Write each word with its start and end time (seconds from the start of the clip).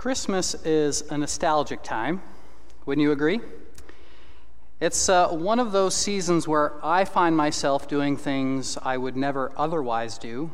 Christmas 0.00 0.54
is 0.64 1.02
a 1.10 1.18
nostalgic 1.18 1.82
time, 1.82 2.22
wouldn't 2.86 3.02
you 3.02 3.12
agree? 3.12 3.38
It's 4.80 5.10
uh, 5.10 5.28
one 5.28 5.58
of 5.58 5.72
those 5.72 5.94
seasons 5.94 6.48
where 6.48 6.72
I 6.82 7.04
find 7.04 7.36
myself 7.36 7.86
doing 7.86 8.16
things 8.16 8.78
I 8.80 8.96
would 8.96 9.14
never 9.14 9.52
otherwise 9.58 10.16
do, 10.16 10.52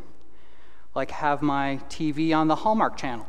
like 0.97 1.13
have 1.13 1.43
my 1.43 1.79
TV 1.89 2.37
on 2.37 2.49
the 2.49 2.57
Hallmark 2.57 2.97
Channel. 2.97 3.25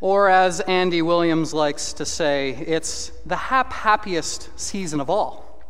Or, 0.00 0.28
as 0.28 0.58
Andy 0.62 1.00
Williams 1.00 1.54
likes 1.54 1.92
to 1.92 2.04
say, 2.04 2.64
it's 2.66 3.12
the 3.24 3.36
hap 3.36 3.72
happiest 3.72 4.50
season 4.58 4.98
of 4.98 5.08
all. 5.08 5.62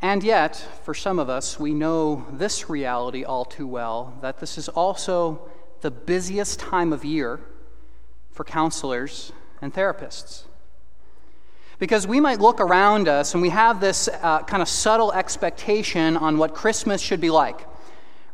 And 0.00 0.22
yet, 0.22 0.54
for 0.84 0.94
some 0.94 1.18
of 1.18 1.28
us, 1.28 1.58
we 1.58 1.74
know 1.74 2.24
this 2.30 2.70
reality 2.70 3.24
all 3.24 3.44
too 3.44 3.66
well 3.66 4.16
that 4.22 4.38
this 4.38 4.56
is 4.56 4.68
also 4.68 5.47
the 5.80 5.90
busiest 5.90 6.58
time 6.60 6.92
of 6.92 7.04
year 7.04 7.40
for 8.32 8.44
counselors 8.44 9.32
and 9.60 9.74
therapists. 9.74 10.44
Because 11.78 12.06
we 12.06 12.20
might 12.20 12.40
look 12.40 12.60
around 12.60 13.08
us 13.08 13.34
and 13.34 13.42
we 13.42 13.50
have 13.50 13.80
this 13.80 14.08
uh, 14.08 14.42
kind 14.42 14.62
of 14.62 14.68
subtle 14.68 15.12
expectation 15.12 16.16
on 16.16 16.38
what 16.38 16.54
Christmas 16.54 17.00
should 17.00 17.20
be 17.20 17.30
like. 17.30 17.66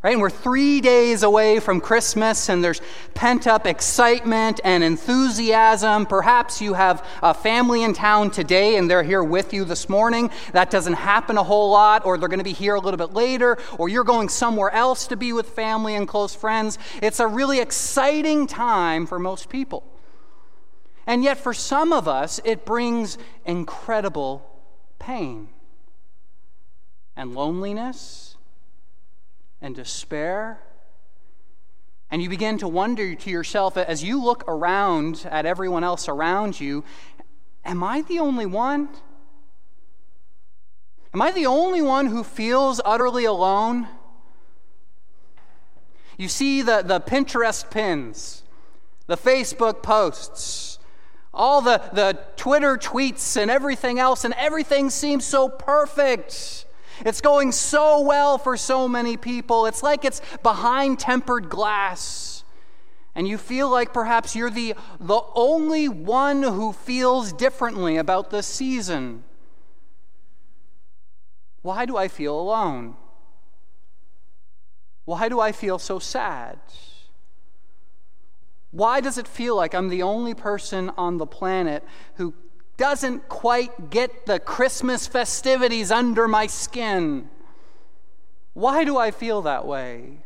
Right? 0.05 0.13
And 0.13 0.21
we're 0.21 0.29
three 0.29 0.83
days 0.83 1.23
away 1.23 1.61
from 1.61 1.81
Christmas, 1.81 2.51
and 2.51 2.63
there's 2.63 2.83
pent 3.15 3.47
up 3.47 3.67
excitement 3.67 4.61
and 4.63 4.85
enthusiasm. 4.85 6.05
Perhaps 6.05 6.61
you 6.61 6.75
have 6.75 7.03
a 7.23 7.33
family 7.33 7.83
in 7.83 7.95
town 7.95 8.31
today 8.31 8.77
and 8.77 8.91
they're 8.91 9.03
here 9.03 9.25
with 9.25 9.55
you 9.55 9.65
this 9.65 9.89
morning. 9.89 10.31
That 10.53 10.69
doesn't 10.71 10.93
happen 10.93 11.39
a 11.39 11.43
whole 11.43 11.71
lot, 11.71 12.05
or 12.05 12.19
they're 12.19 12.29
going 12.29 12.39
to 12.39 12.45
be 12.45 12.53
here 12.53 12.75
a 12.75 12.81
little 12.81 12.99
bit 12.99 13.15
later, 13.15 13.57
or 13.79 13.89
you're 13.89 14.05
going 14.05 14.29
somewhere 14.29 14.71
else 14.73 15.07
to 15.07 15.17
be 15.17 15.33
with 15.33 15.49
family 15.49 15.95
and 15.95 16.07
close 16.07 16.35
friends. 16.35 16.79
It's 17.01 17.19
a 17.19 17.27
really 17.27 17.61
exciting 17.61 18.47
time 18.47 19.07
for 19.07 19.19
most 19.19 19.49
people. 19.49 19.85
And 21.07 21.25
yet, 21.25 21.39
for 21.39 21.55
some 21.55 21.95
of 21.95 22.07
us, 22.07 22.41
it 22.45 22.67
brings 22.67 23.17
incredible 23.47 24.47
pain 24.99 25.49
and 27.17 27.35
loneliness 27.35 28.34
and 29.61 29.75
despair. 29.75 30.61
And 32.11 32.23
you 32.23 32.29
begin 32.29 32.59
to 32.59 32.69
wonder 32.69 33.15
to 33.15 33.31
yourself 33.31 33.77
as 33.77 34.05
you 34.05 34.23
look 34.23 34.45
around 34.47 35.27
at 35.31 35.47
everyone 35.47 35.85
else 35.85 36.09
around 36.09 36.61
you, 36.61 36.85
am 37.65 37.83
I 37.83 38.03
the 38.03 38.19
only 38.19 38.47
one? 38.47 38.89
Am 41.13 41.23
I 41.23 41.31
the 41.31 41.47
only 41.47 41.81
one 41.81 42.07
who 42.07 42.25
feels 42.25 42.81
utterly 42.85 43.25
alone? 43.25 43.89
You 46.17 46.29
see 46.29 46.63
the, 46.63 46.83
the 46.83 47.01
Pinterest 47.01 47.69
pins, 47.71 48.43
the 49.07 49.17
Facebook 49.17 49.83
posts, 49.83 50.79
all 51.33 51.61
the, 51.61 51.83
the 51.93 52.19
Twitter 52.37 52.77
tweets, 52.77 53.37
and 53.37 53.51
everything 53.51 53.99
else, 53.99 54.25
and 54.25 54.35
everything 54.35 54.91
seems 54.91 55.25
so 55.25 55.49
perfect. 55.49 56.64
It's 57.01 57.21
going 57.21 57.53
so 57.53 58.01
well 58.01 58.39
for 58.39 58.57
so 58.57 58.89
many 58.89 59.17
people. 59.17 59.67
It's 59.67 59.83
like 59.83 60.05
it's 60.05 60.21
behind 60.43 60.99
tempered 60.99 61.49
glass. 61.49 62.45
And 63.15 63.29
you 63.29 63.39
feel 63.39 63.69
like 63.71 63.93
perhaps 63.93 64.35
you're 64.35 64.51
the, 64.51 64.75
the 64.99 65.21
only 65.35 65.89
one 65.89 66.43
who 66.43 66.73
feels 66.73 67.33
differently 67.33 67.97
about 67.97 68.31
this 68.31 68.47
season. 68.47 69.23
Why 71.63 71.87
do 71.87 71.97
I 71.97 72.09
feel 72.09 72.39
alone? 72.39 72.97
Why 75.05 75.29
do 75.29 75.39
I 75.39 75.53
feel 75.53 75.79
so 75.79 75.99
sad? 75.99 76.59
Why 78.71 79.01
does 79.01 79.19
it 79.19 79.29
feel 79.29 79.55
like 79.55 79.75
I'm 79.75 79.89
the 79.89 80.03
only 80.03 80.35
person 80.35 80.91
on 80.97 81.19
the 81.19 81.27
planet 81.27 81.85
who 82.17 82.35
doesn't 82.77 83.29
quite 83.29 83.91
get 83.91 84.27
the 84.27 84.39
Christmas 84.39 85.07
festivities 85.07 85.91
under 85.91 86.27
my 86.27 86.47
skin. 86.47 87.29
Why 88.53 88.85
do 88.85 88.97
I 88.97 89.11
feel 89.11 89.43
that 89.43 89.67
way? 89.67 90.19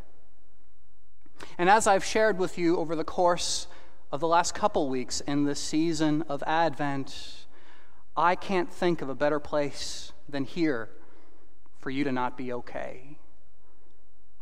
And 1.57 1.69
as 1.69 1.87
I've 1.87 2.05
shared 2.05 2.39
with 2.39 2.59
you 2.59 2.77
over 2.77 2.97
the 2.97 3.05
course 3.05 3.67
of 4.11 4.21
the 4.21 4.29
last 4.29 4.55
couple 4.55 4.89
weeks 4.89 5.21
in 5.21 5.45
this 5.45 5.61
season 5.61 6.23
of 6.29 6.43
Advent, 6.47 7.47
I 8.17 8.35
can't 8.35 8.73
think 8.73 9.03
of 9.03 9.09
a 9.09 9.15
better 9.15 9.39
place 9.39 10.13
than 10.29 10.45
here 10.45 10.89
for 11.79 11.91
you 11.91 12.05
to 12.05 12.13
not 12.13 12.37
be 12.37 12.53
okay. 12.53 13.18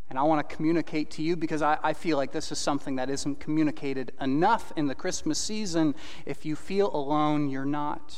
And 0.09 0.19
I 0.19 0.23
want 0.23 0.49
to 0.49 0.57
communicate 0.57 1.11
to 1.13 1.23
you 1.23 1.37
because 1.37 1.63
I, 1.63 1.79
I, 1.83 1.93
feel 1.93 2.17
like 2.17 2.31
this 2.31 2.53
is 2.53 2.59
something 2.59 2.97
that 2.97 3.11
isn't 3.11 3.41
communicated 3.41 4.13
enough 4.21 4.73
in 4.77 4.87
the 4.87 4.95
Christmas 4.95 5.39
season. 5.39 5.97
If 6.25 6.47
you 6.47 6.55
feel 6.55 6.95
alone, 6.95 7.49
you're 7.49 7.65
not. 7.65 8.17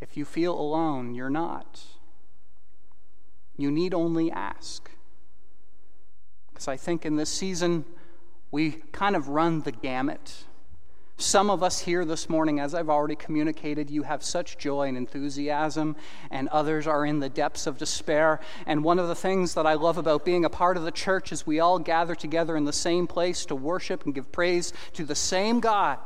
If 0.00 0.16
you 0.16 0.24
feel 0.24 0.58
alone, 0.58 1.14
you're 1.14 1.30
not. 1.30 1.82
You 3.56 3.70
need 3.70 3.94
only 3.94 4.30
ask. 4.30 4.90
Because 6.52 6.66
I 6.66 6.76
think 6.76 7.06
in 7.06 7.16
this 7.16 7.30
season, 7.30 7.84
we 8.50 8.82
kind 8.92 9.14
of 9.14 9.28
run 9.28 9.60
the 9.60 9.72
gamut 9.72 10.44
some 11.16 11.48
of 11.48 11.62
us 11.62 11.78
here 11.78 12.04
this 12.04 12.28
morning, 12.28 12.58
as 12.58 12.74
I've 12.74 12.90
already 12.90 13.14
communicated, 13.14 13.88
you 13.88 14.02
have 14.02 14.24
such 14.24 14.58
joy 14.58 14.88
and 14.88 14.96
enthusiasm, 14.96 15.94
and 16.28 16.48
others 16.48 16.88
are 16.88 17.06
in 17.06 17.20
the 17.20 17.28
depths 17.28 17.68
of 17.68 17.78
despair. 17.78 18.40
And 18.66 18.82
one 18.82 18.98
of 18.98 19.06
the 19.06 19.14
things 19.14 19.54
that 19.54 19.64
I 19.66 19.74
love 19.74 19.96
about 19.96 20.24
being 20.24 20.44
a 20.44 20.50
part 20.50 20.76
of 20.76 20.82
the 20.82 20.90
church 20.90 21.30
is 21.30 21.46
we 21.46 21.60
all 21.60 21.78
gather 21.78 22.16
together 22.16 22.56
in 22.56 22.64
the 22.64 22.72
same 22.72 23.06
place 23.06 23.46
to 23.46 23.54
worship 23.54 24.04
and 24.04 24.14
give 24.14 24.32
praise 24.32 24.72
to 24.94 25.04
the 25.04 25.14
same 25.14 25.60
God. 25.60 25.98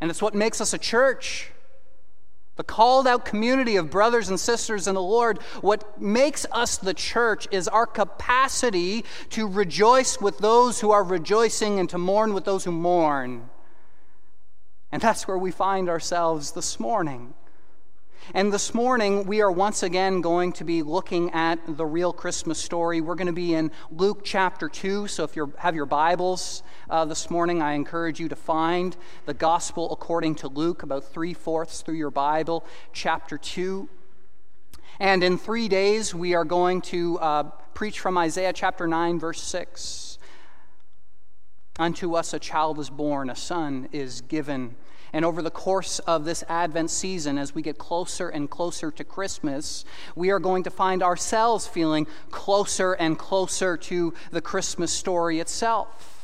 And 0.00 0.10
it's 0.10 0.22
what 0.22 0.34
makes 0.34 0.62
us 0.62 0.72
a 0.72 0.78
church. 0.78 1.50
The 2.56 2.64
called 2.64 3.06
out 3.06 3.24
community 3.24 3.76
of 3.76 3.90
brothers 3.90 4.30
and 4.30 4.40
sisters 4.40 4.88
in 4.88 4.94
the 4.94 5.02
Lord, 5.02 5.38
what 5.60 6.00
makes 6.00 6.46
us 6.50 6.78
the 6.78 6.94
church 6.94 7.46
is 7.50 7.68
our 7.68 7.86
capacity 7.86 9.04
to 9.30 9.46
rejoice 9.46 10.20
with 10.20 10.38
those 10.38 10.80
who 10.80 10.90
are 10.90 11.04
rejoicing 11.04 11.78
and 11.78 11.88
to 11.90 11.98
mourn 11.98 12.32
with 12.32 12.46
those 12.46 12.64
who 12.64 12.72
mourn. 12.72 13.50
And 14.90 15.02
that's 15.02 15.28
where 15.28 15.38
we 15.38 15.50
find 15.50 15.88
ourselves 15.88 16.52
this 16.52 16.80
morning. 16.80 17.34
And 18.34 18.52
this 18.52 18.74
morning, 18.74 19.26
we 19.26 19.40
are 19.40 19.50
once 19.50 19.82
again 19.82 20.20
going 20.20 20.52
to 20.54 20.64
be 20.64 20.82
looking 20.82 21.30
at 21.32 21.58
the 21.66 21.86
real 21.86 22.12
Christmas 22.12 22.58
story. 22.58 23.00
We're 23.00 23.14
going 23.14 23.26
to 23.26 23.32
be 23.32 23.54
in 23.54 23.70
Luke 23.90 24.20
chapter 24.24 24.68
2. 24.68 25.06
So 25.06 25.24
if 25.24 25.36
you 25.36 25.52
have 25.58 25.74
your 25.74 25.86
Bibles 25.86 26.62
uh, 26.90 27.04
this 27.04 27.30
morning, 27.30 27.62
I 27.62 27.72
encourage 27.72 28.18
you 28.18 28.28
to 28.28 28.36
find 28.36 28.96
the 29.26 29.34
Gospel 29.34 29.92
according 29.92 30.36
to 30.36 30.48
Luke, 30.48 30.82
about 30.82 31.04
three 31.04 31.34
fourths 31.34 31.80
through 31.82 31.96
your 31.96 32.10
Bible, 32.10 32.64
chapter 32.92 33.38
2. 33.38 33.88
And 35.00 35.22
in 35.22 35.38
three 35.38 35.68
days, 35.68 36.14
we 36.14 36.34
are 36.34 36.44
going 36.44 36.80
to 36.82 37.18
uh, 37.18 37.42
preach 37.74 38.00
from 38.00 38.18
Isaiah 38.18 38.52
chapter 38.52 38.86
9, 38.86 39.18
verse 39.20 39.42
6. 39.42 40.07
Unto 41.78 42.14
us 42.14 42.32
a 42.32 42.38
child 42.38 42.78
is 42.78 42.90
born, 42.90 43.30
a 43.30 43.36
son 43.36 43.88
is 43.92 44.22
given. 44.22 44.74
And 45.12 45.24
over 45.24 45.40
the 45.40 45.50
course 45.50 46.00
of 46.00 46.24
this 46.24 46.44
Advent 46.48 46.90
season, 46.90 47.38
as 47.38 47.54
we 47.54 47.62
get 47.62 47.78
closer 47.78 48.28
and 48.28 48.50
closer 48.50 48.90
to 48.90 49.04
Christmas, 49.04 49.84
we 50.14 50.30
are 50.30 50.40
going 50.40 50.64
to 50.64 50.70
find 50.70 51.02
ourselves 51.02 51.66
feeling 51.66 52.06
closer 52.30 52.92
and 52.94 53.18
closer 53.18 53.76
to 53.76 54.12
the 54.30 54.42
Christmas 54.42 54.92
story 54.92 55.40
itself. 55.40 56.14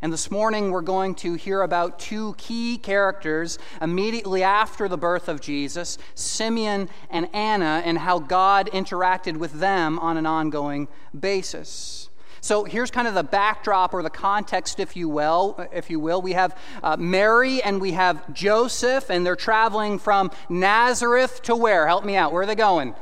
And 0.00 0.12
this 0.12 0.30
morning, 0.30 0.70
we're 0.70 0.82
going 0.82 1.14
to 1.16 1.34
hear 1.34 1.62
about 1.62 1.98
two 1.98 2.34
key 2.36 2.76
characters 2.76 3.58
immediately 3.80 4.42
after 4.42 4.86
the 4.86 4.98
birth 4.98 5.28
of 5.28 5.40
Jesus 5.40 5.98
Simeon 6.14 6.90
and 7.10 7.28
Anna, 7.34 7.82
and 7.84 7.98
how 7.98 8.18
God 8.18 8.70
interacted 8.72 9.38
with 9.38 9.60
them 9.60 9.98
on 9.98 10.16
an 10.16 10.26
ongoing 10.26 10.88
basis. 11.18 12.10
So 12.44 12.64
here's 12.64 12.90
kind 12.90 13.08
of 13.08 13.14
the 13.14 13.24
backdrop 13.24 13.94
or 13.94 14.02
the 14.02 14.10
context, 14.10 14.78
if 14.78 14.96
you 14.96 15.08
will. 15.08 15.66
If 15.72 15.88
you 15.88 15.98
will, 15.98 16.20
we 16.20 16.34
have 16.34 16.54
uh, 16.82 16.94
Mary 16.98 17.62
and 17.62 17.80
we 17.80 17.92
have 17.92 18.34
Joseph, 18.34 19.08
and 19.08 19.24
they're 19.24 19.34
traveling 19.34 19.98
from 19.98 20.30
Nazareth 20.50 21.40
to 21.44 21.56
where? 21.56 21.86
Help 21.86 22.04
me 22.04 22.16
out. 22.16 22.34
Where 22.34 22.42
are 22.42 22.46
they 22.46 22.54
going? 22.54 22.94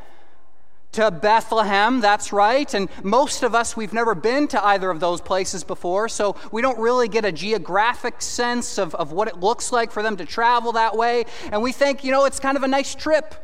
to 0.93 1.11
Bethlehem, 1.11 2.03
that's 2.03 2.35
right. 2.35 2.73
And 2.75 2.89
most 3.03 3.43
of 3.43 3.55
us, 3.55 3.75
we've 3.75 3.94
never 3.94 4.15
been 4.15 4.47
to 4.49 4.62
either 4.62 4.91
of 4.91 5.00
those 5.00 5.23
places 5.23 5.65
before, 5.65 6.06
so 6.09 6.37
we 6.53 6.61
don't 6.61 6.79
really 6.79 7.09
get 7.09 7.25
a 7.25 7.33
geographic 7.33 8.21
sense 8.21 8.79
of, 8.79 8.94
of 8.94 9.11
what 9.11 9.27
it 9.27 9.41
looks 9.41 9.73
like 9.73 9.91
for 9.91 10.03
them 10.03 10.19
to 10.19 10.27
travel 10.27 10.73
that 10.73 10.94
way. 10.94 11.25
And 11.50 11.62
we 11.62 11.73
think, 11.73 12.05
you 12.05 12.12
know, 12.12 12.27
it's 12.27 12.39
kind 12.39 12.59
of 12.59 12.62
a 12.62 12.69
nice 12.69 12.94
trip 12.94 13.35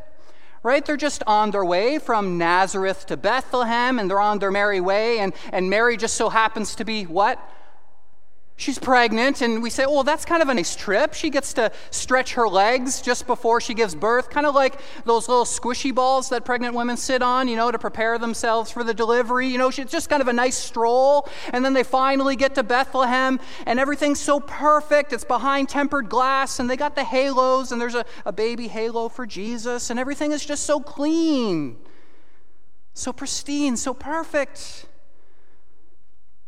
right? 0.63 0.85
They're 0.85 0.97
just 0.97 1.23
on 1.27 1.51
their 1.51 1.65
way 1.65 1.99
from 1.99 2.39
Nazareth 2.39 3.07
to 3.07 3.17
Bethlehem 3.17 3.99
and 3.99 4.11
they're 4.11 4.21
on 4.21 4.39
their 4.39 4.51
merry 4.51 4.81
way. 4.81 5.19
And, 5.19 5.33
and 5.53 5.71
Mary 5.71 5.97
just 5.97 6.17
so 6.17 6.29
happens 6.29 6.75
to 6.77 6.85
be 6.85 7.05
what? 7.05 7.39
She's 8.61 8.77
pregnant, 8.77 9.41
and 9.41 9.63
we 9.63 9.71
say, 9.71 9.85
oh, 9.87 10.03
that's 10.03 10.25
kind 10.25 10.43
of 10.43 10.49
a 10.49 10.55
nice 10.55 10.75
trip. 10.75 11.15
She 11.15 11.31
gets 11.31 11.53
to 11.53 11.71
stretch 11.93 12.35
her 12.35 12.49
legs 12.49 13.01
just 13.01 13.25
before 13.29 13.61
she 13.61 13.73
gives 13.73 13.95
birth, 13.95 14.31
kind 14.31 14.47
of 14.47 14.53
like 14.53 14.81
those 15.05 15.29
little 15.29 15.45
squishy 15.45 15.95
balls 15.95 16.29
that 16.31 16.45
pregnant 16.45 16.75
women 16.75 16.97
sit 16.97 17.23
on, 17.23 17.47
you 17.47 17.55
know, 17.55 17.71
to 17.71 17.79
prepare 17.79 18.19
themselves 18.19 18.73
for 18.73 18.83
the 18.83 18.93
delivery. 18.93 19.47
You 19.47 19.59
know, 19.59 19.69
it's 19.69 19.93
just 19.93 20.11
kind 20.11 20.21
of 20.21 20.27
a 20.27 20.33
nice 20.33 20.57
stroll. 20.57 21.29
And 21.53 21.65
then 21.65 21.73
they 21.73 21.85
finally 21.85 22.35
get 22.35 22.57
to 22.57 22.65
Bethlehem, 22.65 23.39
and 23.65 23.79
everything's 23.79 24.19
so 24.19 24.41
perfect. 24.41 25.13
It's 25.13 25.23
behind 25.23 25.69
tempered 25.69 26.09
glass, 26.09 26.59
and 26.59 26.69
they 26.69 26.77
got 26.77 26.97
the 26.97 27.05
halos, 27.05 27.71
and 27.71 27.81
there's 27.81 27.95
a, 27.95 28.05
a 28.27 28.33
baby 28.33 28.67
halo 28.67 29.09
for 29.09 29.25
Jesus, 29.25 29.89
and 29.89 30.01
everything 30.01 30.33
is 30.33 30.45
just 30.45 30.65
so 30.65 30.81
clean, 30.81 31.77
so 32.93 33.13
pristine, 33.13 33.77
so 33.77 33.95
perfect. 33.95 34.88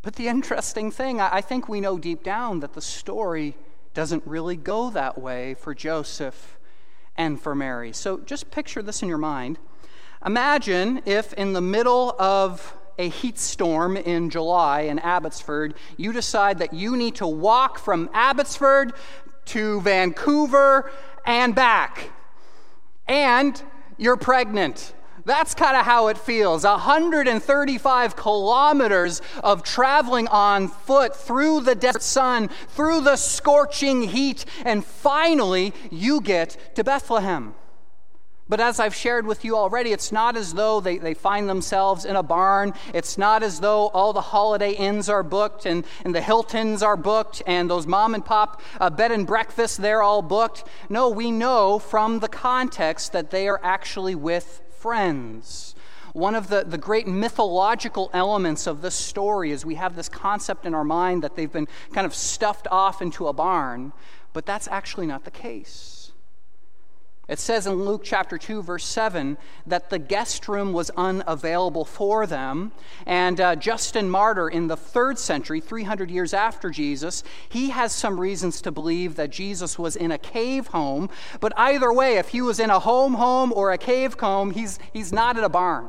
But 0.03 0.17
the 0.17 0.29
interesting 0.29 0.91
thing, 0.91 1.21
I 1.21 1.41
think 1.41 1.69
we 1.69 1.81
know 1.81 1.99
deep 1.99 2.23
down 2.23 2.61
that 2.61 2.73
the 2.73 2.81
story 2.81 3.57
doesn't 3.93 4.27
really 4.27 4.57
go 4.57 4.91
that 4.91 5.19
way 5.19 5.55
for 5.55 5.75
Joseph 5.75 6.59
and 7.17 7.41
for 7.41 7.55
Mary. 7.55 7.93
So 7.93 8.19
just 8.19 8.51
picture 8.51 8.83
this 8.83 9.03
in 9.03 9.09
your 9.09 9.19
mind. 9.19 9.59
Imagine 10.25 11.03
if 11.05 11.33
in 11.35 11.53
the 11.53 11.61
middle 11.61 12.15
of 12.19 12.77
a 12.99 13.09
heat 13.09 13.39
storm 13.39 13.97
in 13.97 14.31
July 14.31 14.83
in 14.83 14.99
Abbotsford, 14.99 15.75
you 15.97 16.13
decide 16.13 16.59
that 16.59 16.73
you 16.73 16.97
need 16.97 17.17
to 17.17 17.27
walk 17.27 17.79
from 17.79 18.09
Abbotsford 18.15 18.93
to 19.47 19.81
Vancouver 19.81 20.91
and 21.27 21.55
back. 21.55 22.11
And 23.09 23.63
you're 23.99 24.17
pregnant. 24.17 24.95
That's 25.25 25.55
kind 25.55 25.77
of 25.77 25.85
how 25.85 26.09
it 26.09 26.19
feels. 26.19 26.65
135 26.65 28.17
kilometers 28.17 29.23
of 29.43 29.63
traveling 29.63 30.29
on 30.29 30.69
foot 30.69 31.17
through 31.17 31.61
the 31.61 31.75
desert 31.75 32.03
sun, 32.03 32.49
through 32.69 33.03
the 33.03 33.17
scorching 33.17 34.03
heat, 34.03 34.45
and 34.65 34.85
finally 34.85 35.73
you 35.91 36.21
get 36.21 36.57
to 36.77 36.85
Bethlehem. 36.85 37.55
But 38.51 38.59
as 38.59 38.81
I've 38.81 38.97
shared 38.97 39.29
with 39.29 39.45
you 39.45 39.57
already, 39.57 39.93
it's 39.93 40.11
not 40.11 40.37
as 40.37 40.55
though 40.55 40.81
they, 40.81 40.99
they 40.99 41.15
find 41.15 41.49
themselves 41.49 42.05
in 42.05 42.17
a 42.17 42.23
barn. 42.23 42.75
It's 42.93 43.17
not 43.17 43.45
as 43.45 43.61
though 43.61 43.87
all 43.91 44.13
the 44.13 44.21
holiday 44.21 44.73
inns 44.73 45.09
are 45.09 45.23
booked 45.23 45.67
and, 45.67 45.85
and 46.05 46.13
the 46.13 46.21
Hiltons 46.21 46.83
are 46.83 46.97
booked 46.97 47.45
and 47.47 47.71
those 47.71 47.87
mom 47.87 48.13
and 48.13 48.25
pop 48.25 48.61
uh, 48.81 48.91
bed 48.91 49.13
and 49.13 49.25
breakfasts, 49.25 49.77
they're 49.77 50.03
all 50.03 50.21
booked. 50.21 50.65
No, 50.89 51.11
we 51.11 51.31
know 51.31 51.79
from 51.79 52.19
the 52.19 52.29
context 52.29 53.13
that 53.13 53.31
they 53.31 53.47
are 53.47 53.61
actually 53.63 54.17
with 54.17 54.61
friends. 54.81 55.75
One 56.15 56.35
of 56.35 56.49
the, 56.49 56.65
the 56.65 56.79
great 56.79 57.07
mythological 57.07 58.11
elements 58.13 58.67
of 58.67 58.83
this 58.83 58.95
story 58.95 59.53
is 59.53 59.65
we 59.65 59.77
have 59.77 59.95
this 59.95 60.09
concept 60.09 60.67
in 60.67 60.75
our 60.75 60.85
mind 60.85 61.23
that 61.23 61.37
they've 61.37 61.53
been 61.53 61.69
kind 61.93 62.07
of 62.07 62.15
stuffed 62.15 62.67
off 62.71 63.01
into 63.01 63.29
a 63.29 63.33
barn, 63.33 63.93
but 64.33 64.47
that's 64.47 64.67
actually 64.69 65.07
not 65.07 65.25
the 65.25 65.31
case. 65.31 66.00
It 67.31 67.39
says 67.39 67.65
in 67.65 67.75
Luke 67.85 68.03
chapter 68.03 68.37
2, 68.37 68.61
verse 68.61 68.85
7, 68.85 69.39
that 69.65 69.89
the 69.89 70.01
guest 70.01 70.49
room 70.49 70.73
was 70.73 70.91
unavailable 70.97 71.85
for 71.85 72.27
them. 72.27 72.73
And 73.07 73.41
uh, 73.41 73.55
Justin 73.55 74.11
Martyr, 74.11 74.49
in 74.49 74.67
the 74.67 74.77
third 74.77 75.17
century, 75.17 75.61
300 75.61 76.11
years 76.11 76.35
after 76.35 76.71
Jesus, 76.71 77.23
he 77.49 77.71
has 77.71 77.93
some 77.93 78.19
reasons 78.19 78.61
to 78.63 78.73
believe 78.73 79.15
that 79.15 79.31
Jesus 79.31 79.79
was 79.79 79.95
in 79.95 80.11
a 80.11 80.19
cave 80.19 80.67
home. 80.67 81.09
But 81.39 81.53
either 81.57 81.93
way, 81.93 82.17
if 82.17 82.31
he 82.31 82.43
was 82.43 82.59
in 82.59 82.69
a 82.69 82.81
home 82.81 83.15
home 83.15 83.53
or 83.55 83.71
a 83.71 83.79
cave 83.79 84.19
home, 84.19 84.51
he's, 84.51 84.81
he's 84.93 85.13
not 85.13 85.39
in 85.39 85.45
a 85.45 85.49
barn. 85.49 85.89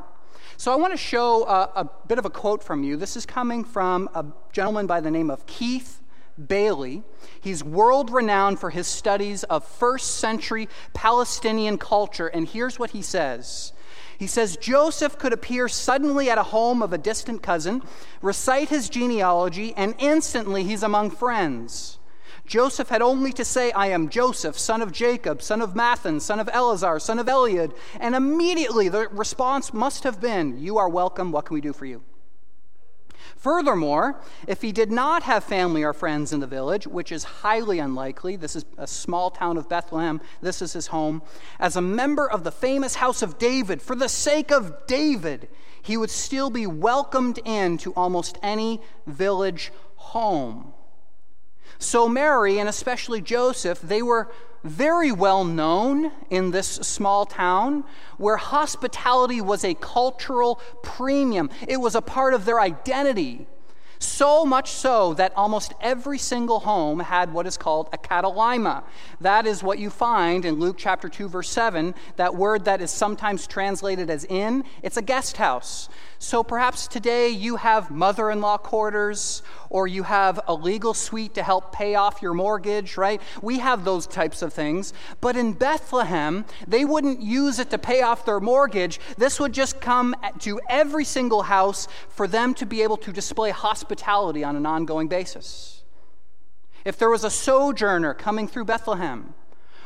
So 0.56 0.72
I 0.72 0.76
want 0.76 0.92
to 0.92 0.96
show 0.96 1.44
a, 1.48 1.72
a 1.74 1.90
bit 2.06 2.18
of 2.18 2.24
a 2.24 2.30
quote 2.30 2.62
from 2.62 2.84
you. 2.84 2.96
This 2.96 3.16
is 3.16 3.26
coming 3.26 3.64
from 3.64 4.08
a 4.14 4.24
gentleman 4.52 4.86
by 4.86 5.00
the 5.00 5.10
name 5.10 5.28
of 5.28 5.44
Keith 5.46 6.02
Bailey. 6.46 7.02
He's 7.42 7.64
world 7.64 8.10
renowned 8.10 8.60
for 8.60 8.70
his 8.70 8.86
studies 8.86 9.42
of 9.44 9.66
first 9.66 10.18
century 10.18 10.68
Palestinian 10.94 11.76
culture. 11.76 12.28
And 12.28 12.46
here's 12.46 12.78
what 12.78 12.90
he 12.90 13.02
says 13.02 13.72
He 14.16 14.28
says 14.28 14.56
Joseph 14.56 15.18
could 15.18 15.32
appear 15.32 15.66
suddenly 15.66 16.30
at 16.30 16.38
a 16.38 16.44
home 16.44 16.82
of 16.82 16.92
a 16.92 16.98
distant 16.98 17.42
cousin, 17.42 17.82
recite 18.22 18.68
his 18.68 18.88
genealogy, 18.88 19.74
and 19.76 19.96
instantly 19.98 20.62
he's 20.62 20.84
among 20.84 21.10
friends. 21.10 21.98
Joseph 22.46 22.90
had 22.90 23.02
only 23.02 23.32
to 23.32 23.44
say, 23.44 23.72
I 23.72 23.88
am 23.88 24.08
Joseph, 24.08 24.56
son 24.56 24.80
of 24.80 24.92
Jacob, 24.92 25.42
son 25.42 25.60
of 25.60 25.74
Matthan, 25.74 26.20
son 26.20 26.38
of 26.38 26.48
Eleazar, 26.52 27.00
son 27.00 27.18
of 27.18 27.26
Eliud, 27.26 27.74
and 27.98 28.14
immediately 28.14 28.88
the 28.88 29.08
response 29.08 29.72
must 29.72 30.04
have 30.04 30.20
been, 30.20 30.58
You 30.60 30.78
are 30.78 30.88
welcome, 30.88 31.32
what 31.32 31.46
can 31.46 31.54
we 31.54 31.60
do 31.60 31.72
for 31.72 31.86
you? 31.86 32.02
Furthermore, 33.42 34.20
if 34.46 34.62
he 34.62 34.70
did 34.70 34.92
not 34.92 35.24
have 35.24 35.42
family 35.42 35.82
or 35.82 35.92
friends 35.92 36.32
in 36.32 36.38
the 36.38 36.46
village, 36.46 36.86
which 36.86 37.10
is 37.10 37.24
highly 37.24 37.80
unlikely, 37.80 38.36
this 38.36 38.54
is 38.54 38.64
a 38.78 38.86
small 38.86 39.32
town 39.32 39.56
of 39.56 39.68
Bethlehem, 39.68 40.20
this 40.40 40.62
is 40.62 40.74
his 40.74 40.86
home, 40.86 41.22
as 41.58 41.74
a 41.74 41.80
member 41.80 42.30
of 42.30 42.44
the 42.44 42.52
famous 42.52 42.94
house 42.94 43.20
of 43.20 43.38
David, 43.38 43.82
for 43.82 43.96
the 43.96 44.08
sake 44.08 44.52
of 44.52 44.86
David, 44.86 45.48
he 45.82 45.96
would 45.96 46.10
still 46.10 46.50
be 46.50 46.68
welcomed 46.68 47.38
into 47.38 47.92
almost 47.94 48.38
any 48.44 48.80
village 49.08 49.72
home. 49.96 50.71
So, 51.82 52.08
Mary 52.08 52.58
and 52.58 52.68
especially 52.68 53.20
Joseph, 53.20 53.80
they 53.80 54.02
were 54.02 54.30
very 54.62 55.10
well 55.10 55.44
known 55.44 56.12
in 56.30 56.52
this 56.52 56.68
small 56.68 57.26
town 57.26 57.82
where 58.18 58.36
hospitality 58.36 59.40
was 59.40 59.64
a 59.64 59.74
cultural 59.74 60.60
premium. 60.84 61.50
It 61.66 61.78
was 61.78 61.96
a 61.96 62.00
part 62.00 62.34
of 62.34 62.44
their 62.44 62.60
identity. 62.60 63.48
So 63.98 64.44
much 64.44 64.70
so 64.70 65.14
that 65.14 65.32
almost 65.36 65.74
every 65.80 66.18
single 66.18 66.60
home 66.60 67.00
had 67.00 67.32
what 67.32 67.46
is 67.46 67.56
called 67.56 67.88
a 67.92 67.98
katalima. 67.98 68.82
That 69.20 69.46
is 69.46 69.62
what 69.62 69.78
you 69.78 69.90
find 69.90 70.44
in 70.44 70.60
Luke 70.60 70.76
chapter 70.78 71.08
2, 71.08 71.28
verse 71.28 71.48
7, 71.48 71.94
that 72.16 72.34
word 72.34 72.64
that 72.64 72.80
is 72.80 72.90
sometimes 72.90 73.46
translated 73.46 74.10
as 74.10 74.24
inn. 74.24 74.64
It's 74.82 74.96
a 74.96 75.02
guest 75.02 75.36
house. 75.36 75.88
So 76.22 76.44
perhaps 76.44 76.86
today 76.86 77.30
you 77.30 77.56
have 77.56 77.90
mother 77.90 78.30
in 78.30 78.40
law 78.40 78.56
quarters 78.56 79.42
or 79.70 79.88
you 79.88 80.04
have 80.04 80.38
a 80.46 80.54
legal 80.54 80.94
suite 80.94 81.34
to 81.34 81.42
help 81.42 81.72
pay 81.72 81.96
off 81.96 82.22
your 82.22 82.32
mortgage, 82.32 82.96
right? 82.96 83.20
We 83.42 83.58
have 83.58 83.84
those 83.84 84.06
types 84.06 84.40
of 84.40 84.52
things. 84.52 84.94
But 85.20 85.36
in 85.36 85.52
Bethlehem, 85.52 86.44
they 86.64 86.84
wouldn't 86.84 87.20
use 87.20 87.58
it 87.58 87.70
to 87.70 87.78
pay 87.78 88.02
off 88.02 88.24
their 88.24 88.38
mortgage. 88.38 89.00
This 89.18 89.40
would 89.40 89.52
just 89.52 89.80
come 89.80 90.14
to 90.38 90.60
every 90.68 91.04
single 91.04 91.42
house 91.42 91.88
for 92.08 92.28
them 92.28 92.54
to 92.54 92.66
be 92.66 92.82
able 92.82 92.98
to 92.98 93.12
display 93.12 93.50
hospitality 93.50 94.44
on 94.44 94.54
an 94.54 94.64
ongoing 94.64 95.08
basis. 95.08 95.82
If 96.84 96.98
there 96.98 97.10
was 97.10 97.24
a 97.24 97.30
sojourner 97.30 98.14
coming 98.14 98.46
through 98.46 98.66
Bethlehem, 98.66 99.34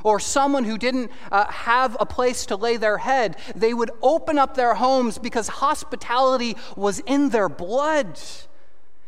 or 0.03 0.21
someone 0.21 0.65
who 0.65 0.79
didn't 0.79 1.11
uh, 1.31 1.51
have 1.51 1.97
a 1.99 2.07
place 2.07 2.47
to 2.47 2.57
lay 2.57 2.77
their 2.77 2.99
head, 2.99 3.37
they 3.55 3.75
would 3.75 3.91
open 4.03 4.39
up 4.39 4.55
their 4.55 4.75
homes 4.75 5.19
because 5.19 5.49
hospitality 5.49 6.57
was 6.77 7.01
in 7.01 7.31
their 7.31 7.49
blood. 7.49 8.19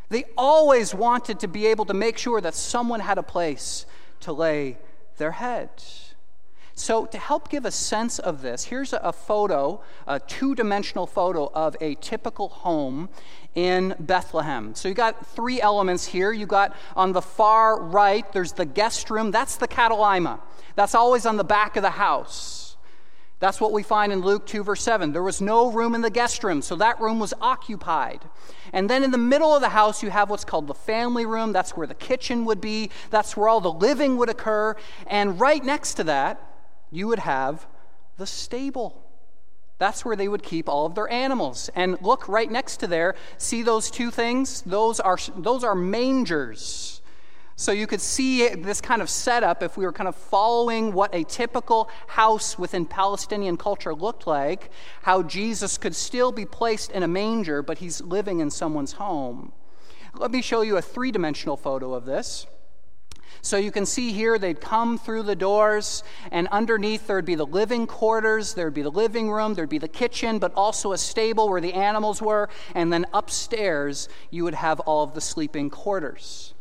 They 0.08 0.24
always 0.36 0.94
wanted 0.94 1.40
to 1.40 1.48
be 1.48 1.66
able 1.66 1.84
to 1.86 1.94
make 1.94 2.18
sure 2.18 2.40
that 2.40 2.54
someone 2.54 3.00
had 3.00 3.18
a 3.18 3.22
place 3.22 3.86
to 4.20 4.32
lay 4.32 4.78
their 5.18 5.32
head. 5.32 5.70
So, 6.78 7.06
to 7.06 7.18
help 7.18 7.48
give 7.48 7.64
a 7.64 7.72
sense 7.72 8.20
of 8.20 8.40
this, 8.40 8.66
here's 8.66 8.92
a 8.92 9.12
photo, 9.12 9.80
a 10.06 10.20
two 10.20 10.54
dimensional 10.54 11.08
photo 11.08 11.50
of 11.52 11.76
a 11.80 11.96
typical 11.96 12.48
home 12.48 13.08
in 13.56 13.96
Bethlehem. 13.98 14.76
So, 14.76 14.86
you 14.86 14.94
got 14.94 15.26
three 15.26 15.60
elements 15.60 16.06
here. 16.06 16.30
You 16.30 16.46
got 16.46 16.76
on 16.94 17.12
the 17.12 17.20
far 17.20 17.82
right, 17.82 18.32
there's 18.32 18.52
the 18.52 18.64
guest 18.64 19.10
room, 19.10 19.32
that's 19.32 19.56
the 19.56 19.66
katalima. 19.66 20.38
That's 20.76 20.94
always 20.94 21.26
on 21.26 21.36
the 21.36 21.42
back 21.42 21.76
of 21.76 21.82
the 21.82 21.90
house. 21.90 22.76
That's 23.40 23.60
what 23.60 23.72
we 23.72 23.82
find 23.82 24.12
in 24.12 24.20
Luke 24.20 24.46
2, 24.46 24.62
verse 24.62 24.82
7. 24.82 25.12
There 25.12 25.22
was 25.22 25.40
no 25.40 25.72
room 25.72 25.96
in 25.96 26.02
the 26.02 26.10
guest 26.10 26.44
room, 26.44 26.62
so 26.62 26.76
that 26.76 27.00
room 27.00 27.18
was 27.18 27.34
occupied. 27.40 28.20
And 28.72 28.88
then 28.88 29.02
in 29.02 29.10
the 29.10 29.18
middle 29.18 29.52
of 29.52 29.62
the 29.62 29.70
house, 29.70 30.00
you 30.00 30.10
have 30.10 30.30
what's 30.30 30.44
called 30.44 30.68
the 30.68 30.74
family 30.74 31.26
room. 31.26 31.52
That's 31.52 31.76
where 31.76 31.88
the 31.88 31.94
kitchen 31.94 32.44
would 32.44 32.60
be, 32.60 32.90
that's 33.10 33.36
where 33.36 33.48
all 33.48 33.60
the 33.60 33.72
living 33.72 34.16
would 34.16 34.28
occur. 34.28 34.76
And 35.08 35.40
right 35.40 35.64
next 35.64 35.94
to 35.94 36.04
that, 36.04 36.47
you 36.90 37.08
would 37.08 37.20
have 37.20 37.66
the 38.16 38.26
stable. 38.26 39.04
That's 39.78 40.04
where 40.04 40.16
they 40.16 40.28
would 40.28 40.42
keep 40.42 40.68
all 40.68 40.86
of 40.86 40.94
their 40.94 41.10
animals. 41.10 41.70
And 41.74 42.00
look 42.02 42.28
right 42.28 42.50
next 42.50 42.78
to 42.78 42.86
there, 42.86 43.14
see 43.38 43.62
those 43.62 43.90
two 43.90 44.10
things? 44.10 44.62
Those 44.62 44.98
are, 44.98 45.18
those 45.36 45.62
are 45.62 45.74
mangers. 45.74 47.00
So 47.54 47.72
you 47.72 47.88
could 47.88 48.00
see 48.00 48.48
this 48.54 48.80
kind 48.80 49.02
of 49.02 49.10
setup 49.10 49.64
if 49.64 49.76
we 49.76 49.84
were 49.84 49.92
kind 49.92 50.06
of 50.06 50.14
following 50.14 50.92
what 50.92 51.12
a 51.12 51.24
typical 51.24 51.88
house 52.06 52.56
within 52.56 52.86
Palestinian 52.86 53.56
culture 53.56 53.94
looked 53.94 54.28
like, 54.28 54.70
how 55.02 55.22
Jesus 55.24 55.76
could 55.76 55.96
still 55.96 56.30
be 56.30 56.44
placed 56.44 56.92
in 56.92 57.02
a 57.02 57.08
manger, 57.08 57.62
but 57.62 57.78
he's 57.78 58.00
living 58.00 58.38
in 58.38 58.50
someone's 58.50 58.92
home. 58.92 59.52
Let 60.14 60.30
me 60.30 60.40
show 60.40 60.62
you 60.62 60.76
a 60.76 60.82
three 60.82 61.10
dimensional 61.10 61.56
photo 61.56 61.94
of 61.94 62.04
this. 62.04 62.46
So 63.48 63.56
you 63.56 63.70
can 63.70 63.86
see 63.86 64.12
here 64.12 64.38
they'd 64.38 64.60
come 64.60 64.98
through 64.98 65.22
the 65.22 65.34
doors, 65.34 66.04
and 66.30 66.48
underneath 66.48 67.06
there'd 67.06 67.24
be 67.24 67.34
the 67.34 67.46
living 67.46 67.86
quarters, 67.86 68.52
there'd 68.52 68.74
be 68.74 68.82
the 68.82 68.90
living 68.90 69.30
room, 69.30 69.54
there'd 69.54 69.70
be 69.70 69.78
the 69.78 69.88
kitchen, 69.88 70.38
but 70.38 70.52
also 70.54 70.92
a 70.92 70.98
stable 70.98 71.48
where 71.48 71.62
the 71.62 71.72
animals 71.72 72.20
were, 72.20 72.50
and 72.74 72.92
then 72.92 73.06
upstairs 73.14 74.10
you 74.30 74.44
would 74.44 74.52
have 74.52 74.80
all 74.80 75.02
of 75.02 75.14
the 75.14 75.22
sleeping 75.22 75.70
quarters. 75.70 76.52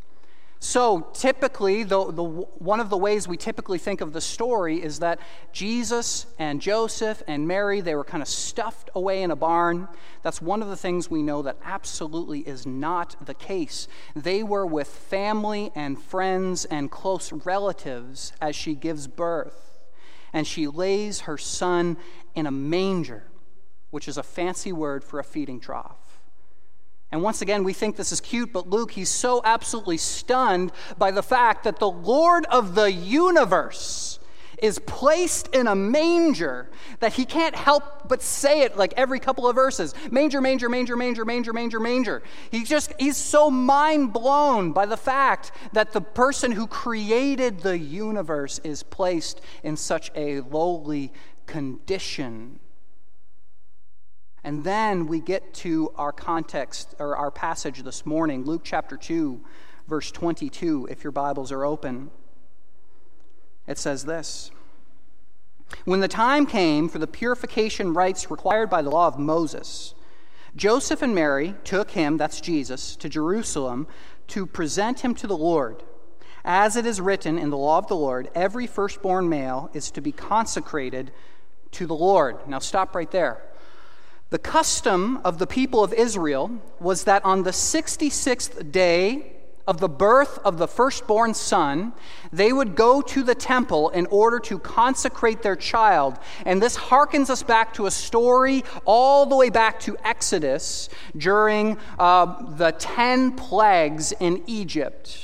So, 0.60 1.12
typically, 1.14 1.84
the, 1.84 2.12
the, 2.12 2.24
one 2.24 2.80
of 2.80 2.90
the 2.90 2.98
ways 2.98 3.28
we 3.28 3.38
typically 3.38 3.78
think 3.78 4.02
of 4.02 4.12
the 4.12 4.22
story 4.22 4.82
is 4.82 5.00
that 5.00 5.20
Jesus 5.54 6.26
and 6.40 6.60
Joseph 6.60 7.22
and 7.28 7.48
Mary, 7.48 7.80
they 7.80 7.94
were 7.94 8.04
kind 8.04 8.24
of 8.24 8.28
stuffed 8.28 8.90
away 8.96 9.22
in 9.22 9.30
a 9.30 9.36
barn. 9.36 9.88
That's 10.24 10.42
one 10.42 10.64
of 10.64 10.70
the 10.70 10.76
things 10.76 11.12
we 11.12 11.22
know 11.22 11.44
that 11.44 11.58
absolutely 11.64 12.40
is 12.40 12.66
not 12.66 13.16
the 13.24 13.36
case. 13.36 13.88
They 14.16 14.42
were 14.42 14.66
with 14.66 14.88
family 14.88 15.72
and 15.76 16.02
friends 16.02 16.66
and 16.66 16.90
close 16.90 17.32
relatives 17.32 18.34
as 18.42 18.56
she 18.56 18.74
gives 18.74 19.06
birth. 19.06 19.80
And 20.34 20.48
she 20.48 20.66
lays 20.66 21.22
her 21.22 21.38
son 21.38 21.98
in 22.34 22.48
a 22.48 22.52
manger, 22.52 23.28
which 23.92 24.08
is 24.08 24.18
a 24.18 24.24
fancy 24.24 24.72
word 24.72 25.04
for 25.04 25.20
a 25.20 25.24
feeding 25.24 25.60
trough. 25.60 26.07
And 27.12 27.24
once 27.24 27.42
again, 27.42 27.64
we 27.64 27.74
think 27.74 27.96
this 27.96 28.12
is 28.12 28.20
cute, 28.20 28.52
but 28.52 28.70
Luke, 28.70 28.92
he's 28.92 29.10
so 29.10 29.42
absolutely 29.46 29.98
stunned 29.98 30.72
by 30.98 31.12
the 31.12 31.24
fact 31.24 31.64
that 31.64 31.80
the 31.80 31.90
Lord 31.90 32.46
of 32.48 32.76
the 32.76 32.92
universe 32.92 34.20
is 34.62 34.80
placed 34.80 35.48
in 35.56 35.68
a 35.68 35.76
manger 35.76 36.70
that 37.00 37.14
he 37.14 37.26
can't 37.26 37.56
help 37.56 38.10
but 38.10 38.22
say 38.22 38.62
it 38.62 38.76
like 38.76 38.94
every 38.98 39.20
couple 39.20 39.48
of 39.48 39.56
verses. 39.56 39.94
Manger 40.12 40.42
manger 40.42 40.68
manger 40.68 40.96
manger 40.96 41.24
manger 41.26 41.54
manger 41.54 41.80
manger. 41.80 42.24
He 42.50 42.64
just 42.64 42.92
he's 43.00 43.18
so 43.18 43.52
mind 43.52 44.14
blown 44.14 44.74
by 44.74 44.88
the 44.88 44.98
fact 44.98 45.52
that 45.74 45.94
the 45.94 46.02
person 46.02 46.52
who 46.52 46.66
created 46.68 47.60
the 47.60 47.78
universe 47.78 48.60
is 48.64 48.84
placed 48.84 49.42
in 49.64 49.78
such 49.78 50.12
a 50.16 50.42
lowly 50.42 51.14
condition 51.46 52.60
and 54.48 54.64
then 54.64 55.08
we 55.08 55.20
get 55.20 55.54
to 55.54 55.92
our 55.98 56.14
context 56.14 56.96
or 57.00 57.18
our 57.18 57.30
passage 57.30 57.84
this 57.84 58.06
morning, 58.06 58.46
Luke 58.46 58.62
chapter 58.64 58.96
2, 58.96 59.42
verse 59.90 60.10
22, 60.10 60.88
if 60.90 61.04
your 61.04 61.12
Bibles 61.12 61.52
are 61.52 61.66
open. 61.66 62.12
It 63.68 63.78
says 63.78 64.06
this 64.06 64.52
When 65.84 66.00
the 66.00 66.08
time 66.08 66.46
came 66.46 66.88
for 66.88 66.98
the 66.98 67.08
purification 67.08 67.94
rites 67.94 68.32
required 68.32 68.70
by 68.70 68.82
the 68.82 68.90
law 68.90 69.08
of 69.08 69.20
Moses, 69.20 69.94
Joseph 70.56 71.02
and 71.02 71.14
Mary 71.14 71.56
took 71.66 71.92
him, 71.92 72.16
that's 72.16 72.40
Jesus, 72.40 72.96
to 72.96 73.10
Jerusalem 73.10 73.86
to 74.28 74.46
present 74.46 75.02
him 75.02 75.14
to 75.16 75.28
the 75.28 75.38
Lord. 75.38 75.84
As 76.46 76.78
it 76.78 76.86
is 76.86 77.02
written 77.02 77.38
in 77.38 77.50
the 77.50 77.58
law 77.58 77.80
of 77.80 77.88
the 77.88 77.98
Lord, 77.98 78.30
every 78.34 78.66
firstborn 78.66 79.28
male 79.28 79.70
is 79.74 79.92
to 79.92 80.00
be 80.00 80.14
consecrated 80.14 81.12
to 81.72 81.86
the 81.86 81.96
Lord. 81.96 82.48
Now, 82.48 82.60
stop 82.60 82.96
right 82.96 83.12
there. 83.12 83.42
The 84.30 84.40
custom 84.40 85.22
of 85.24 85.38
the 85.38 85.48
people 85.48 85.84
of 85.84 85.94
Israel 85.94 86.52
was 86.80 87.06
that 87.06 87.24
on 87.24 87.44
the 87.44 87.52
66th 87.52 88.72
day 88.74 89.34
of 89.66 89.80
the 89.80 89.88
birth 89.88 90.40
of 90.44 90.58
the 90.58 90.68
firstborn 90.68 91.34
son, 91.34 91.94
they 92.34 92.52
would 92.52 92.76
go 92.76 93.02
to 93.02 93.24
the 93.24 93.36
temple 93.36 93.90
in 93.90 94.06
order 94.08 94.40
to 94.40 94.60
consecrate 94.60 95.44
their 95.44 95.56
child. 95.56 96.18
And 96.46 96.62
this 96.62 96.76
harkens 96.78 97.30
us 97.30 97.42
back 97.42 97.74
to 97.76 97.86
a 97.86 97.92
story 97.92 98.66
all 98.84 99.26
the 99.26 99.36
way 99.36 99.50
back 99.50 99.80
to 99.82 99.98
Exodus 100.04 100.90
during 101.16 101.78
uh, 101.98 102.54
the 102.56 102.74
10 102.74 103.34
plagues 103.34 104.14
in 104.20 104.44
Egypt. 104.46 105.20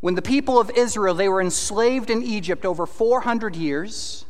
When 0.00 0.16
the 0.16 0.22
people 0.22 0.58
of 0.58 0.70
Israel, 0.70 1.14
they 1.14 1.28
were 1.28 1.40
enslaved 1.40 2.10
in 2.10 2.22
Egypt 2.22 2.64
over 2.64 2.84
400 2.84 3.54
years, 3.54 4.24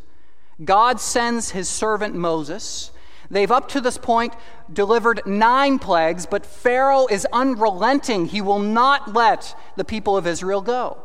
God 0.62 1.00
sends 1.00 1.50
his 1.50 1.68
servant 1.68 2.14
Moses 2.14 2.92
They've 3.30 3.50
up 3.50 3.68
to 3.70 3.80
this 3.80 3.98
point 3.98 4.34
delivered 4.72 5.22
nine 5.26 5.78
plagues, 5.78 6.26
but 6.26 6.46
Pharaoh 6.46 7.06
is 7.06 7.26
unrelenting. 7.32 8.26
He 8.26 8.40
will 8.40 8.58
not 8.58 9.14
let 9.14 9.56
the 9.76 9.84
people 9.84 10.16
of 10.16 10.26
Israel 10.26 10.62
go. 10.62 10.98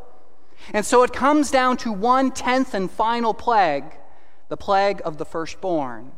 And 0.74 0.86
so 0.86 1.04
it 1.04 1.14
comes 1.14 1.50
down 1.52 1.78
to 1.78 1.92
one 1.92 2.32
tenth 2.32 2.74
and 2.74 2.90
final 2.90 3.34
plague 3.34 3.86
the 4.50 4.58
plague 4.58 5.02
of 5.06 5.18
the 5.18 5.26
firstborn. 5.26 6.12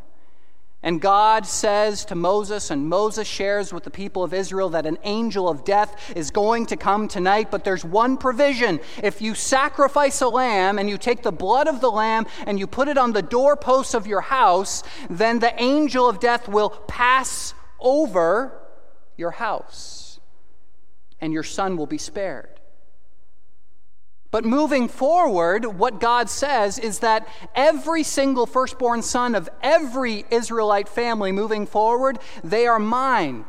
And 0.84 1.00
God 1.00 1.48
says 1.48 2.04
to 2.06 2.16
Moses, 2.16 2.70
and 2.70 2.90
Moses 2.90 3.25
shares 3.25 3.72
with 3.72 3.86
the 3.86 3.90
people 3.90 4.22
of 4.22 4.34
Israel 4.34 4.70
that 4.70 4.86
an 4.86 4.98
angel 5.04 5.48
of 5.48 5.63
death 5.63 6.12
is 6.13 6.30
going 6.30 6.66
to 6.68 6.75
come 6.75 7.08
tonight, 7.08 7.50
but 7.50 7.63
there's 7.63 7.86
one 7.86 8.18
provision. 8.18 8.82
If 9.02 9.22
you 9.22 9.34
sacrifice 9.34 10.20
a 10.20 10.28
lamb 10.28 10.78
and 10.78 10.90
you 10.90 10.98
take 10.98 11.24
the 11.24 11.32
blood 11.32 11.70
of 11.70 11.80
the 11.80 11.90
lamb 11.90 12.28
and 12.46 12.60
you 12.60 12.68
put 12.68 12.90
it 12.90 12.98
on 12.98 13.13
the 13.13 13.22
doorposts 13.22 13.94
of 13.94 14.06
your 14.06 14.22
house, 14.22 14.84
then 15.10 15.40
the 15.40 15.54
angel 15.62 16.10
of 16.10 16.20
death 16.20 16.50
will 16.50 16.70
pass 16.70 17.54
over 17.80 18.60
your 19.16 19.32
house, 19.32 20.20
and 21.22 21.32
your 21.32 21.44
son 21.44 21.78
will 21.78 21.86
be 21.86 21.98
spared. 21.98 22.52
But 24.34 24.46
moving 24.46 24.88
forward, 24.88 25.63
what 25.63 26.00
God 26.00 26.28
says 26.28 26.80
is 26.80 27.00
that 27.00 27.28
every 27.54 28.02
single 28.02 28.48
firstborn 28.48 29.04
son 29.04 29.36
of 29.36 29.48
every 29.62 30.25
Israelite 30.32 30.90
family 30.90 31.32
moving 31.32 31.68
forward, 31.68 32.18
they 32.44 32.66
are 32.66 32.80
mine. 32.80 33.46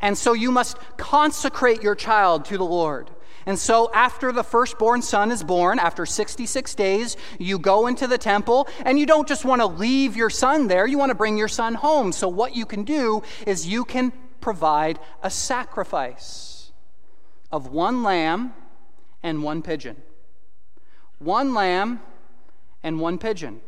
And 0.00 0.18
so 0.18 0.32
you 0.32 0.50
must 0.50 0.76
consecrate 0.96 1.84
your 1.84 1.94
child 1.94 2.46
to 2.46 2.58
the 2.58 2.64
Lord. 2.64 3.10
And 3.46 3.56
so, 3.56 3.92
after 3.94 4.32
the 4.32 4.42
firstborn 4.42 5.02
son 5.02 5.30
is 5.30 5.44
born, 5.44 5.78
after 5.78 6.04
66 6.04 6.74
days, 6.74 7.16
you 7.38 7.60
go 7.60 7.86
into 7.86 8.08
the 8.08 8.18
temple 8.18 8.66
and 8.84 8.98
you 8.98 9.06
don't 9.06 9.28
just 9.28 9.44
want 9.44 9.60
to 9.60 9.66
leave 9.66 10.16
your 10.16 10.30
son 10.30 10.66
there, 10.66 10.84
you 10.84 10.98
want 10.98 11.10
to 11.10 11.16
bring 11.16 11.38
your 11.38 11.46
son 11.46 11.74
home. 11.74 12.10
So, 12.10 12.26
what 12.26 12.56
you 12.56 12.66
can 12.66 12.82
do 12.82 13.22
is 13.46 13.68
you 13.68 13.84
can 13.84 14.12
provide 14.40 14.98
a 15.22 15.30
sacrifice 15.30 16.72
of 17.52 17.68
one 17.68 18.02
lamb 18.02 18.54
and 19.22 19.42
one 19.42 19.62
pigeon. 19.62 19.96
One 21.18 21.54
lamb 21.54 22.00
and 22.82 23.00
one 23.00 23.18
pigeon. 23.18 23.60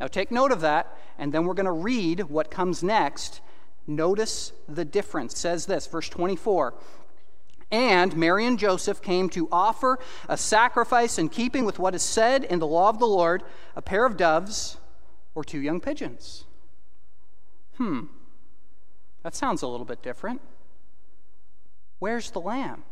Now 0.00 0.06
take 0.06 0.30
note 0.30 0.52
of 0.52 0.60
that, 0.60 0.96
and 1.18 1.32
then 1.32 1.44
we're 1.44 1.54
going 1.54 1.66
to 1.66 1.72
read 1.72 2.20
what 2.22 2.50
comes 2.50 2.82
next. 2.82 3.40
Notice 3.86 4.52
the 4.68 4.84
difference. 4.84 5.34
It 5.34 5.38
says 5.38 5.66
this, 5.66 5.86
verse 5.86 6.08
24. 6.08 6.74
And 7.70 8.16
Mary 8.16 8.46
and 8.46 8.58
Joseph 8.58 9.02
came 9.02 9.28
to 9.30 9.48
offer 9.50 9.98
a 10.28 10.36
sacrifice 10.36 11.18
in 11.18 11.28
keeping 11.28 11.64
with 11.64 11.78
what 11.78 11.94
is 11.94 12.02
said 12.02 12.44
in 12.44 12.58
the 12.58 12.66
law 12.66 12.88
of 12.88 12.98
the 12.98 13.06
Lord 13.06 13.42
a 13.74 13.82
pair 13.82 14.06
of 14.06 14.16
doves 14.16 14.76
or 15.34 15.42
two 15.42 15.58
young 15.58 15.80
pigeons. 15.80 16.44
Hmm, 17.76 18.04
that 19.22 19.34
sounds 19.34 19.62
a 19.62 19.66
little 19.66 19.84
bit 19.84 20.02
different. 20.02 20.40
Where's 21.98 22.30
the 22.30 22.40
lamb? 22.40 22.84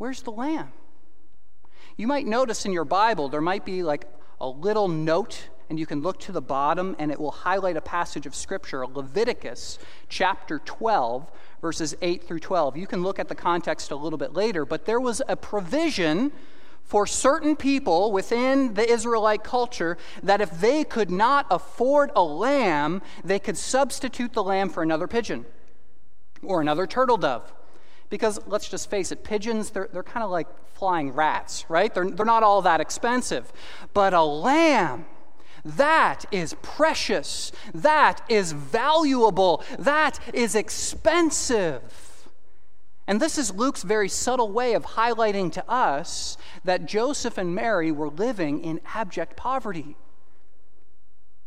Where's 0.00 0.22
the 0.22 0.32
lamb? 0.32 0.72
You 1.98 2.06
might 2.06 2.26
notice 2.26 2.64
in 2.64 2.72
your 2.72 2.86
Bible, 2.86 3.28
there 3.28 3.42
might 3.42 3.66
be 3.66 3.82
like 3.82 4.06
a 4.40 4.48
little 4.48 4.88
note, 4.88 5.50
and 5.68 5.78
you 5.78 5.84
can 5.84 6.00
look 6.00 6.18
to 6.20 6.32
the 6.32 6.40
bottom, 6.40 6.96
and 6.98 7.10
it 7.10 7.20
will 7.20 7.30
highlight 7.30 7.76
a 7.76 7.82
passage 7.82 8.24
of 8.24 8.34
Scripture, 8.34 8.86
Leviticus 8.86 9.78
chapter 10.08 10.58
12, 10.60 11.30
verses 11.60 11.94
8 12.00 12.24
through 12.24 12.38
12. 12.38 12.78
You 12.78 12.86
can 12.86 13.02
look 13.02 13.18
at 13.18 13.28
the 13.28 13.34
context 13.34 13.90
a 13.90 13.94
little 13.94 14.16
bit 14.16 14.32
later, 14.32 14.64
but 14.64 14.86
there 14.86 14.98
was 14.98 15.20
a 15.28 15.36
provision 15.36 16.32
for 16.82 17.06
certain 17.06 17.54
people 17.54 18.10
within 18.10 18.72
the 18.72 18.90
Israelite 18.90 19.44
culture 19.44 19.98
that 20.22 20.40
if 20.40 20.62
they 20.62 20.82
could 20.82 21.10
not 21.10 21.44
afford 21.50 22.10
a 22.16 22.22
lamb, 22.22 23.02
they 23.22 23.38
could 23.38 23.58
substitute 23.58 24.32
the 24.32 24.42
lamb 24.42 24.70
for 24.70 24.82
another 24.82 25.06
pigeon 25.06 25.44
or 26.42 26.62
another 26.62 26.86
turtle 26.86 27.18
dove 27.18 27.52
because 28.10 28.40
let's 28.46 28.68
just 28.68 28.90
face 28.90 29.12
it, 29.12 29.24
pigeons, 29.24 29.70
they're, 29.70 29.88
they're 29.92 30.02
kind 30.02 30.24
of 30.24 30.30
like 30.30 30.48
flying 30.74 31.12
rats, 31.12 31.64
right? 31.68 31.94
They're, 31.94 32.10
they're 32.10 32.26
not 32.26 32.42
all 32.42 32.62
that 32.62 32.80
expensive. 32.80 33.52
But 33.94 34.12
a 34.12 34.22
lamb, 34.22 35.06
that 35.64 36.24
is 36.30 36.54
precious. 36.62 37.52
That 37.72 38.20
is 38.28 38.52
valuable. 38.52 39.62
That 39.78 40.18
is 40.34 40.54
expensive. 40.54 41.82
And 43.06 43.20
this 43.20 43.38
is 43.38 43.54
Luke's 43.54 43.82
very 43.82 44.08
subtle 44.08 44.50
way 44.50 44.74
of 44.74 44.84
highlighting 44.84 45.52
to 45.52 45.70
us 45.70 46.36
that 46.64 46.86
Joseph 46.86 47.38
and 47.38 47.54
Mary 47.54 47.90
were 47.92 48.08
living 48.08 48.62
in 48.62 48.80
abject 48.94 49.36
poverty. 49.36 49.96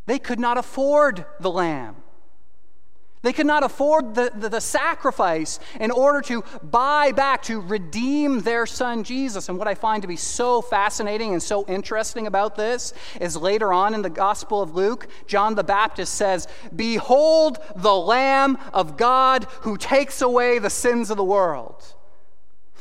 They 0.06 0.20
could 0.20 0.40
not 0.40 0.58
afford 0.58 1.26
the 1.40 1.52
lamb. 1.52 1.98
They 3.24 3.32
could 3.32 3.48
not 3.48 3.64
afford 3.64 4.16
the, 4.16 4.32
the, 4.36 4.50
the, 4.50 4.60
sacrifice 4.60 5.60
in 5.80 5.92
order 5.92 6.22
to 6.24 6.44
buy 6.62 7.14
back, 7.14 7.42
to 7.44 7.62
redeem 7.62 8.42
their 8.42 8.66
son 8.66 9.06
Jesus. 9.06 9.48
And 9.48 9.58
what 9.58 9.68
I 9.68 9.76
find 9.76 10.02
to 10.02 10.10
be 10.10 10.18
so 10.18 10.62
fascinating 10.62 11.32
and 11.32 11.42
so 11.42 11.66
interesting 11.68 12.28
about 12.28 12.58
this 12.58 12.94
is 13.22 13.38
later 13.38 13.72
on 13.72 13.94
in 13.94 14.02
the 14.02 14.10
Gospel 14.10 14.62
of 14.62 14.76
Luke, 14.76 15.08
John 15.26 15.56
the 15.56 15.64
Baptist 15.64 16.16
says, 16.16 16.50
Behold 16.76 17.60
the 17.78 17.96
Lamb 17.96 18.58
of 18.74 18.98
God 18.98 19.46
who 19.62 19.78
takes 19.78 20.22
away 20.22 20.60
the 20.60 20.70
sins 20.70 21.10
of 21.10 21.16
the 21.16 21.24
world. 21.24 21.96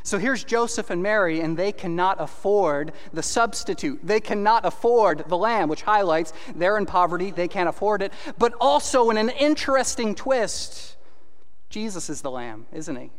So 0.02 0.18
here's 0.18 0.44
Joseph 0.44 0.90
and 0.90 1.02
Mary, 1.02 1.40
and 1.40 1.56
they 1.56 1.72
cannot 1.72 2.20
afford 2.20 2.92
the 3.12 3.22
substitute. 3.22 4.00
They 4.02 4.20
cannot 4.20 4.64
afford 4.64 5.24
the 5.28 5.38
lamb, 5.38 5.68
which 5.68 5.82
highlights 5.82 6.32
they're 6.54 6.78
in 6.78 6.86
poverty, 6.86 7.30
they 7.30 7.48
can't 7.48 7.68
afford 7.68 8.02
it. 8.02 8.12
But 8.38 8.54
also, 8.60 9.10
in 9.10 9.16
an 9.16 9.30
interesting 9.30 10.14
twist, 10.14 10.96
Jesus 11.70 12.10
is 12.10 12.20
the 12.22 12.30
lamb, 12.30 12.66
isn't 12.72 12.96
he? 12.96 13.10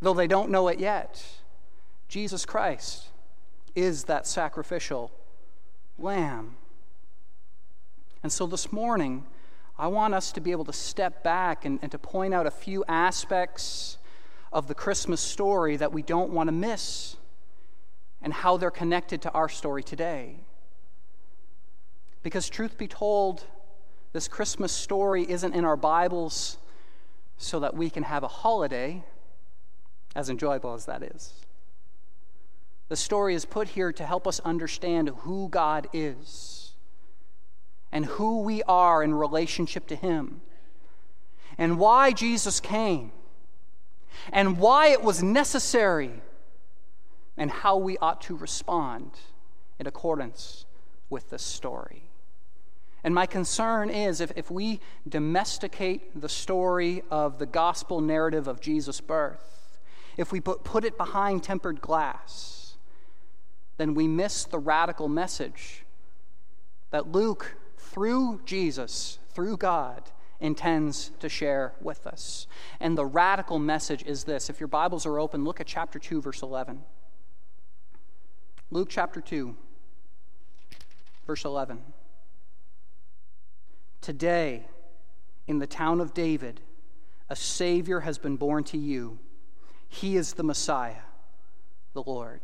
though 0.00 0.14
they 0.14 0.26
don't 0.26 0.50
know 0.50 0.68
it 0.68 0.78
yet. 0.78 1.22
Jesus 2.08 2.44
Christ 2.44 3.08
is 3.74 4.04
that 4.04 4.26
sacrificial 4.26 5.12
lamb. 5.98 6.56
And 8.22 8.32
so 8.32 8.46
this 8.46 8.72
morning, 8.72 9.24
I 9.78 9.86
want 9.86 10.14
us 10.14 10.32
to 10.32 10.40
be 10.40 10.50
able 10.50 10.64
to 10.64 10.72
step 10.72 11.22
back 11.22 11.64
and, 11.64 11.78
and 11.82 11.90
to 11.92 11.98
point 11.98 12.34
out 12.34 12.46
a 12.46 12.50
few 12.50 12.84
aspects 12.88 13.98
of 14.52 14.66
the 14.66 14.74
Christmas 14.74 15.20
story 15.20 15.76
that 15.76 15.92
we 15.92 16.02
don't 16.02 16.32
want 16.32 16.48
to 16.48 16.52
miss 16.52 17.16
and 18.22 18.32
how 18.32 18.56
they're 18.56 18.70
connected 18.70 19.22
to 19.22 19.30
our 19.30 19.48
story 19.48 19.82
today. 19.82 20.36
Because, 22.22 22.48
truth 22.48 22.76
be 22.76 22.88
told, 22.88 23.44
this 24.12 24.28
Christmas 24.28 24.72
story 24.72 25.28
isn't 25.30 25.54
in 25.54 25.64
our 25.64 25.76
Bibles 25.76 26.58
so 27.38 27.60
that 27.60 27.74
we 27.74 27.88
can 27.88 28.02
have 28.02 28.22
a 28.22 28.28
holiday, 28.28 29.02
as 30.14 30.28
enjoyable 30.28 30.74
as 30.74 30.84
that 30.86 31.02
is. 31.02 31.32
The 32.88 32.96
story 32.96 33.34
is 33.34 33.44
put 33.44 33.68
here 33.68 33.92
to 33.92 34.04
help 34.04 34.26
us 34.26 34.40
understand 34.40 35.10
who 35.20 35.48
God 35.48 35.88
is 35.92 36.72
and 37.92 38.04
who 38.04 38.42
we 38.42 38.62
are 38.64 39.02
in 39.02 39.14
relationship 39.14 39.86
to 39.86 39.96
Him 39.96 40.42
and 41.56 41.78
why 41.78 42.12
Jesus 42.12 42.58
came 42.60 43.12
and 44.32 44.58
why 44.58 44.88
it 44.88 45.02
was 45.02 45.22
necessary 45.22 46.22
and 47.36 47.50
how 47.50 47.76
we 47.76 47.96
ought 47.98 48.20
to 48.22 48.36
respond 48.36 49.12
in 49.78 49.86
accordance 49.86 50.66
with 51.08 51.30
this 51.30 51.42
story. 51.42 52.10
And 53.02 53.14
my 53.14 53.26
concern 53.26 53.88
is 53.88 54.20
if, 54.20 54.30
if 54.36 54.50
we 54.50 54.80
domesticate 55.08 56.20
the 56.20 56.28
story 56.28 57.02
of 57.10 57.38
the 57.38 57.46
gospel 57.46 58.00
narrative 58.00 58.46
of 58.46 58.60
Jesus' 58.60 59.00
birth, 59.00 59.78
if 60.16 60.32
we 60.32 60.40
put, 60.40 60.64
put 60.64 60.84
it 60.84 60.98
behind 60.98 61.42
tempered 61.42 61.80
glass, 61.80 62.76
then 63.78 63.94
we 63.94 64.06
miss 64.06 64.44
the 64.44 64.58
radical 64.58 65.08
message 65.08 65.86
that 66.90 67.10
Luke, 67.10 67.56
through 67.78 68.42
Jesus, 68.44 69.18
through 69.30 69.56
God, 69.56 70.10
intends 70.40 71.10
to 71.20 71.28
share 71.28 71.72
with 71.80 72.06
us. 72.06 72.46
And 72.80 72.96
the 72.96 73.04
radical 73.04 73.58
message 73.58 74.02
is 74.04 74.24
this. 74.24 74.48
If 74.48 74.60
your 74.60 74.68
Bibles 74.68 75.06
are 75.06 75.18
open, 75.18 75.44
look 75.44 75.60
at 75.60 75.66
chapter 75.66 75.98
2, 75.98 76.22
verse 76.22 76.42
11. 76.42 76.82
Luke 78.70 78.88
chapter 78.90 79.20
2, 79.20 79.54
verse 81.26 81.44
11. 81.44 81.80
Today, 84.00 84.66
in 85.46 85.58
the 85.58 85.66
town 85.66 86.00
of 86.00 86.14
David, 86.14 86.60
a 87.28 87.36
Savior 87.36 88.00
has 88.00 88.18
been 88.18 88.36
born 88.36 88.64
to 88.64 88.78
you. 88.78 89.18
He 89.88 90.16
is 90.16 90.34
the 90.34 90.44
Messiah, 90.44 91.02
the 91.92 92.02
Lord. 92.02 92.40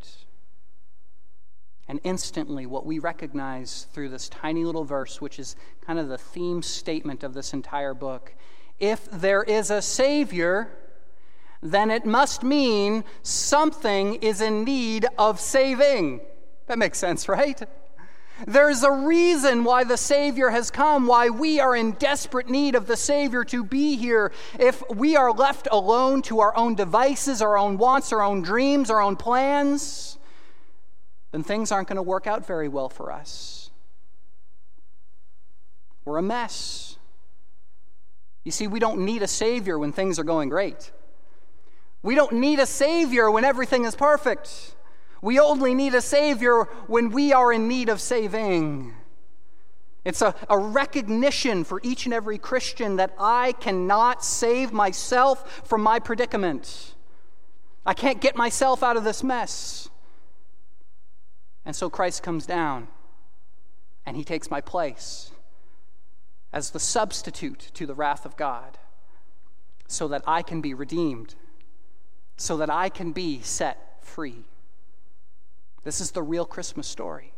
And 1.88 2.00
instantly, 2.02 2.66
what 2.66 2.84
we 2.84 2.98
recognize 2.98 3.86
through 3.92 4.08
this 4.08 4.28
tiny 4.28 4.64
little 4.64 4.84
verse, 4.84 5.20
which 5.20 5.38
is 5.38 5.54
kind 5.86 5.98
of 5.98 6.08
the 6.08 6.18
theme 6.18 6.62
statement 6.62 7.22
of 7.22 7.32
this 7.32 7.52
entire 7.52 7.94
book 7.94 8.34
if 8.78 9.10
there 9.10 9.42
is 9.42 9.70
a 9.70 9.80
Savior, 9.80 10.68
then 11.62 11.90
it 11.90 12.04
must 12.04 12.42
mean 12.42 13.04
something 13.22 14.16
is 14.16 14.40
in 14.40 14.64
need 14.64 15.06
of 15.18 15.40
saving. 15.40 16.20
That 16.66 16.78
makes 16.78 16.98
sense, 16.98 17.28
right? 17.28 17.60
There's 18.46 18.82
a 18.82 18.90
reason 18.90 19.64
why 19.64 19.84
the 19.84 19.96
Savior 19.96 20.50
has 20.50 20.70
come, 20.70 21.06
why 21.06 21.30
we 21.30 21.58
are 21.58 21.74
in 21.74 21.92
desperate 21.92 22.50
need 22.50 22.74
of 22.74 22.86
the 22.86 22.96
Savior 22.96 23.44
to 23.44 23.64
be 23.64 23.96
here. 23.96 24.30
If 24.58 24.82
we 24.90 25.16
are 25.16 25.32
left 25.32 25.68
alone 25.72 26.20
to 26.22 26.40
our 26.40 26.54
own 26.54 26.74
devices, 26.74 27.40
our 27.40 27.56
own 27.56 27.78
wants, 27.78 28.12
our 28.12 28.22
own 28.22 28.42
dreams, 28.42 28.90
our 28.90 29.00
own 29.00 29.16
plans, 29.16 30.15
then 31.36 31.44
things 31.44 31.70
aren't 31.70 31.86
going 31.86 31.96
to 31.96 32.02
work 32.02 32.26
out 32.26 32.46
very 32.46 32.66
well 32.66 32.88
for 32.88 33.12
us. 33.12 33.70
We're 36.06 36.16
a 36.16 36.22
mess. 36.22 36.96
You 38.42 38.50
see, 38.50 38.66
we 38.66 38.78
don't 38.78 39.04
need 39.04 39.20
a 39.20 39.26
Savior 39.26 39.78
when 39.78 39.92
things 39.92 40.18
are 40.18 40.24
going 40.24 40.48
great. 40.48 40.92
We 42.02 42.14
don't 42.14 42.32
need 42.32 42.58
a 42.58 42.64
Savior 42.64 43.30
when 43.30 43.44
everything 43.44 43.84
is 43.84 43.94
perfect. 43.94 44.76
We 45.20 45.38
only 45.38 45.74
need 45.74 45.94
a 45.94 46.00
Savior 46.00 46.62
when 46.86 47.10
we 47.10 47.34
are 47.34 47.52
in 47.52 47.68
need 47.68 47.90
of 47.90 48.00
saving. 48.00 48.94
It's 50.06 50.22
a, 50.22 50.34
a 50.48 50.56
recognition 50.56 51.64
for 51.64 51.82
each 51.82 52.06
and 52.06 52.14
every 52.14 52.38
Christian 52.38 52.96
that 52.96 53.14
I 53.18 53.52
cannot 53.52 54.24
save 54.24 54.72
myself 54.72 55.66
from 55.68 55.82
my 55.82 55.98
predicament. 55.98 56.94
I 57.84 57.92
can't 57.92 58.22
get 58.22 58.36
myself 58.36 58.82
out 58.82 58.96
of 58.96 59.04
this 59.04 59.22
mess. 59.22 59.90
And 61.66 61.74
so 61.74 61.90
Christ 61.90 62.22
comes 62.22 62.46
down 62.46 62.86
and 64.06 64.16
he 64.16 64.24
takes 64.24 64.50
my 64.50 64.60
place 64.60 65.32
as 66.52 66.70
the 66.70 66.80
substitute 66.80 67.70
to 67.74 67.86
the 67.86 67.94
wrath 67.94 68.24
of 68.24 68.36
God 68.36 68.78
so 69.88 70.06
that 70.08 70.22
I 70.26 70.42
can 70.42 70.60
be 70.60 70.72
redeemed, 70.72 71.34
so 72.36 72.56
that 72.58 72.70
I 72.70 72.88
can 72.88 73.10
be 73.10 73.40
set 73.42 73.98
free. 74.00 74.44
This 75.82 76.00
is 76.00 76.12
the 76.12 76.22
real 76.22 76.44
Christmas 76.44 76.86
story. 76.86 77.32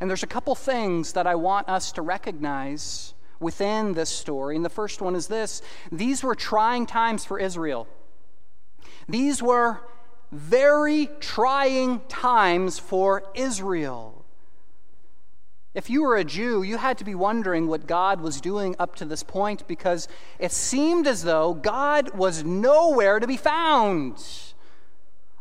And 0.00 0.08
there's 0.08 0.22
a 0.22 0.28
couple 0.28 0.54
things 0.54 1.12
that 1.14 1.26
I 1.26 1.34
want 1.34 1.68
us 1.68 1.90
to 1.92 2.02
recognize 2.02 3.14
within 3.40 3.94
this 3.94 4.10
story. 4.10 4.54
And 4.54 4.64
the 4.64 4.70
first 4.70 5.02
one 5.02 5.16
is 5.16 5.26
this 5.26 5.60
these 5.90 6.22
were 6.22 6.36
trying 6.36 6.86
times 6.86 7.24
for 7.24 7.38
Israel. 7.38 7.88
These 9.08 9.42
were 9.42 9.80
very 10.32 11.08
trying 11.20 12.00
times 12.08 12.78
for 12.78 13.24
Israel. 13.34 14.24
If 15.72 15.88
you 15.88 16.02
were 16.02 16.16
a 16.16 16.24
Jew, 16.24 16.62
you 16.62 16.78
had 16.78 16.98
to 16.98 17.04
be 17.04 17.14
wondering 17.14 17.68
what 17.68 17.86
God 17.86 18.20
was 18.20 18.40
doing 18.40 18.74
up 18.78 18.96
to 18.96 19.04
this 19.04 19.22
point 19.22 19.66
because 19.68 20.08
it 20.38 20.50
seemed 20.50 21.06
as 21.06 21.22
though 21.22 21.54
God 21.54 22.16
was 22.16 22.42
nowhere 22.42 23.20
to 23.20 23.26
be 23.26 23.36
found. 23.36 24.20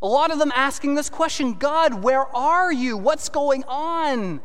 A 0.02 0.08
lot 0.08 0.32
of 0.32 0.38
them 0.39 0.52
asking 0.56 0.95
this 0.95 1.10
question 1.10 1.54
God, 1.54 2.04
where 2.04 2.25
are 2.36 2.71
you? 2.71 2.95
What's 2.95 3.30
going 3.30 3.63
on? 3.67 4.39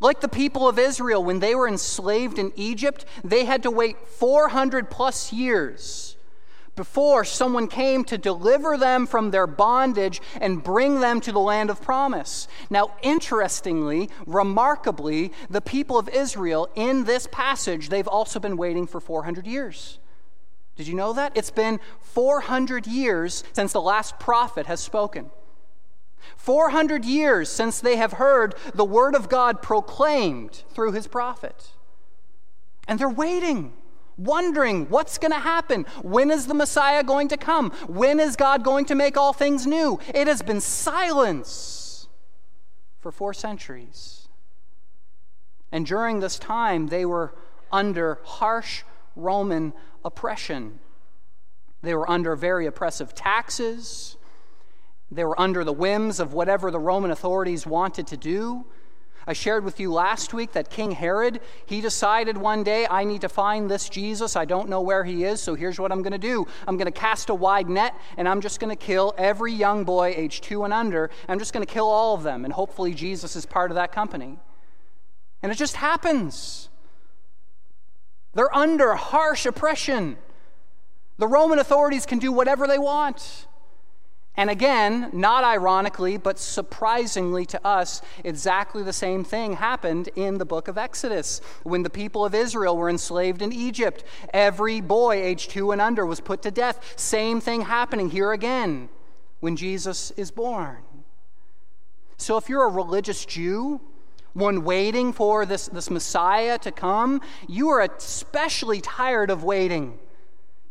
Like 0.00 0.20
the 0.20 0.28
people 0.28 0.68
of 0.68 0.78
Israel, 0.78 1.22
when 1.22 1.40
they 1.40 1.54
were 1.54 1.68
enslaved 1.68 2.38
in 2.38 2.52
Egypt, 2.56 3.04
they 3.22 3.44
had 3.44 3.62
to 3.62 3.70
wait 3.70 4.08
400 4.08 4.90
plus 4.90 5.32
years 5.32 6.16
before 6.76 7.24
someone 7.24 7.68
came 7.68 8.04
to 8.04 8.18
deliver 8.18 8.76
them 8.76 9.06
from 9.06 9.30
their 9.30 9.46
bondage 9.46 10.20
and 10.40 10.62
bring 10.62 11.00
them 11.00 11.20
to 11.20 11.32
the 11.32 11.40
land 11.40 11.70
of 11.70 11.80
promise. 11.80 12.48
Now, 12.70 12.92
interestingly, 13.02 14.10
remarkably, 14.26 15.32
the 15.48 15.60
people 15.60 15.98
of 15.98 16.08
Israel 16.08 16.68
in 16.74 17.04
this 17.04 17.28
passage, 17.30 17.88
they've 17.88 18.08
also 18.08 18.40
been 18.40 18.56
waiting 18.56 18.86
for 18.86 19.00
400 19.00 19.46
years. 19.46 19.98
Did 20.76 20.88
you 20.88 20.94
know 20.94 21.12
that? 21.12 21.36
It's 21.36 21.50
been 21.50 21.78
400 22.00 22.86
years 22.86 23.44
since 23.52 23.72
the 23.72 23.80
last 23.80 24.18
prophet 24.18 24.66
has 24.66 24.80
spoken. 24.80 25.30
400 26.36 27.04
years 27.04 27.48
since 27.48 27.80
they 27.80 27.96
have 27.96 28.14
heard 28.14 28.54
the 28.74 28.84
word 28.84 29.14
of 29.14 29.28
God 29.28 29.62
proclaimed 29.62 30.64
through 30.70 30.92
his 30.92 31.06
prophet. 31.06 31.70
And 32.88 32.98
they're 32.98 33.08
waiting 33.08 33.74
wondering 34.16 34.88
what's 34.88 35.18
going 35.18 35.32
to 35.32 35.38
happen. 35.38 35.84
When 36.02 36.30
is 36.30 36.46
the 36.46 36.54
Messiah 36.54 37.02
going 37.02 37.28
to 37.28 37.36
come? 37.36 37.70
When 37.86 38.20
is 38.20 38.36
God 38.36 38.64
going 38.64 38.84
to 38.86 38.94
make 38.94 39.16
all 39.16 39.32
things 39.32 39.66
new? 39.66 39.98
It 40.14 40.26
has 40.26 40.42
been 40.42 40.60
silence 40.60 42.08
for 43.00 43.12
four 43.12 43.34
centuries. 43.34 44.28
And 45.72 45.84
during 45.84 46.20
this 46.20 46.38
time, 46.38 46.86
they 46.86 47.04
were 47.04 47.34
under 47.72 48.20
harsh 48.24 48.82
Roman 49.16 49.72
oppression. 50.04 50.78
They 51.82 51.94
were 51.94 52.08
under 52.08 52.36
very 52.36 52.66
oppressive 52.66 53.14
taxes. 53.14 54.16
They 55.10 55.24
were 55.24 55.38
under 55.38 55.64
the 55.64 55.72
whims 55.72 56.20
of 56.20 56.32
whatever 56.32 56.70
the 56.70 56.78
Roman 56.78 57.10
authorities 57.10 57.66
wanted 57.66 58.06
to 58.08 58.16
do. 58.16 58.66
I 59.26 59.32
shared 59.32 59.64
with 59.64 59.80
you 59.80 59.92
last 59.92 60.34
week 60.34 60.52
that 60.52 60.70
King 60.70 60.92
Herod, 60.92 61.40
he 61.66 61.80
decided 61.80 62.36
one 62.36 62.62
day, 62.62 62.86
I 62.88 63.04
need 63.04 63.22
to 63.22 63.28
find 63.28 63.70
this 63.70 63.88
Jesus. 63.88 64.36
I 64.36 64.44
don't 64.44 64.68
know 64.68 64.80
where 64.80 65.04
he 65.04 65.24
is, 65.24 65.40
so 65.40 65.54
here's 65.54 65.78
what 65.78 65.92
I'm 65.92 66.02
going 66.02 66.12
to 66.12 66.18
do. 66.18 66.46
I'm 66.68 66.76
going 66.76 66.92
to 66.92 66.98
cast 66.98 67.30
a 67.30 67.34
wide 67.34 67.68
net, 67.68 67.98
and 68.16 68.28
I'm 68.28 68.40
just 68.40 68.60
going 68.60 68.74
to 68.74 68.84
kill 68.84 69.14
every 69.16 69.52
young 69.52 69.84
boy 69.84 70.14
age 70.16 70.40
two 70.40 70.64
and 70.64 70.74
under. 70.74 71.10
I'm 71.28 71.38
just 71.38 71.52
going 71.52 71.64
to 71.64 71.72
kill 71.72 71.86
all 71.86 72.14
of 72.14 72.22
them, 72.22 72.44
and 72.44 72.52
hopefully 72.52 72.92
Jesus 72.92 73.34
is 73.36 73.46
part 73.46 73.70
of 73.70 73.76
that 73.76 73.92
company. 73.92 74.38
And 75.42 75.50
it 75.50 75.56
just 75.56 75.76
happens. 75.76 76.68
They're 78.34 78.54
under 78.54 78.94
harsh 78.94 79.46
oppression. 79.46 80.18
The 81.18 81.28
Roman 81.28 81.58
authorities 81.58 82.06
can 82.06 82.18
do 82.18 82.32
whatever 82.32 82.66
they 82.66 82.78
want. 82.78 83.46
And 84.36 84.50
again, 84.50 85.10
not 85.12 85.44
ironically, 85.44 86.16
but 86.16 86.40
surprisingly 86.40 87.46
to 87.46 87.64
us, 87.64 88.02
exactly 88.24 88.82
the 88.82 88.92
same 88.92 89.22
thing 89.22 89.54
happened 89.54 90.08
in 90.16 90.38
the 90.38 90.44
book 90.44 90.66
of 90.66 90.76
Exodus. 90.76 91.40
When 91.62 91.84
the 91.84 91.90
people 91.90 92.24
of 92.24 92.34
Israel 92.34 92.76
were 92.76 92.90
enslaved 92.90 93.42
in 93.42 93.52
Egypt, 93.52 94.02
every 94.32 94.80
boy 94.80 95.22
aged 95.22 95.50
two 95.50 95.70
and 95.70 95.80
under 95.80 96.04
was 96.04 96.20
put 96.20 96.42
to 96.42 96.50
death. 96.50 96.94
Same 96.96 97.40
thing 97.40 97.62
happening 97.62 98.10
here 98.10 98.32
again 98.32 98.88
when 99.38 99.54
Jesus 99.54 100.10
is 100.12 100.32
born. 100.32 100.78
So 102.16 102.36
if 102.36 102.48
you're 102.48 102.64
a 102.64 102.72
religious 102.72 103.24
Jew, 103.24 103.80
one 104.32 104.64
waiting 104.64 105.12
for 105.12 105.46
this, 105.46 105.68
this 105.68 105.90
Messiah 105.90 106.58
to 106.58 106.72
come, 106.72 107.20
you 107.46 107.68
are 107.68 107.82
especially 107.82 108.80
tired 108.80 109.30
of 109.30 109.44
waiting 109.44 110.00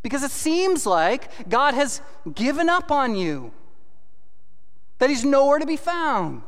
because 0.04 0.22
it 0.22 0.32
seems 0.32 0.86
like 0.86 1.50
God 1.50 1.74
has 1.74 2.02
given 2.36 2.70
up 2.70 2.92
on 2.92 3.16
you, 3.16 3.52
that 5.00 5.10
He's 5.10 5.26
nowhere 5.26 5.58
to 5.58 5.66
be 5.66 5.78
found. 5.78 6.44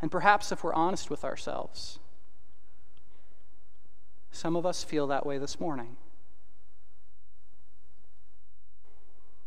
And 0.00 0.10
perhaps 0.10 0.52
if 0.52 0.62
we're 0.62 0.74
honest 0.74 1.10
with 1.10 1.24
ourselves, 1.24 1.98
some 4.30 4.54
of 4.54 4.66
us 4.66 4.84
feel 4.84 5.06
that 5.06 5.24
way 5.24 5.38
this 5.38 5.58
morning. 5.58 5.96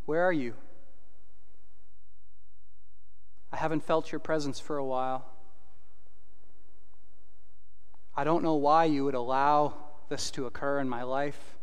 Where 0.05 0.23
are 0.23 0.33
you? 0.33 0.55
I 3.53 3.57
haven't 3.57 3.83
felt 3.83 4.11
your 4.11 4.17
presence 4.17 4.59
for 4.59 4.77
a 4.77 4.85
while. 4.85 5.25
I 8.15 8.23
don't 8.23 8.43
know 8.43 8.55
why 8.55 8.85
you 8.85 9.05
would 9.05 9.13
allow 9.13 9.75
this 10.09 10.31
to 10.31 10.47
occur 10.47 10.79
in 10.79 10.89
my 10.89 11.03
life. 11.03 11.58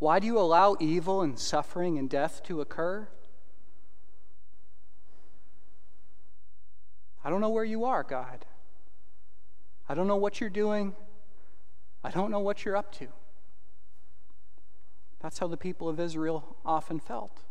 Why 0.00 0.18
do 0.18 0.26
you 0.26 0.38
allow 0.38 0.76
evil 0.80 1.20
and 1.20 1.38
suffering 1.38 1.98
and 1.98 2.08
death 2.08 2.42
to 2.44 2.62
occur? 2.62 3.06
I 7.22 7.28
don't 7.28 7.42
know 7.42 7.50
where 7.50 7.64
you 7.64 7.84
are, 7.84 8.02
God. 8.02 8.46
I 9.86 9.94
don't 9.94 10.06
know 10.06 10.16
what 10.16 10.40
you're 10.40 10.48
doing. 10.48 10.94
I 12.02 12.10
don't 12.10 12.30
know 12.30 12.40
what 12.40 12.64
you're 12.64 12.78
up 12.78 12.92
to. 12.92 13.08
That's 15.20 15.38
how 15.38 15.48
the 15.48 15.58
people 15.58 15.86
of 15.86 16.00
Israel 16.00 16.56
often 16.64 16.98
felt. 16.98 17.42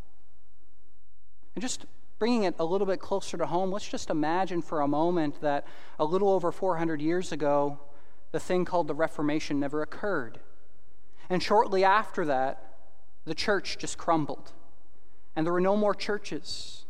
And 1.54 1.62
just 1.62 1.86
bringing 2.18 2.44
it 2.44 2.56
a 2.58 2.66
little 2.66 2.88
bit 2.88 3.00
closer 3.00 3.38
to 3.38 3.46
home, 3.46 3.72
let's 3.72 3.88
just 3.88 4.10
imagine 4.10 4.64
for 4.64 4.82
a 4.82 4.88
moment 4.88 5.40
that 5.42 5.68
a 6.00 6.06
little 6.06 6.30
over 6.30 6.52
400 6.52 7.00
years 7.00 7.32
ago, 7.32 7.80
the 8.32 8.40
thing 8.40 8.66
called 8.66 8.88
the 8.88 8.96
Reformation 8.96 9.60
never 9.60 9.84
occurred. 9.84 10.40
And 11.30 11.44
shortly 11.44 11.84
after 11.84 12.26
that, 12.26 12.64
the 13.26 13.36
church 13.36 13.78
just 13.78 13.98
crumbled. 13.98 14.52
And 15.36 15.46
there 15.46 15.54
were 15.54 15.62
no 15.62 15.78
more 15.78 15.94
churches, 15.94 16.86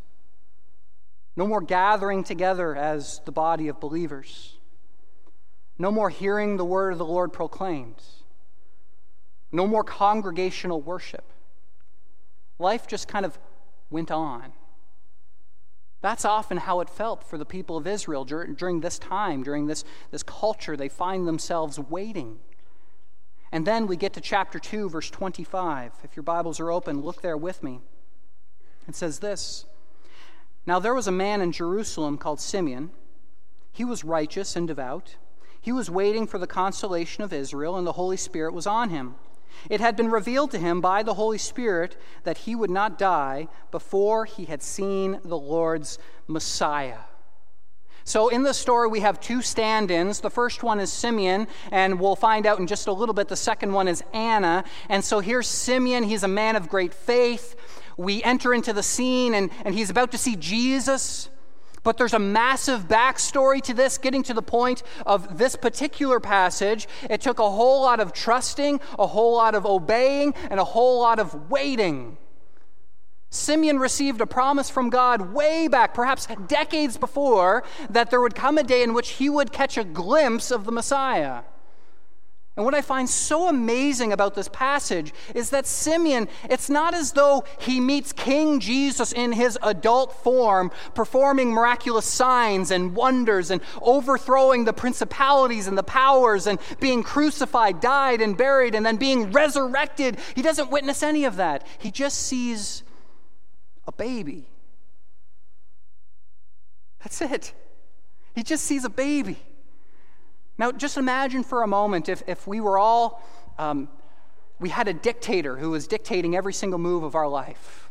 no 1.36 1.46
more 1.46 1.62
gathering 1.62 2.24
together 2.24 2.76
as 2.76 3.22
the 3.26 3.32
body 3.32 3.68
of 3.68 3.80
believers, 3.80 4.58
no 5.78 5.92
more 5.92 6.10
hearing 6.10 6.58
the 6.58 6.66
word 6.66 6.94
of 6.94 6.98
the 6.98 7.06
Lord 7.06 7.34
proclaimed, 7.34 8.02
no 9.52 9.68
more 9.68 9.84
congregational 9.84 10.82
worship. 10.82 11.26
Life 12.58 12.88
just 12.88 13.08
kind 13.08 13.26
of 13.26 13.38
went 13.90 14.12
on. 14.12 14.54
That's 16.02 16.24
often 16.24 16.58
how 16.58 16.80
it 16.80 16.90
felt 16.90 17.24
for 17.24 17.38
the 17.38 17.46
people 17.46 17.76
of 17.76 17.86
Israel 17.86 18.24
during 18.24 18.80
this 18.80 18.98
time, 18.98 19.44
during 19.44 19.68
this, 19.68 19.84
this 20.12 20.24
culture. 20.24 20.78
They 20.78 20.90
find 20.90 21.28
themselves 21.28 21.78
waiting. 21.78 22.40
And 23.52 23.66
then 23.66 23.88
we 23.88 23.96
get 23.98 24.14
to 24.14 24.22
chapter 24.22 24.60
2, 24.60 24.90
verse 24.90 25.10
25. 25.10 25.94
If 26.04 26.16
your 26.16 26.24
Bibles 26.24 26.60
are 26.60 26.72
open, 26.72 27.02
look 27.02 27.22
there 27.22 27.38
with 27.38 27.64
me. 27.64 27.82
It 28.88 28.96
says 28.96 29.20
this 29.20 29.66
Now 30.66 30.80
there 30.80 30.94
was 30.94 31.08
a 31.08 31.12
man 31.12 31.42
in 31.42 31.52
Jerusalem 31.52 32.18
called 32.18 32.40
Simeon. 32.40 32.92
He 33.72 33.86
was 33.86 34.04
righteous 34.04 34.56
and 34.56 34.68
devout. 34.68 35.16
He 35.62 35.72
was 35.72 35.90
waiting 35.90 36.28
for 36.28 36.38
the 36.38 36.48
consolation 36.48 37.24
of 37.24 37.34
Israel, 37.34 37.76
and 37.76 37.86
the 37.86 37.94
Holy 37.94 38.18
Spirit 38.18 38.54
was 38.54 38.68
on 38.68 38.90
him. 38.90 39.16
It 39.70 39.82
had 39.82 39.96
been 39.96 40.10
revealed 40.10 40.52
to 40.52 40.60
him 40.60 40.80
by 40.80 41.04
the 41.04 41.16
Holy 41.16 41.38
Spirit 41.38 41.98
that 42.24 42.40
he 42.40 42.56
would 42.56 42.70
not 42.70 42.98
die 42.98 43.48
before 43.72 44.26
he 44.26 44.46
had 44.46 44.62
seen 44.62 45.20
the 45.24 45.38
Lord's 45.38 46.00
Messiah. 46.28 47.09
So, 48.04 48.30
in 48.30 48.44
the 48.44 48.54
story, 48.54 48.88
we 48.88 49.02
have 49.02 49.20
two 49.20 49.42
stand 49.42 49.92
ins. 49.92 50.22
The 50.22 50.30
first 50.30 50.64
one 50.64 50.80
is 50.80 50.92
Simeon, 50.92 51.48
and 51.72 52.00
we'll 52.00 52.16
find 52.16 52.46
out 52.46 52.60
in 52.60 52.68
just 52.68 52.88
a 52.88 52.94
little 52.94 53.14
bit. 53.14 53.28
The 53.28 53.36
second 53.36 53.74
one 53.74 53.88
is 53.88 54.04
Anna. 54.14 54.64
And 54.90 55.04
so, 55.04 55.20
here's 55.20 55.48
Simeon. 55.48 56.04
He's 56.04 56.24
a 56.24 56.28
man 56.28 56.56
of 56.56 56.70
great 56.70 56.94
faith. 56.94 57.56
We 57.98 58.24
enter 58.24 58.54
into 58.54 58.74
the 58.74 58.84
scene, 58.84 59.34
and, 59.34 59.52
and 59.66 59.76
he's 59.76 59.90
about 59.90 60.12
to 60.12 60.18
see 60.18 60.36
Jesus. 60.36 61.30
But 61.84 61.98
there's 61.98 62.14
a 62.14 62.20
massive 62.20 62.88
backstory 62.88 63.62
to 63.64 63.74
this, 63.74 63.98
getting 63.98 64.24
to 64.24 64.34
the 64.34 64.42
point 64.42 64.84
of 65.06 65.38
this 65.38 65.56
particular 65.56 66.20
passage. 66.20 66.88
It 67.10 67.22
took 67.22 67.40
a 67.40 67.50
whole 67.50 67.82
lot 67.82 68.00
of 68.00 68.14
trusting, 68.14 68.80
a 68.98 69.08
whole 69.08 69.36
lot 69.36 69.56
of 69.56 69.66
obeying, 69.66 70.34
and 70.50 70.60
a 70.60 70.66
whole 70.66 71.00
lot 71.00 71.20
of 71.20 71.50
waiting 71.50 72.18
Simeon 73.30 73.78
received 73.78 74.22
a 74.22 74.26
promise 74.26 74.70
from 74.70 74.90
God 74.90 75.34
way 75.34 75.68
back, 75.68 75.94
perhaps 75.94 76.28
decades 76.48 76.98
before, 76.98 77.64
that 77.90 78.10
there 78.10 78.22
would 78.22 78.36
come 78.36 78.58
a 78.58 78.64
day 78.64 78.82
in 78.82 78.94
which 78.94 79.12
he 79.12 79.30
would 79.30 79.52
catch 79.52 79.78
a 79.78 79.84
glimpse 79.84 80.50
of 80.50 80.66
the 80.66 80.72
Messiah. 80.72 81.42
And 82.60 82.66
what 82.66 82.76
I 82.76 82.82
find 82.82 83.10
so 83.10 83.48
amazing 83.48 84.12
about 84.12 84.36
this 84.36 84.50
passage 84.50 85.14
is 85.34 85.52
that 85.52 85.66
Simeon, 85.66 86.28
it's 86.50 86.70
not 86.70 86.94
as 86.94 87.14
though 87.14 87.46
he 87.58 87.80
meets 87.80 88.12
King 88.12 88.60
Jesus 88.60 89.14
in 89.14 89.32
his 89.32 89.58
adult 89.64 90.12
form, 90.12 90.70
performing 90.94 91.52
miraculous 91.52 92.06
signs 92.06 92.70
and 92.70 92.96
wonders 92.96 93.50
and 93.50 93.62
overthrowing 93.82 94.66
the 94.66 94.74
principalities 94.74 95.68
and 95.68 95.78
the 95.78 95.84
powers 95.84 96.48
and 96.48 96.60
being 96.82 97.02
crucified, 97.02 97.80
died, 97.80 98.20
and 98.20 98.36
buried, 98.36 98.76
and 98.76 98.86
then 98.86 98.98
being 98.98 99.32
resurrected. 99.32 100.18
He 100.36 100.42
doesn't 100.42 100.70
witness 100.70 101.02
any 101.02 101.24
of 101.24 101.38
that. 101.38 101.66
He 101.78 101.92
just 101.92 102.18
sees 102.18 102.84
a 103.90 103.92
baby. 103.92 104.48
That's 107.00 107.22
it. 107.22 107.54
He 108.36 108.44
just 108.44 108.64
sees 108.64 108.86
a 108.86 108.90
baby. 108.90 109.40
Now, 110.60 110.72
just 110.72 110.96
imagine 110.96 111.44
for 111.44 111.64
a 111.64 111.68
moment 111.68 112.08
if, 112.08 112.22
if 112.28 112.46
we 112.46 112.62
were 112.62 112.78
all, 112.78 113.24
um, 113.58 113.90
we 114.60 114.70
had 114.70 114.88
a 114.88 114.94
dictator 114.94 115.58
who 115.58 115.72
was 115.72 115.88
dictating 115.88 116.36
every 116.36 116.54
single 116.54 116.78
move 116.78 117.04
of 117.04 117.16
our 117.16 117.28
life. 117.28 117.90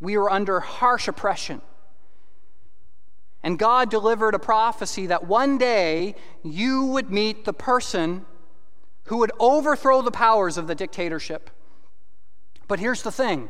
We 0.00 0.18
were 0.18 0.30
under 0.30 0.60
harsh 0.60 1.08
oppression. 1.08 1.62
And 3.42 3.58
God 3.58 3.90
delivered 3.90 4.34
a 4.34 4.38
prophecy 4.38 5.06
that 5.06 5.26
one 5.26 5.56
day 5.56 6.14
you 6.42 6.84
would 6.86 7.10
meet 7.10 7.46
the 7.46 7.54
person 7.54 8.26
who 9.04 9.16
would 9.16 9.32
overthrow 9.40 10.02
the 10.02 10.10
powers 10.10 10.58
of 10.58 10.66
the 10.66 10.74
dictatorship. 10.74 11.50
But 12.68 12.80
here's 12.80 13.02
the 13.02 13.12
thing 13.12 13.48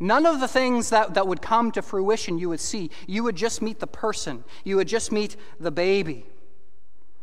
None 0.00 0.24
of 0.24 0.40
the 0.40 0.48
things 0.48 0.88
that, 0.90 1.12
that 1.12 1.28
would 1.28 1.42
come 1.42 1.70
to 1.72 1.82
fruition 1.82 2.38
you 2.38 2.48
would 2.48 2.60
see. 2.60 2.90
You 3.06 3.22
would 3.22 3.36
just 3.36 3.60
meet 3.60 3.80
the 3.80 3.86
person, 3.86 4.44
you 4.64 4.76
would 4.76 4.88
just 4.88 5.12
meet 5.12 5.36
the 5.60 5.70
baby. 5.70 6.26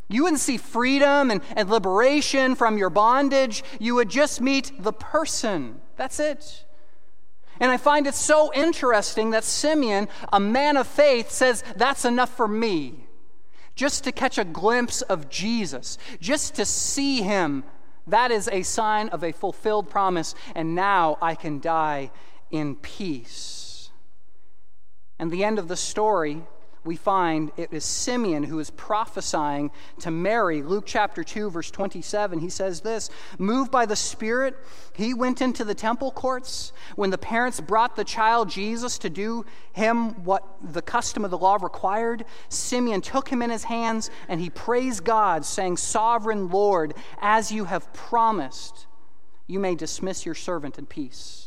You 0.09 0.23
wouldn't 0.23 0.39
see 0.39 0.57
freedom 0.57 1.31
and, 1.31 1.41
and 1.55 1.69
liberation 1.69 2.55
from 2.55 2.77
your 2.77 2.89
bondage. 2.89 3.61
You 3.77 3.95
would 3.95 4.07
just 4.07 4.39
meet 4.39 4.71
the 4.79 4.93
person. 4.93 5.81
That's 5.97 6.21
it. 6.21 6.63
And 7.59 7.71
I 7.71 7.77
find 7.77 8.07
it 8.07 8.13
so 8.13 8.53
interesting 8.53 9.31
that 9.31 9.43
Simeon, 9.43 10.07
a 10.31 10.39
man 10.39 10.77
of 10.77 10.87
faith, 10.87 11.29
says, 11.29 11.63
That's 11.75 12.05
enough 12.05 12.33
for 12.37 12.47
me. 12.47 13.07
Just 13.75 14.05
to 14.05 14.13
catch 14.13 14.37
a 14.37 14.45
glimpse 14.45 15.01
of 15.01 15.29
Jesus, 15.29 15.97
just 16.21 16.55
to 16.55 16.65
see 16.65 17.21
him, 17.21 17.65
that 18.07 18.31
is 18.31 18.47
a 18.51 18.63
sign 18.63 19.09
of 19.09 19.23
a 19.23 19.33
fulfilled 19.33 19.89
promise. 19.89 20.35
And 20.55 20.73
now 20.73 21.17
I 21.21 21.35
can 21.35 21.59
die 21.59 22.11
in 22.51 22.75
peace. 22.75 23.89
And 25.19 25.31
the 25.31 25.43
end 25.43 25.59
of 25.59 25.67
the 25.67 25.75
story, 25.75 26.43
we 26.87 26.95
find 26.95 27.51
it 27.57 27.73
is 27.73 27.83
Simeon 27.83 28.43
who 28.43 28.59
is 28.59 28.69
prophesying 28.69 29.71
to 29.99 30.09
Mary. 30.09 30.61
Luke 30.61 30.85
chapter 30.87 31.23
2, 31.23 31.51
verse 31.51 31.69
27, 31.69 32.39
he 32.39 32.49
says 32.49 32.81
this 32.81 33.09
Moved 33.37 33.69
by 33.69 33.85
the 33.85 33.95
Spirit, 33.95 34.55
he 34.93 35.13
went 35.13 35.41
into 35.41 35.65
the 35.65 35.75
temple 35.75 36.11
courts. 36.11 36.71
When 36.95 37.09
the 37.09 37.17
parents 37.17 37.59
brought 37.59 37.95
the 37.95 38.05
child 38.05 38.49
Jesus 38.49 38.97
to 38.99 39.09
do 39.09 39.45
him 39.73 40.23
what 40.23 40.43
the 40.61 40.81
custom 40.81 41.25
of 41.25 41.31
the 41.31 41.37
law 41.37 41.57
required, 41.61 42.25
Simeon 42.47 43.01
took 43.01 43.27
him 43.27 43.41
in 43.41 43.49
his 43.49 43.65
hands 43.65 44.09
and 44.27 44.39
he 44.39 44.49
praised 44.49 45.03
God, 45.03 45.45
saying, 45.45 45.77
Sovereign 45.77 46.49
Lord, 46.49 46.93
as 47.21 47.51
you 47.51 47.65
have 47.65 47.91
promised, 47.91 48.87
you 49.45 49.59
may 49.59 49.75
dismiss 49.75 50.25
your 50.25 50.35
servant 50.35 50.79
in 50.79 50.85
peace. 50.85 51.46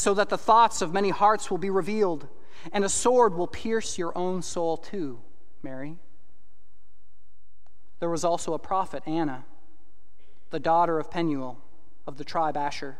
so 0.00 0.14
that 0.14 0.28
the 0.28 0.38
thoughts 0.38 0.82
of 0.82 0.92
many 0.92 1.10
hearts 1.10 1.50
will 1.50 1.58
be 1.58 1.70
revealed, 1.70 2.28
and 2.72 2.84
a 2.84 2.88
sword 2.88 3.34
will 3.34 3.46
pierce 3.46 3.98
your 3.98 4.16
own 4.16 4.42
soul 4.42 4.76
too, 4.76 5.20
Mary. 5.62 5.96
There 7.98 8.10
was 8.10 8.24
also 8.24 8.54
a 8.54 8.58
prophet, 8.58 9.02
Anna, 9.06 9.44
the 10.50 10.58
daughter 10.60 10.98
of 10.98 11.10
Penuel 11.10 11.62
of 12.06 12.16
the 12.16 12.24
tribe 12.24 12.56
Asher. 12.56 12.98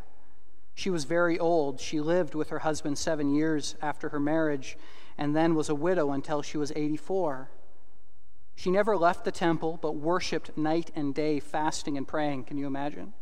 She 0.74 0.90
was 0.90 1.04
very 1.04 1.38
old. 1.38 1.80
She 1.80 2.00
lived 2.00 2.34
with 2.34 2.50
her 2.50 2.60
husband 2.60 2.96
seven 2.98 3.34
years 3.34 3.74
after 3.82 4.10
her 4.10 4.20
marriage 4.20 4.78
and 5.18 5.36
then 5.36 5.54
was 5.54 5.68
a 5.68 5.74
widow 5.74 6.12
until 6.12 6.42
she 6.42 6.56
was 6.56 6.72
84. 6.74 7.50
She 8.54 8.70
never 8.70 8.96
left 8.96 9.24
the 9.24 9.32
temple, 9.32 9.78
but 9.80 9.96
worshiped 9.96 10.56
night 10.56 10.90
and 10.94 11.14
day, 11.14 11.40
fasting 11.40 11.96
and 11.96 12.06
praying. 12.06 12.44
Can 12.44 12.56
you 12.56 12.66
imagine? 12.66 13.12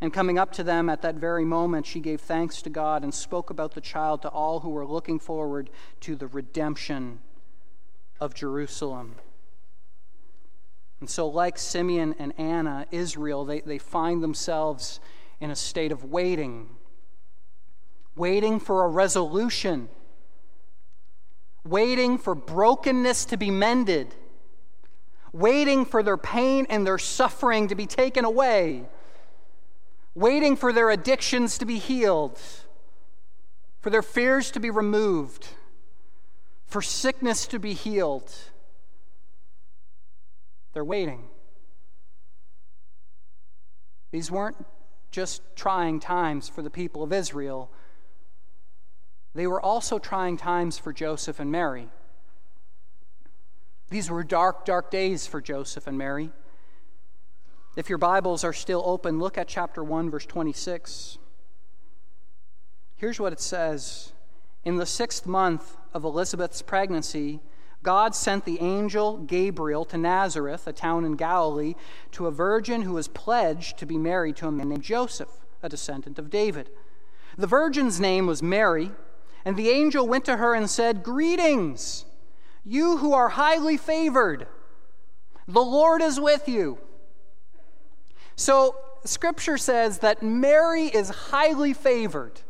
And 0.00 0.12
coming 0.12 0.38
up 0.38 0.52
to 0.52 0.62
them 0.62 0.88
at 0.88 1.02
that 1.02 1.16
very 1.16 1.44
moment, 1.44 1.84
she 1.84 1.98
gave 1.98 2.20
thanks 2.20 2.62
to 2.62 2.70
God 2.70 3.02
and 3.02 3.12
spoke 3.12 3.50
about 3.50 3.74
the 3.74 3.80
child 3.80 4.22
to 4.22 4.28
all 4.28 4.60
who 4.60 4.70
were 4.70 4.86
looking 4.86 5.18
forward 5.18 5.70
to 6.00 6.14
the 6.14 6.28
redemption 6.28 7.18
of 8.20 8.34
Jerusalem. 8.34 9.16
And 11.00 11.10
so, 11.10 11.26
like 11.28 11.58
Simeon 11.58 12.14
and 12.18 12.32
Anna, 12.38 12.86
Israel, 12.90 13.44
they, 13.44 13.60
they 13.60 13.78
find 13.78 14.22
themselves 14.22 15.00
in 15.40 15.50
a 15.50 15.56
state 15.56 15.92
of 15.92 16.04
waiting, 16.04 16.70
waiting 18.16 18.58
for 18.58 18.84
a 18.84 18.88
resolution, 18.88 19.88
waiting 21.64 22.18
for 22.18 22.34
brokenness 22.34 23.24
to 23.26 23.36
be 23.36 23.50
mended, 23.50 24.14
waiting 25.32 25.84
for 25.84 26.02
their 26.02 26.16
pain 26.16 26.66
and 26.68 26.86
their 26.86 26.98
suffering 26.98 27.68
to 27.68 27.76
be 27.76 27.86
taken 27.86 28.24
away, 28.24 28.88
waiting 30.18 30.56
for 30.56 30.72
their 30.72 30.90
addictions 30.90 31.58
to 31.58 31.64
be 31.64 31.78
healed, 31.78 32.40
for 33.80 33.90
their 33.90 34.02
fears 34.02 34.50
to 34.50 34.60
be 34.60 34.70
removed, 34.70 35.48
for 36.66 36.82
sickness 36.82 37.46
to 37.46 37.58
be 37.58 37.72
healed. 37.72 38.34
They're 40.72 40.84
waiting. 40.84 41.24
These 44.10 44.30
weren't 44.30 44.56
just 45.10 45.42
trying 45.56 46.00
times 46.00 46.48
for 46.48 46.62
the 46.62 46.70
people 46.70 47.02
of 47.02 47.12
Israel, 47.12 47.70
they 49.34 49.46
were 49.46 49.60
also 49.60 49.98
trying 49.98 50.36
times 50.36 50.78
for 50.78 50.92
Joseph 50.92 51.38
and 51.38 51.52
Mary. 51.52 51.88
These 53.90 54.10
were 54.10 54.24
dark, 54.24 54.64
dark 54.64 54.90
days 54.90 55.26
for 55.26 55.40
Joseph 55.40 55.86
and 55.86 55.96
Mary. 55.96 56.30
If 57.78 57.88
your 57.88 57.98
Bibles 57.98 58.42
are 58.42 58.52
still 58.52 58.82
open, 58.84 59.20
look 59.20 59.38
at 59.38 59.46
chapter 59.46 59.84
1, 59.84 60.10
verse 60.10 60.26
26. 60.26 61.16
Here's 62.96 63.20
what 63.20 63.32
it 63.32 63.38
says 63.38 64.14
In 64.64 64.78
the 64.78 64.84
sixth 64.84 65.26
month 65.26 65.76
of 65.94 66.02
Elizabeth's 66.02 66.60
pregnancy, 66.60 67.38
God 67.84 68.16
sent 68.16 68.44
the 68.44 68.60
angel 68.60 69.18
Gabriel 69.18 69.84
to 69.84 69.96
Nazareth, 69.96 70.66
a 70.66 70.72
town 70.72 71.04
in 71.04 71.14
Galilee, 71.14 71.74
to 72.10 72.26
a 72.26 72.32
virgin 72.32 72.82
who 72.82 72.94
was 72.94 73.06
pledged 73.06 73.78
to 73.78 73.86
be 73.86 73.96
married 73.96 74.34
to 74.38 74.48
a 74.48 74.50
man 74.50 74.70
named 74.70 74.82
Joseph, 74.82 75.30
a 75.62 75.68
descendant 75.68 76.18
of 76.18 76.30
David. 76.30 76.70
The 77.36 77.46
virgin's 77.46 78.00
name 78.00 78.26
was 78.26 78.42
Mary, 78.42 78.90
and 79.44 79.56
the 79.56 79.70
angel 79.70 80.04
went 80.04 80.24
to 80.24 80.38
her 80.38 80.52
and 80.52 80.68
said, 80.68 81.04
Greetings, 81.04 82.06
you 82.64 82.96
who 82.96 83.12
are 83.12 83.28
highly 83.28 83.76
favored. 83.76 84.48
The 85.46 85.62
Lord 85.62 86.02
is 86.02 86.18
with 86.18 86.48
you. 86.48 86.78
So, 88.38 88.76
scripture 89.04 89.58
says 89.58 89.98
that 89.98 90.22
Mary 90.22 90.84
is 90.84 91.08
highly 91.08 91.72
favored. 91.72 92.40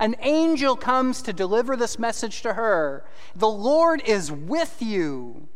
An 0.00 0.16
angel 0.18 0.74
comes 0.74 1.22
to 1.22 1.32
deliver 1.32 1.76
this 1.76 1.96
message 1.96 2.42
to 2.42 2.54
her. 2.54 3.04
The 3.36 3.48
Lord 3.48 4.02
is 4.04 4.32
with 4.32 4.82
you. 4.82 5.46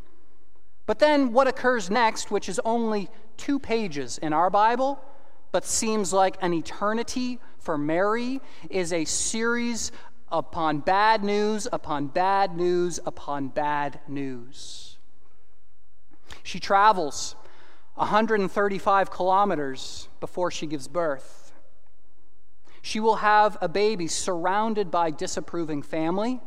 But 0.87 1.00
then 1.00 1.33
what 1.33 1.48
occurs 1.48 1.90
next, 1.90 2.31
which 2.31 2.48
is 2.48 2.61
only 2.64 3.11
two 3.37 3.59
pages 3.59 4.18
in 4.18 4.33
our 4.33 4.50
Bible, 4.50 5.02
but 5.50 5.64
seems 5.64 6.12
like 6.12 6.37
an 6.40 6.55
eternity 6.55 7.40
for 7.59 7.76
Mary, 7.76 8.40
is 8.70 8.92
a 8.92 9.05
series 9.05 9.90
upon 10.31 10.79
bad 10.79 11.24
news, 11.24 11.66
upon 11.72 12.07
bad 12.07 12.57
news, 12.57 13.00
upon 13.05 13.48
bad 13.48 13.98
news. 14.07 14.96
She 16.44 16.61
travels 16.61 17.35
135 17.96 19.11
kilometers 19.11 20.09
before 20.20 20.50
she 20.50 20.66
gives 20.66 20.87
birth. 20.87 21.52
She 22.82 23.00
will 23.00 23.16
have 23.16 23.59
a 23.61 23.68
baby 23.68 24.06
surrounded 24.06 24.90
by 24.90 25.11
disapproving 25.11 25.82
family 25.82 26.40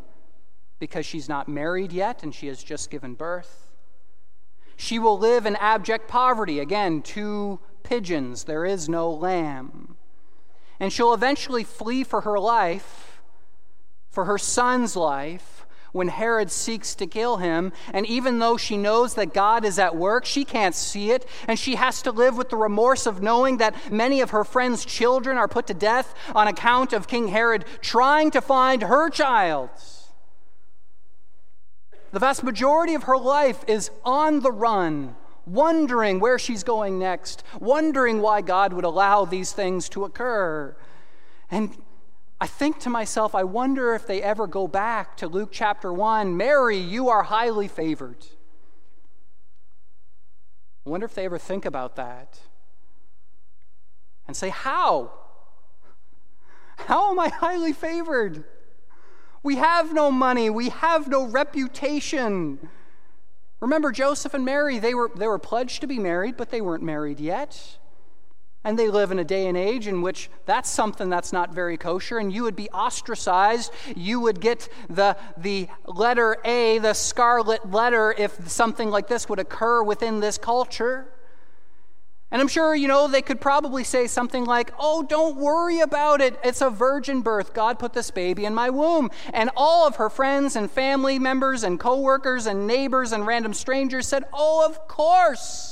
because 0.80 1.06
she's 1.06 1.28
not 1.28 1.50
married 1.50 1.92
yet 1.92 2.24
and 2.24 2.34
she 2.34 2.48
has 2.48 2.64
just 2.64 2.90
given 2.90 3.16
birth. 3.16 3.72
She 4.78 5.00
will 5.00 5.20
live 5.20 5.46
in 5.46 5.58
abject 5.58 6.08
poverty. 6.08 6.60
Again, 6.60 7.02
two 7.02 7.60
pigeons, 7.84 8.46
there 8.46 8.66
is 8.66 8.88
no 8.88 9.12
lamb. 9.12 9.98
And 10.80 10.94
she'll 10.94 11.14
eventually 11.14 11.66
flee 11.66 12.06
for 12.06 12.22
her 12.22 12.40
life, 12.40 13.22
for 14.10 14.26
her 14.26 14.38
son's 14.38 14.96
life, 14.96 15.59
when 15.92 16.08
Herod 16.08 16.52
seeks 16.52 16.96
to 16.96 17.08
kill 17.08 17.38
him. 17.38 17.72
And 17.94 18.06
even 18.06 18.40
though 18.40 18.58
she 18.58 18.78
knows 18.78 19.16
that 19.16 19.34
God 19.34 19.66
is 19.66 19.80
at 19.80 19.96
work, 19.96 20.26
she 20.26 20.46
can't 20.46 20.76
see 20.76 21.12
it. 21.12 21.26
And 21.48 21.58
she 21.58 21.76
has 21.76 22.02
to 22.04 22.12
live 22.12 22.38
with 22.38 22.50
the 22.50 22.58
remorse 22.58 23.06
of 23.06 23.22
knowing 23.22 23.58
that 23.58 23.92
many 23.92 24.22
of 24.22 24.32
her 24.32 24.44
friends' 24.44 24.86
children 24.86 25.38
are 25.38 25.48
put 25.48 25.68
to 25.68 25.74
death 25.74 26.14
on 26.36 26.48
account 26.48 26.94
of 26.94 27.08
King 27.08 27.30
Herod 27.30 27.66
trying 27.82 28.32
to 28.32 28.42
find 28.42 28.84
her 28.84 29.10
child. 29.10 29.70
The 32.12 32.20
vast 32.20 32.44
majority 32.44 32.96
of 32.96 33.04
her 33.04 33.18
life 33.18 33.64
is 33.68 33.92
on 34.04 34.40
the 34.40 34.52
run, 34.52 35.16
wondering 35.46 36.20
where 36.20 36.40
she's 36.40 36.64
going 36.64 36.98
next, 36.98 37.44
wondering 37.60 38.20
why 38.22 38.42
God 38.42 38.74
would 38.74 38.86
allow 38.86 39.26
these 39.26 39.52
things 39.52 39.90
to 39.90 40.06
occur. 40.06 40.76
And 41.52 41.78
I 42.42 42.48
think 42.48 42.80
to 42.80 42.90
myself, 42.90 43.36
I 43.36 43.44
wonder 43.44 43.94
if 43.94 44.08
they 44.08 44.22
ever 44.22 44.48
go 44.48 44.68
back 44.68 45.18
to 45.18 45.28
Luke 45.28 45.50
chapter 45.52 45.92
1 45.92 46.38
Mary, 46.38 46.78
you 46.78 47.10
are 47.10 47.24
highly 47.24 47.68
favored. 47.68 48.26
I 50.86 50.90
wonder 50.90 51.06
if 51.06 51.14
they 51.14 51.26
ever 51.26 51.38
think 51.38 51.66
about 51.66 51.98
that 51.98 52.40
and 54.26 54.38
say, 54.38 54.50
How? 54.50 55.12
How 56.78 57.12
am 57.12 57.20
I 57.20 57.28
highly 57.28 57.74
favored? 57.74 58.46
We 59.44 59.56
have 59.58 59.94
no 59.94 60.10
money, 60.10 60.50
we 60.50 60.70
have 60.70 61.10
no 61.10 61.26
reputation. 61.26 62.70
Remember 63.60 63.92
Joseph 63.92 64.34
and 64.34 64.46
Mary, 64.46 64.80
they 64.80 64.94
were, 64.94 65.12
they 65.14 65.28
were 65.28 65.40
pledged 65.40 65.82
to 65.82 65.88
be 65.88 66.00
married, 66.00 66.38
but 66.38 66.50
they 66.50 66.62
weren't 66.62 66.84
married 66.84 67.20
yet. 67.20 67.78
And 68.64 68.78
they 68.78 68.90
live 68.90 69.12
in 69.12 69.20
a 69.20 69.24
day 69.24 69.48
and 69.48 69.58
age 69.58 69.88
in 69.88 70.02
which 70.02 70.30
that's 70.46 70.70
something 70.70 71.10
that's 71.10 71.32
not 71.32 71.54
very 71.54 71.78
kosher, 71.78 72.18
and 72.18 72.32
you 72.32 72.44
would 72.44 72.58
be 72.58 72.70
ostracized. 72.72 73.72
You 73.96 74.20
would 74.20 74.42
get 74.42 74.68
the, 74.90 75.16
the 75.38 75.70
letter 75.86 76.38
A, 76.44 76.78
the 76.80 76.94
scarlet 76.94 77.72
letter, 77.72 78.14
if 78.18 78.50
something 78.50 78.90
like 78.90 79.08
this 79.08 79.30
would 79.30 79.40
occur 79.40 79.82
within 79.82 80.20
this 80.20 80.38
culture. 80.38 81.08
And 82.32 82.42
I'm 82.42 82.48
sure, 82.48 82.76
you 82.76 82.88
know, 82.88 83.08
they 83.08 83.24
could 83.24 83.42
probably 83.42 83.84
say 83.84 84.06
something 84.06 84.46
like, 84.46 84.72
Oh, 84.78 85.04
don't 85.04 85.38
worry 85.38 85.80
about 85.80 86.22
it. 86.22 86.38
It's 86.44 86.62
a 86.62 86.70
virgin 86.70 87.22
birth. 87.22 87.54
God 87.54 87.80
put 87.80 87.94
this 87.94 88.12
baby 88.12 88.46
in 88.46 88.54
my 88.54 88.70
womb. 88.70 89.10
And 89.34 89.50
all 89.56 89.88
of 89.88 89.96
her 89.96 90.10
friends 90.10 90.56
and 90.56 90.70
family 90.70 91.18
members 91.18 91.64
and 91.64 91.80
coworkers 91.80 92.46
and 92.46 92.68
neighbors 92.68 93.14
and 93.14 93.26
random 93.26 93.54
strangers 93.54 94.08
said, 94.08 94.26
Oh, 94.32 94.64
of 94.66 94.88
course. 94.88 95.69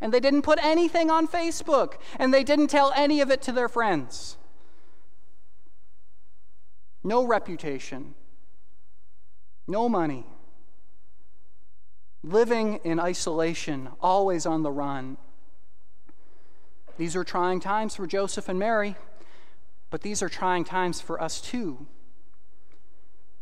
And 0.00 0.12
they 0.12 0.20
didn't 0.20 0.42
put 0.42 0.58
anything 0.62 1.10
on 1.10 1.26
Facebook, 1.26 1.94
and 2.18 2.32
they 2.32 2.44
didn't 2.44 2.68
tell 2.68 2.92
any 2.94 3.20
of 3.20 3.30
it 3.30 3.42
to 3.42 3.52
their 3.52 3.68
friends. 3.68 4.36
No 7.02 7.24
reputation, 7.24 8.14
no 9.66 9.88
money, 9.88 10.26
living 12.22 12.80
in 12.84 13.00
isolation, 13.00 13.88
always 14.00 14.46
on 14.46 14.62
the 14.62 14.70
run. 14.70 15.16
These 16.96 17.16
are 17.16 17.24
trying 17.24 17.60
times 17.60 17.94
for 17.94 18.06
Joseph 18.06 18.48
and 18.48 18.58
Mary, 18.58 18.96
but 19.90 20.02
these 20.02 20.22
are 20.22 20.28
trying 20.28 20.64
times 20.64 21.00
for 21.00 21.20
us 21.22 21.40
too. 21.40 21.86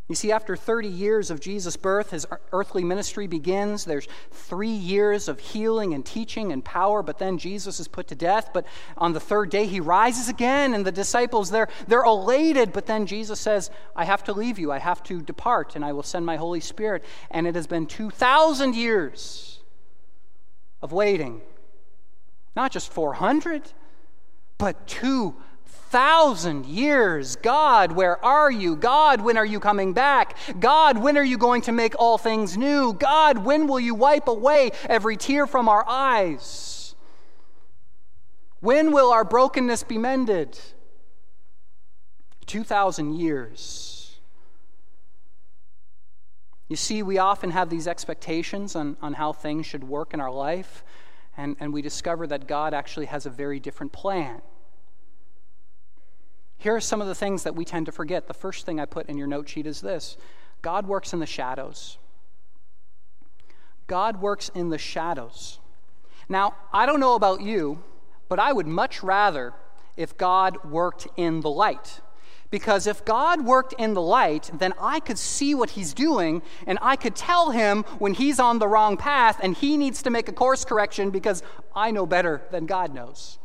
You 0.09 0.15
see, 0.15 0.31
after 0.31 0.55
30 0.55 0.87
years 0.87 1.33
of 1.33 1.41
Jesus' 1.41 1.77
birth, 1.77 2.11
his 2.11 2.27
earthly 2.53 2.85
ministry 2.85 3.27
begins. 3.27 3.85
There's 3.85 4.07
three 4.31 4.69
years 4.69 5.27
of 5.27 5.41
healing 5.41 5.95
and 5.95 6.07
teaching 6.07 6.53
and 6.53 6.65
power, 6.65 7.03
but 7.03 7.19
then 7.19 7.39
Jesus 7.39 7.81
is 7.81 7.89
put 7.89 8.07
to 8.09 8.15
death. 8.15 8.51
But 8.55 8.67
on 8.97 9.15
the 9.15 9.21
third 9.21 9.51
day, 9.51 9.67
he 9.67 9.81
rises 9.81 10.29
again, 10.29 10.75
and 10.75 10.87
the 10.87 10.93
disciples, 10.93 11.51
they're, 11.51 11.69
they're 11.89 12.05
elated. 12.05 12.73
But 12.73 12.87
then 12.87 13.07
Jesus 13.07 13.41
says, 13.41 13.69
I 13.97 14.05
have 14.05 14.23
to 14.25 14.33
leave 14.33 14.61
you. 14.61 14.71
I 14.71 14.79
have 14.79 15.03
to 15.05 15.21
depart, 15.21 15.75
and 15.75 15.85
I 15.85 15.93
will 15.93 16.05
send 16.05 16.25
my 16.25 16.37
Holy 16.37 16.61
Spirit. 16.61 17.05
And 17.33 17.45
it 17.49 17.57
has 17.57 17.67
been 17.67 17.87
2,000 17.87 18.77
years 18.77 19.59
of 20.83 20.93
waiting. 20.93 21.41
Not 22.55 22.71
just 22.71 22.93
400, 22.93 23.73
but 24.57 24.87
2,000 24.87 25.46
thousand 25.91 26.67
years. 26.67 27.37
God, 27.37 27.93
where 27.93 28.23
are 28.25 28.51
you? 28.51 28.77
God, 28.77 29.21
when 29.21 29.37
are 29.37 29.47
you 29.47 29.61
coming 29.61 29.93
back? 29.93 30.37
God, 30.59 30.99
when 30.99 31.17
are 31.17 31.25
you 31.25 31.39
going 31.39 31.63
to 31.63 31.73
make 31.73 31.95
all 31.99 32.19
things 32.19 32.57
new? 32.57 32.93
God, 32.93 33.39
when 33.39 33.67
will 33.67 33.81
you 33.81 33.95
wipe 33.95 34.29
away 34.29 34.73
every 34.89 35.17
tear 35.17 35.47
from 35.47 35.69
our 35.69 35.85
eyes? 35.89 36.95
When 38.61 38.93
will 38.93 39.13
our 39.13 39.25
brokenness 39.25 39.85
be 39.85 39.99
mended? 39.99 40.59
2,000 42.47 43.15
years. 43.15 44.19
You 46.69 46.77
see, 46.77 47.03
we 47.03 47.19
often 47.19 47.51
have 47.51 47.71
these 47.71 47.87
expectations 47.87 48.75
on, 48.75 48.97
on 49.01 49.15
how 49.15 49.33
things 49.33 49.67
should 49.67 49.85
work 49.85 50.15
in 50.15 50.21
our 50.21 50.33
life, 50.33 50.85
and, 51.37 51.57
and 51.61 51.73
we 51.73 51.83
discover 51.83 52.27
that 52.27 52.49
God 52.49 52.75
actually 52.75 53.07
has 53.07 53.27
a 53.27 53.31
very 53.31 53.61
different 53.61 53.93
plan. 53.93 54.43
Here 56.59 56.75
are 56.75 56.81
some 56.81 57.01
of 57.01 57.07
the 57.07 57.15
things 57.15 57.43
that 57.43 57.55
we 57.55 57.65
tend 57.65 57.87
to 57.87 57.93
forget. 57.93 58.27
The 58.27 58.35
first 58.35 58.67
thing 58.67 58.81
I 58.81 58.87
put 58.87 59.07
in 59.07 59.19
your 59.19 59.27
note 59.27 59.49
sheet 59.49 59.67
is 59.67 59.81
this 59.81 60.17
God 60.63 60.87
works 60.87 61.13
in 61.13 61.21
the 61.21 61.27
shadows. 61.27 61.99
God 63.87 64.21
works 64.21 64.51
in 64.55 64.71
the 64.71 64.79
shadows. 64.79 65.61
Now, 66.29 66.57
I 66.73 66.87
don't 66.87 66.99
know 66.99 67.15
about 67.15 67.41
you, 67.41 67.83
but 68.29 68.41
I 68.41 68.53
would 68.53 68.67
much 68.67 69.03
rather 69.03 69.53
if 69.97 70.17
God 70.17 70.65
worked 70.65 71.07
in 71.17 71.41
the 71.41 71.51
light. 71.51 72.01
Because 72.51 72.87
if 72.87 73.05
God 73.05 73.45
worked 73.45 73.75
in 73.75 73.95
the 73.95 74.03
light, 74.03 74.51
then 74.53 74.73
I 74.81 75.01
could 75.01 75.19
see 75.19 75.55
what 75.55 75.71
he's 75.71 75.93
doing 75.93 76.43
and 76.67 76.79
I 76.81 76.97
could 76.97 77.17
tell 77.17 77.51
him 77.51 77.83
when 77.99 78.15
he's 78.15 78.39
on 78.39 78.59
the 78.59 78.69
wrong 78.69 78.97
path 78.97 79.39
and 79.43 79.57
he 79.57 79.77
needs 79.77 80.03
to 80.03 80.11
make 80.11 80.29
a 80.29 80.33
course 80.33 80.65
correction 80.65 81.11
because 81.11 81.43
I 81.75 81.91
know 81.91 82.07
better 82.07 82.43
than 82.51 82.67
God 82.67 82.95
knows. 82.95 83.39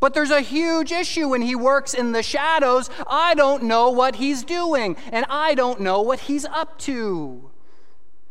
But 0.00 0.14
there's 0.14 0.30
a 0.30 0.40
huge 0.40 0.92
issue 0.92 1.28
when 1.28 1.42
he 1.42 1.54
works 1.54 1.94
in 1.94 2.12
the 2.12 2.22
shadows. 2.22 2.90
I 3.06 3.34
don't 3.34 3.64
know 3.64 3.90
what 3.90 4.16
he's 4.16 4.44
doing, 4.44 4.96
and 5.10 5.26
I 5.28 5.54
don't 5.54 5.80
know 5.80 6.00
what 6.00 6.20
he's 6.20 6.44
up 6.44 6.78
to. 6.80 7.50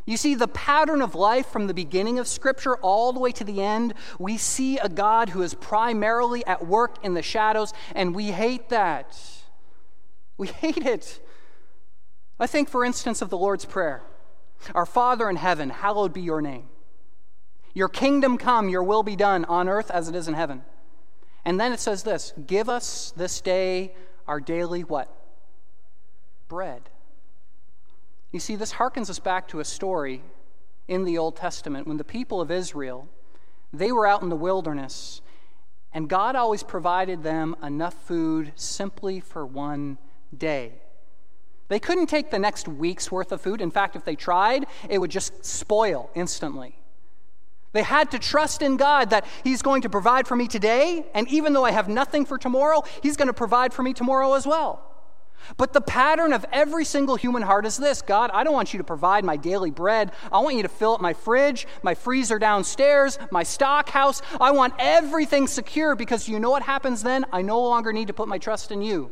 You 0.06 0.18
see, 0.18 0.36
the 0.36 0.48
pattern 0.48 1.02
of 1.02 1.14
life 1.16 1.48
from 1.48 1.68
the 1.68 1.74
beginning 1.74 2.18
of 2.20 2.28
Scripture 2.28 2.76
all 2.78 3.14
the 3.14 3.20
way 3.20 3.32
to 3.34 3.44
the 3.44 3.62
end, 3.62 3.94
we 4.18 4.38
see 4.38 4.78
a 4.78 4.90
God 4.90 5.30
who 5.30 5.42
is 5.42 5.54
primarily 5.54 6.46
at 6.46 6.66
work 6.66 6.98
in 7.04 7.14
the 7.14 7.22
shadows, 7.22 7.72
and 7.94 8.16
we 8.16 8.32
hate 8.32 8.70
that. 8.70 9.18
We 10.38 10.48
hate 10.64 10.86
it. 10.86 11.22
I 12.40 12.48
think, 12.48 12.70
for 12.70 12.84
instance, 12.84 13.22
of 13.22 13.30
the 13.30 13.38
Lord's 13.38 13.66
Prayer 13.66 14.02
Our 14.74 14.88
Father 14.88 15.30
in 15.30 15.36
heaven, 15.36 15.70
hallowed 15.70 16.14
be 16.14 16.22
your 16.22 16.42
name. 16.42 16.68
Your 17.74 17.88
kingdom 17.88 18.38
come, 18.38 18.68
your 18.68 18.84
will 18.84 19.04
be 19.04 19.16
done 19.16 19.46
on 19.46 19.70
earth 19.70 19.92
as 19.92 20.10
it 20.10 20.16
is 20.16 20.28
in 20.28 20.34
heaven. 20.34 20.64
And 21.46 21.60
then 21.60 21.74
it 21.74 21.80
says 21.80 22.04
this 22.04 22.34
Give 22.48 22.70
us 22.70 23.14
this 23.16 23.42
day 23.42 23.94
our 24.28 24.40
daily 24.40 24.84
what? 24.84 25.14
Bread. 26.48 26.90
You 28.32 28.40
see, 28.40 28.56
this 28.56 28.74
harkens 28.74 29.10
us 29.10 29.20
back 29.20 29.48
to 29.50 29.60
a 29.60 29.66
story 29.66 30.24
in 30.88 31.04
the 31.04 31.18
Old 31.18 31.36
Testament 31.36 31.88
when 31.88 31.98
the 31.98 32.04
people 32.04 32.40
of 32.42 32.52
Israel, 32.52 33.08
they 33.74 33.92
were 33.92 34.08
out 34.08 34.22
in 34.22 34.30
the 34.30 34.36
wilderness, 34.36 35.22
and 35.94 36.10
God 36.10 36.36
always 36.36 36.64
provided 36.64 37.24
them 37.24 37.56
enough 37.62 37.94
food 37.94 38.54
simply 38.56 39.20
for 39.20 39.46
one 39.46 39.98
day. 40.36 40.74
They 41.68 41.80
couldn't 41.80 42.08
take 42.08 42.32
the 42.32 42.40
next 42.40 42.68
week's 42.68 43.12
worth 43.12 43.32
of 43.32 43.42
food. 43.42 43.62
In 43.62 43.72
fact, 43.72 43.96
if 43.96 44.04
they 44.04 44.16
tried, 44.16 44.66
it 44.90 44.98
would 44.98 45.12
just 45.12 45.46
spoil 45.46 46.10
instantly. 46.16 46.81
They 47.74 47.84
had 47.84 48.12
to 48.12 48.20
trust 48.20 48.62
in 48.62 48.78
God 48.78 49.12
that 49.12 49.26
He's 49.44 49.62
going 49.62 49.84
to 49.84 49.90
provide 49.90 50.28
for 50.28 50.36
me 50.36 50.48
today, 50.48 51.06
and 51.14 51.28
even 51.30 51.54
though 51.54 51.66
I 51.66 51.72
have 51.72 51.88
nothing 51.88 52.26
for 52.26 52.38
tomorrow, 52.38 52.84
He's 53.02 53.18
going 53.18 53.28
to 53.28 53.34
provide 53.34 53.74
for 53.74 53.84
me 53.84 53.94
tomorrow 53.94 54.34
as 54.34 54.46
well. 54.46 54.88
But 55.58 55.74
the 55.74 55.82
pattern 55.82 56.34
of 56.34 56.46
every 56.52 56.86
single 56.86 57.16
human 57.16 57.42
heart 57.42 57.66
is 57.66 57.78
this 57.78 58.02
God, 58.02 58.30
I 58.34 58.44
don't 58.44 58.54
want 58.54 58.74
you 58.74 58.78
to 58.78 58.84
provide 58.84 59.24
my 59.24 59.38
daily 59.38 59.72
bread. 59.72 60.12
I 60.32 60.40
want 60.40 60.56
you 60.56 60.64
to 60.64 60.70
fill 60.70 60.94
up 60.94 61.02
my 61.02 61.14
fridge, 61.14 61.68
my 61.84 61.96
freezer 61.96 62.40
downstairs, 62.40 63.18
my 63.32 63.44
stock 63.44 63.90
house. 63.90 64.22
I 64.40 64.52
want 64.52 64.74
everything 64.78 65.48
secure 65.48 65.96
because 65.96 66.28
you 66.28 66.40
know 66.40 66.52
what 66.52 66.64
happens 66.64 67.04
then? 67.04 67.26
I 67.32 67.42
no 67.42 67.62
longer 67.62 67.92
need 67.92 68.08
to 68.08 68.14
put 68.14 68.28
my 68.28 68.38
trust 68.38 68.72
in 68.72 68.82
you. 68.82 69.12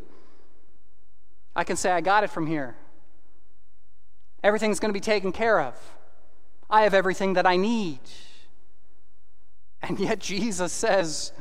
I 1.56 1.64
can 1.64 1.76
say, 1.76 1.92
I 1.92 2.02
got 2.02 2.24
it 2.24 2.30
from 2.30 2.48
here. 2.48 2.76
Everything's 4.44 4.80
going 4.80 4.90
to 4.90 4.94
be 4.94 5.02
taken 5.02 5.32
care 5.32 5.60
of. 5.60 5.76
I 6.70 6.84
have 6.84 6.94
everything 6.94 7.34
that 7.34 7.46
I 7.46 7.58
need. 7.58 8.00
And 9.82 10.00
yet 10.00 10.20
Jesus 10.20 10.74
says, 10.74 11.32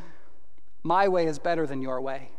My 0.83 1.09
way 1.09 1.27
is 1.27 1.39
better 1.39 1.67
than 1.67 1.83
your 1.83 2.01
way. 2.01 2.31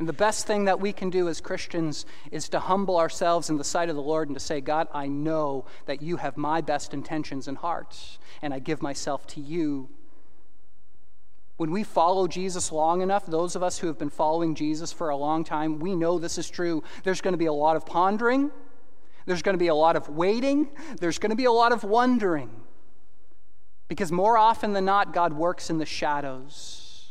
And 0.00 0.08
the 0.08 0.14
best 0.14 0.46
thing 0.46 0.64
that 0.64 0.80
we 0.80 0.94
can 0.94 1.10
do 1.10 1.28
as 1.28 1.42
Christians 1.42 2.06
is 2.32 2.48
to 2.48 2.58
humble 2.58 2.96
ourselves 2.96 3.50
in 3.50 3.58
the 3.58 3.64
sight 3.64 3.90
of 3.90 3.96
the 3.96 4.02
Lord 4.02 4.28
and 4.28 4.36
to 4.36 4.40
say, 4.40 4.62
God, 4.62 4.88
I 4.94 5.08
know 5.08 5.66
that 5.84 6.00
you 6.00 6.16
have 6.16 6.38
my 6.38 6.62
best 6.62 6.94
intentions 6.94 7.46
in 7.46 7.56
heart, 7.56 8.18
and 8.40 8.54
I 8.54 8.60
give 8.60 8.80
myself 8.80 9.26
to 9.28 9.40
you. 9.42 9.90
When 11.58 11.70
we 11.70 11.84
follow 11.84 12.26
Jesus 12.26 12.72
long 12.72 13.02
enough, 13.02 13.26
those 13.26 13.54
of 13.54 13.62
us 13.62 13.78
who 13.78 13.88
have 13.88 13.98
been 13.98 14.08
following 14.08 14.54
Jesus 14.54 14.90
for 14.90 15.10
a 15.10 15.16
long 15.16 15.44
time, 15.44 15.78
we 15.78 15.94
know 15.94 16.18
this 16.18 16.38
is 16.38 16.48
true. 16.48 16.82
There's 17.04 17.20
going 17.20 17.34
to 17.34 17.38
be 17.38 17.44
a 17.44 17.52
lot 17.52 17.76
of 17.76 17.84
pondering, 17.84 18.50
there's 19.26 19.42
going 19.42 19.52
to 19.54 19.58
be 19.62 19.68
a 19.68 19.74
lot 19.74 19.96
of 19.96 20.08
waiting, 20.08 20.70
there's 20.98 21.18
going 21.18 21.28
to 21.28 21.36
be 21.36 21.44
a 21.44 21.52
lot 21.52 21.72
of 21.72 21.84
wondering. 21.84 22.59
Because 23.90 24.12
more 24.12 24.38
often 24.38 24.72
than 24.72 24.84
not, 24.84 25.12
God 25.12 25.32
works 25.32 25.68
in 25.68 25.78
the 25.78 25.84
shadows. 25.84 27.08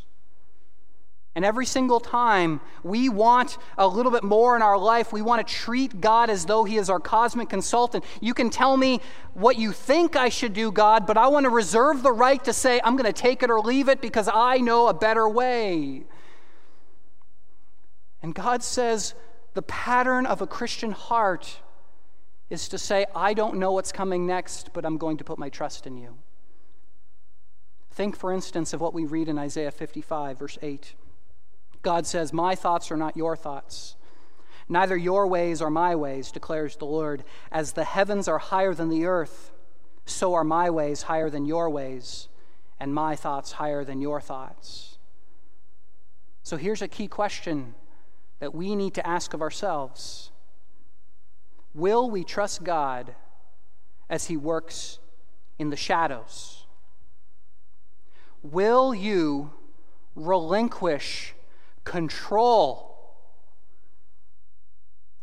And 1.36 1.44
every 1.44 1.66
single 1.66 2.00
time 2.00 2.62
we 2.84 3.10
want 3.10 3.58
a 3.78 3.86
little 3.86 4.14
bit 4.14 4.24
more 4.24 4.56
in 4.56 4.62
our 4.62 4.78
life, 4.78 5.12
we 5.12 5.22
want 5.22 5.46
to 5.46 5.54
treat 5.54 6.00
God 6.00 6.30
as 6.30 6.46
though 6.46 6.64
He 6.64 6.78
is 6.78 6.90
our 6.90 7.02
cosmic 7.02 7.50
consultant. 7.50 8.06
You 8.22 8.34
can 8.34 8.50
tell 8.50 8.78
me 8.78 9.02
what 9.34 9.58
you 9.58 9.74
think 9.74 10.16
I 10.16 10.30
should 10.30 10.54
do, 10.54 10.72
God, 10.72 11.06
but 11.06 11.18
I 11.18 11.28
want 11.28 11.44
to 11.44 11.50
reserve 11.50 12.02
the 12.02 12.14
right 12.14 12.42
to 12.46 12.54
say, 12.54 12.80
I'm 12.82 12.96
going 12.96 13.14
to 13.14 13.22
take 13.22 13.44
it 13.44 13.52
or 13.52 13.60
leave 13.60 13.90
it 13.90 14.00
because 14.00 14.30
I 14.34 14.60
know 14.60 14.88
a 14.88 14.94
better 14.94 15.28
way. 15.28 16.06
And 18.24 18.34
God 18.34 18.64
says 18.64 19.16
the 19.54 19.64
pattern 19.64 20.26
of 20.26 20.42
a 20.42 20.48
Christian 20.48 20.92
heart 20.92 21.60
is 22.50 22.70
to 22.70 22.78
say, 22.78 23.06
I 23.14 23.34
don't 23.34 23.58
know 23.58 23.74
what's 23.74 23.92
coming 23.92 24.26
next, 24.26 24.72
but 24.72 24.86
I'm 24.86 24.98
going 24.98 25.18
to 25.18 25.26
put 25.26 25.38
my 25.38 25.50
trust 25.50 25.86
in 25.86 25.98
you. 25.98 26.16
Think, 28.00 28.16
for 28.16 28.32
instance, 28.32 28.72
of 28.72 28.80
what 28.80 28.94
we 28.94 29.04
read 29.04 29.28
in 29.28 29.38
Isaiah 29.38 29.72
55, 29.72 30.40
verse 30.40 30.58
8. 30.62 30.94
God 31.82 32.08
says, 32.08 32.32
My 32.32 32.56
thoughts 32.56 32.92
are 32.92 32.96
not 32.96 33.18
your 33.18 33.36
thoughts. 33.36 33.98
Neither 34.70 34.96
your 34.96 35.28
ways 35.28 35.62
are 35.62 35.70
my 35.70 35.98
ways, 35.98 36.32
declares 36.32 36.78
the 36.78 36.86
Lord. 36.86 37.26
As 37.52 37.74
the 37.74 37.84
heavens 37.84 38.30
are 38.30 38.38
higher 38.38 38.74
than 38.74 38.88
the 38.88 39.06
earth, 39.06 39.52
so 40.06 40.34
are 40.34 40.46
my 40.46 40.70
ways 40.70 41.02
higher 41.02 41.30
than 41.30 41.44
your 41.44 41.70
ways, 41.70 42.30
and 42.80 42.94
my 42.94 43.18
thoughts 43.18 43.52
higher 43.52 43.84
than 43.84 44.00
your 44.00 44.22
thoughts. 44.22 44.98
So 46.42 46.56
here's 46.56 46.82
a 46.82 46.88
key 46.88 47.10
question 47.10 47.76
that 48.40 48.56
we 48.56 48.78
need 48.78 48.94
to 48.94 49.06
ask 49.06 49.34
of 49.34 49.42
ourselves 49.42 50.32
Will 51.74 52.10
we 52.10 52.24
trust 52.24 52.64
God 52.64 53.14
as 54.10 54.28
He 54.28 54.38
works 54.38 55.00
in 55.58 55.70
the 55.70 55.76
shadows? 55.76 56.59
Will 58.42 58.94
you 58.94 59.52
relinquish 60.16 61.34
control? 61.84 63.16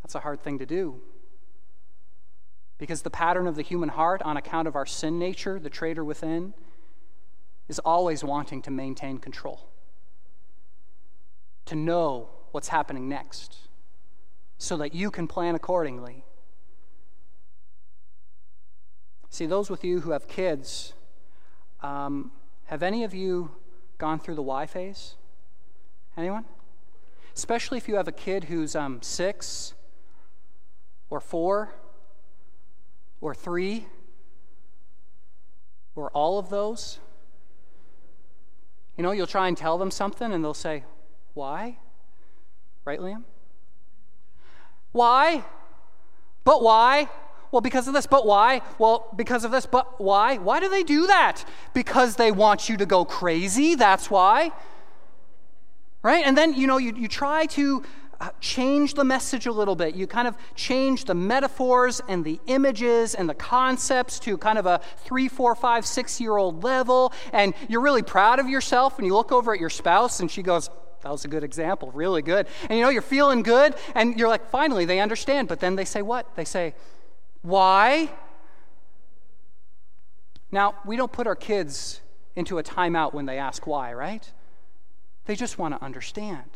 That's 0.03 0.15
a 0.15 0.19
hard 0.19 0.41
thing 0.41 0.59
to 0.59 0.65
do. 0.65 1.01
Because 2.77 3.01
the 3.01 3.09
pattern 3.09 3.47
of 3.47 3.55
the 3.55 3.63
human 3.63 3.89
heart, 3.89 4.21
on 4.21 4.37
account 4.37 4.67
of 4.67 4.75
our 4.75 4.85
sin 4.85 5.17
nature, 5.17 5.59
the 5.59 5.69
traitor 5.69 6.03
within, 6.05 6.53
is 7.67 7.79
always 7.79 8.23
wanting 8.23 8.61
to 8.61 8.71
maintain 8.71 9.17
control, 9.17 9.67
to 11.65 11.75
know 11.75 12.29
what's 12.51 12.69
happening 12.69 13.09
next, 13.09 13.67
so 14.57 14.77
that 14.77 14.93
you 14.93 15.11
can 15.11 15.27
plan 15.27 15.55
accordingly. 15.55 16.23
See, 19.29 19.45
those 19.45 19.69
with 19.69 19.83
you 19.83 20.01
who 20.01 20.11
have 20.11 20.27
kids, 20.27 20.93
um, 21.81 22.31
have 22.67 22.83
any 22.83 23.03
of 23.03 23.13
you 23.13 23.51
gone 23.97 24.19
through 24.19 24.35
the 24.35 24.41
why 24.41 24.65
phase? 24.65 25.15
Anyone? 26.15 26.45
Especially 27.35 27.77
if 27.77 27.87
you 27.87 27.95
have 27.95 28.07
a 28.07 28.11
kid 28.11 28.45
who's 28.45 28.75
um, 28.75 29.01
six 29.01 29.73
or 31.09 31.19
four 31.19 31.73
or 33.21 33.33
three 33.33 33.87
or 35.95 36.09
all 36.11 36.39
of 36.39 36.49
those? 36.49 36.99
You 38.97 39.03
know, 39.03 39.11
you'll 39.11 39.27
try 39.27 39.47
and 39.47 39.55
tell 39.55 39.77
them 39.77 39.91
something 39.91 40.33
and 40.33 40.43
they'll 40.43 40.53
say, 40.53 40.83
Why? 41.33 41.77
Right, 42.83 42.99
Liam? 42.99 43.23
Why? 44.91 45.43
But 46.43 46.61
why? 46.61 47.09
Well, 47.51 47.61
because 47.61 47.87
of 47.87 47.93
this, 47.93 48.05
but 48.07 48.25
why? 48.25 48.61
Well, 48.77 49.07
because 49.15 49.45
of 49.45 49.51
this, 49.51 49.65
but 49.65 49.99
why? 50.01 50.37
Why 50.37 50.59
do 50.59 50.69
they 50.69 50.83
do 50.83 51.07
that? 51.07 51.45
Because 51.73 52.15
they 52.15 52.31
want 52.31 52.69
you 52.69 52.77
to 52.77 52.85
go 52.85 53.05
crazy, 53.05 53.75
that's 53.75 54.09
why. 54.09 54.51
Right? 56.03 56.25
And 56.25 56.37
then, 56.37 56.53
you 56.53 56.67
know, 56.67 56.77
you, 56.77 56.93
you 56.95 57.07
try 57.07 57.45
to 57.47 57.83
uh, 58.19 58.29
change 58.39 58.95
the 58.95 59.03
message 59.03 59.45
a 59.45 59.51
little 59.51 59.75
bit. 59.75 59.95
You 59.95 60.07
kind 60.07 60.27
of 60.27 60.35
change 60.55 61.05
the 61.05 61.13
metaphors 61.13 62.01
and 62.07 62.25
the 62.25 62.39
images 62.47 63.13
and 63.15 63.29
the 63.29 63.35
concepts 63.35 64.19
to 64.21 64.37
kind 64.37 64.57
of 64.57 64.65
a 64.65 64.81
three, 64.97 65.27
four, 65.27 65.53
five, 65.55 65.85
six 65.85 66.19
year 66.19 66.35
old 66.37 66.63
level. 66.63 67.13
And 67.31 67.53
you're 67.69 67.81
really 67.81 68.03
proud 68.03 68.39
of 68.39 68.49
yourself. 68.49 68.97
And 68.97 69.05
you 69.05 69.13
look 69.13 69.31
over 69.31 69.53
at 69.53 69.59
your 69.59 69.69
spouse 69.69 70.19
and 70.19 70.29
she 70.31 70.41
goes, 70.41 70.69
that 71.01 71.11
was 71.11 71.25
a 71.25 71.27
good 71.27 71.43
example, 71.43 71.91
really 71.91 72.21
good. 72.21 72.47
And 72.69 72.77
you 72.77 72.83
know, 72.83 72.89
you're 72.89 73.01
feeling 73.01 73.43
good, 73.43 73.75
and 73.95 74.19
you're 74.19 74.27
like, 74.27 74.49
finally, 74.49 74.83
they 74.83 74.99
understand. 74.99 75.47
But 75.47 75.59
then 75.59 75.75
they 75.75 75.85
say 75.85 76.01
what? 76.01 76.35
They 76.35 76.43
say, 76.43 76.73
why? 77.41 78.09
Now, 80.51 80.75
we 80.85 80.95
don't 80.95 81.11
put 81.11 81.27
our 81.27 81.35
kids 81.35 82.01
into 82.35 82.57
a 82.57 82.63
timeout 82.63 83.13
when 83.13 83.25
they 83.25 83.37
ask 83.37 83.67
why, 83.67 83.93
right? 83.93 84.31
They 85.25 85.35
just 85.35 85.57
want 85.57 85.77
to 85.77 85.83
understand. 85.83 86.49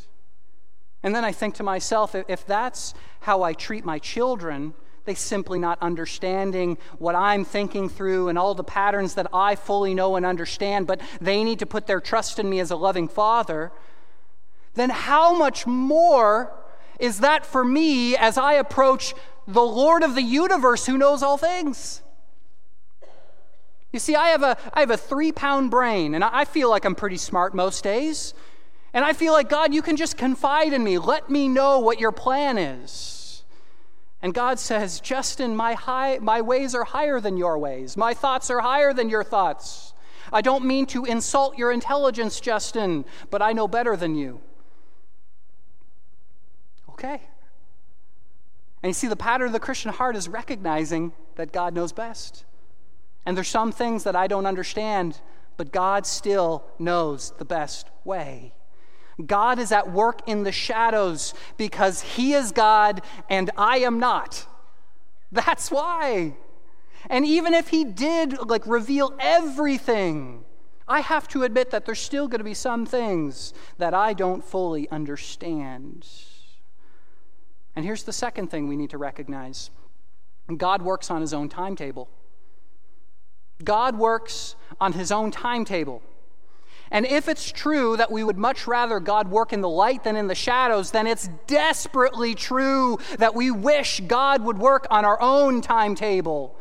And 1.03 1.15
then 1.15 1.25
I 1.25 1.31
think 1.31 1.55
to 1.55 1.63
myself, 1.63 2.15
if 2.15 2.45
that's 2.45 2.93
how 3.21 3.43
I 3.43 3.53
treat 3.53 3.83
my 3.83 3.99
children, 3.99 4.73
they 5.05 5.15
simply 5.15 5.57
not 5.57 5.81
understanding 5.81 6.77
what 6.99 7.15
I'm 7.15 7.43
thinking 7.43 7.89
through 7.89 8.29
and 8.29 8.37
all 8.37 8.53
the 8.53 8.63
patterns 8.63 9.15
that 9.15 9.27
I 9.33 9.55
fully 9.55 9.93
know 9.93 10.15
and 10.15 10.25
understand, 10.25 10.85
but 10.85 11.01
they 11.19 11.43
need 11.43 11.59
to 11.59 11.65
put 11.65 11.87
their 11.87 11.99
trust 11.99 12.37
in 12.37 12.49
me 12.49 12.59
as 12.59 12.69
a 12.71 12.75
loving 12.75 13.07
father, 13.07 13.71
then 14.75 14.91
how 14.91 15.35
much 15.35 15.65
more 15.65 16.53
is 16.99 17.19
that 17.19 17.45
for 17.45 17.65
me 17.65 18.15
as 18.15 18.37
I 18.37 18.53
approach 18.53 19.15
the 19.53 19.61
Lord 19.61 20.03
of 20.03 20.15
the 20.15 20.21
universe 20.21 20.85
who 20.85 20.97
knows 20.97 21.23
all 21.23 21.37
things? 21.37 22.01
You 23.91 23.99
see, 23.99 24.15
I 24.15 24.29
have 24.29 24.43
a, 24.43 24.57
I 24.73 24.79
have 24.79 24.91
a 24.91 24.97
three 24.97 25.31
pound 25.31 25.69
brain, 25.69 26.15
and 26.15 26.23
I 26.23 26.45
feel 26.45 26.69
like 26.69 26.85
I'm 26.85 26.95
pretty 26.95 27.17
smart 27.17 27.53
most 27.53 27.83
days. 27.83 28.33
And 28.93 29.05
I 29.05 29.13
feel 29.13 29.33
like, 29.33 29.49
God, 29.49 29.73
you 29.73 29.81
can 29.81 29.95
just 29.95 30.17
confide 30.17 30.73
in 30.73 30.83
me. 30.83 30.97
Let 30.97 31.29
me 31.29 31.47
know 31.47 31.79
what 31.79 31.99
your 31.99 32.11
plan 32.11 32.57
is. 32.57 33.43
And 34.21 34.33
God 34.33 34.59
says, 34.59 34.99
Justin, 34.99 35.55
my, 35.55 35.73
high, 35.73 36.19
my 36.21 36.41
ways 36.41 36.75
are 36.75 36.83
higher 36.83 37.19
than 37.19 37.37
your 37.37 37.57
ways. 37.57 37.97
My 37.97 38.13
thoughts 38.13 38.49
are 38.49 38.59
higher 38.59 38.93
than 38.93 39.09
your 39.09 39.23
thoughts. 39.23 39.93
I 40.31 40.41
don't 40.41 40.65
mean 40.65 40.85
to 40.87 41.05
insult 41.05 41.57
your 41.57 41.71
intelligence, 41.71 42.39
Justin, 42.39 43.05
but 43.29 43.41
I 43.41 43.53
know 43.53 43.67
better 43.67 43.95
than 43.95 44.15
you. 44.15 44.41
Okay. 46.89 47.21
And 48.83 48.89
you 48.89 48.93
see, 48.93 49.07
the 49.07 49.15
pattern 49.15 49.47
of 49.47 49.53
the 49.53 49.59
Christian 49.59 49.91
heart 49.91 50.15
is 50.15 50.27
recognizing 50.27 51.13
that 51.35 51.51
God 51.51 51.73
knows 51.73 51.91
best. 51.91 52.45
And 53.25 53.37
there's 53.37 53.47
some 53.47 53.71
things 53.71 54.03
that 54.03 54.15
I 54.15 54.27
don't 54.27 54.47
understand, 54.47 55.21
but 55.57 55.71
God 55.71 56.05
still 56.07 56.63
knows 56.79 57.33
the 57.37 57.45
best 57.45 57.87
way. 58.03 58.53
God 59.25 59.59
is 59.59 59.71
at 59.71 59.91
work 59.91 60.21
in 60.27 60.43
the 60.43 60.51
shadows 60.51 61.33
because 61.57 62.01
He 62.01 62.33
is 62.33 62.51
God 62.51 63.01
and 63.29 63.51
I 63.55 63.79
am 63.79 63.99
not. 63.99 64.47
That's 65.31 65.69
why. 65.69 66.35
And 67.09 67.25
even 67.25 67.53
if 67.53 67.67
He 67.67 67.83
did 67.83 68.49
like 68.49 68.65
reveal 68.65 69.13
everything, 69.19 70.43
I 70.87 71.01
have 71.01 71.27
to 71.29 71.43
admit 71.43 71.69
that 71.71 71.85
there's 71.85 71.99
still 71.99 72.27
going 72.27 72.39
to 72.39 72.45
be 72.45 72.55
some 72.55 72.85
things 72.85 73.53
that 73.77 73.93
I 73.93 74.13
don't 74.13 74.43
fully 74.43 74.89
understand. 74.89 76.07
And 77.75 77.85
here's 77.85 78.03
the 78.03 78.13
second 78.13 78.51
thing 78.51 78.67
we 78.67 78.75
need 78.75 78.89
to 78.91 78.97
recognize 78.97 79.69
God 80.57 80.81
works 80.81 81.09
on 81.09 81.21
His 81.21 81.33
own 81.33 81.47
timetable. 81.47 82.09
God 83.63 83.97
works 83.97 84.55
on 84.79 84.93
His 84.93 85.11
own 85.11 85.31
timetable. 85.31 86.01
And 86.91 87.05
if 87.05 87.29
it's 87.29 87.49
true 87.49 87.95
that 87.95 88.11
we 88.11 88.23
would 88.23 88.37
much 88.37 88.67
rather 88.67 88.99
God 88.99 89.29
work 89.29 89.53
in 89.53 89.61
the 89.61 89.69
light 89.69 90.03
than 90.03 90.17
in 90.17 90.27
the 90.27 90.35
shadows, 90.35 90.91
then 90.91 91.07
it's 91.07 91.29
desperately 91.47 92.35
true 92.35 92.99
that 93.17 93.33
we 93.33 93.49
wish 93.49 94.01
God 94.01 94.43
would 94.43 94.57
work 94.57 94.87
on 94.91 95.05
our 95.05 95.19
own 95.21 95.61
timetable. 95.61 96.53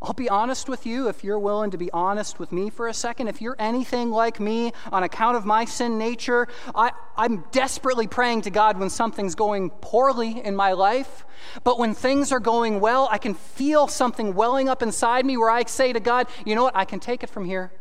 I'll 0.00 0.12
be 0.12 0.28
honest 0.28 0.68
with 0.68 0.86
you 0.86 1.08
if 1.08 1.24
you're 1.24 1.40
willing 1.40 1.72
to 1.72 1.78
be 1.78 1.90
honest 1.90 2.38
with 2.38 2.52
me 2.52 2.70
for 2.70 2.86
a 2.86 2.94
second. 2.94 3.26
If 3.26 3.42
you're 3.42 3.56
anything 3.58 4.10
like 4.10 4.38
me 4.38 4.72
on 4.92 5.02
account 5.02 5.36
of 5.36 5.44
my 5.44 5.64
sin 5.64 5.98
nature, 5.98 6.46
I, 6.72 6.92
am 7.16 7.44
desperately 7.50 8.06
praying 8.06 8.42
to 8.42 8.50
God 8.50 8.78
when 8.78 8.90
something's 8.90 9.34
going 9.34 9.70
poorly 9.70 10.40
in 10.44 10.54
my 10.54 10.72
life. 10.72 11.26
But 11.64 11.80
when 11.80 11.94
things 11.94 12.30
are 12.30 12.38
going 12.38 12.78
well, 12.78 13.08
I 13.10 13.18
can 13.18 13.34
feel 13.34 13.88
something 13.88 14.34
welling 14.34 14.68
up 14.68 14.84
inside 14.84 15.26
me 15.26 15.36
where 15.36 15.50
I 15.50 15.64
say 15.64 15.92
to 15.92 16.00
God, 16.00 16.28
you 16.46 16.54
know 16.54 16.62
what, 16.62 16.76
I 16.76 16.84
can 16.84 17.00
take 17.00 17.24
it 17.24 17.30
from 17.30 17.44
here. 17.44 17.72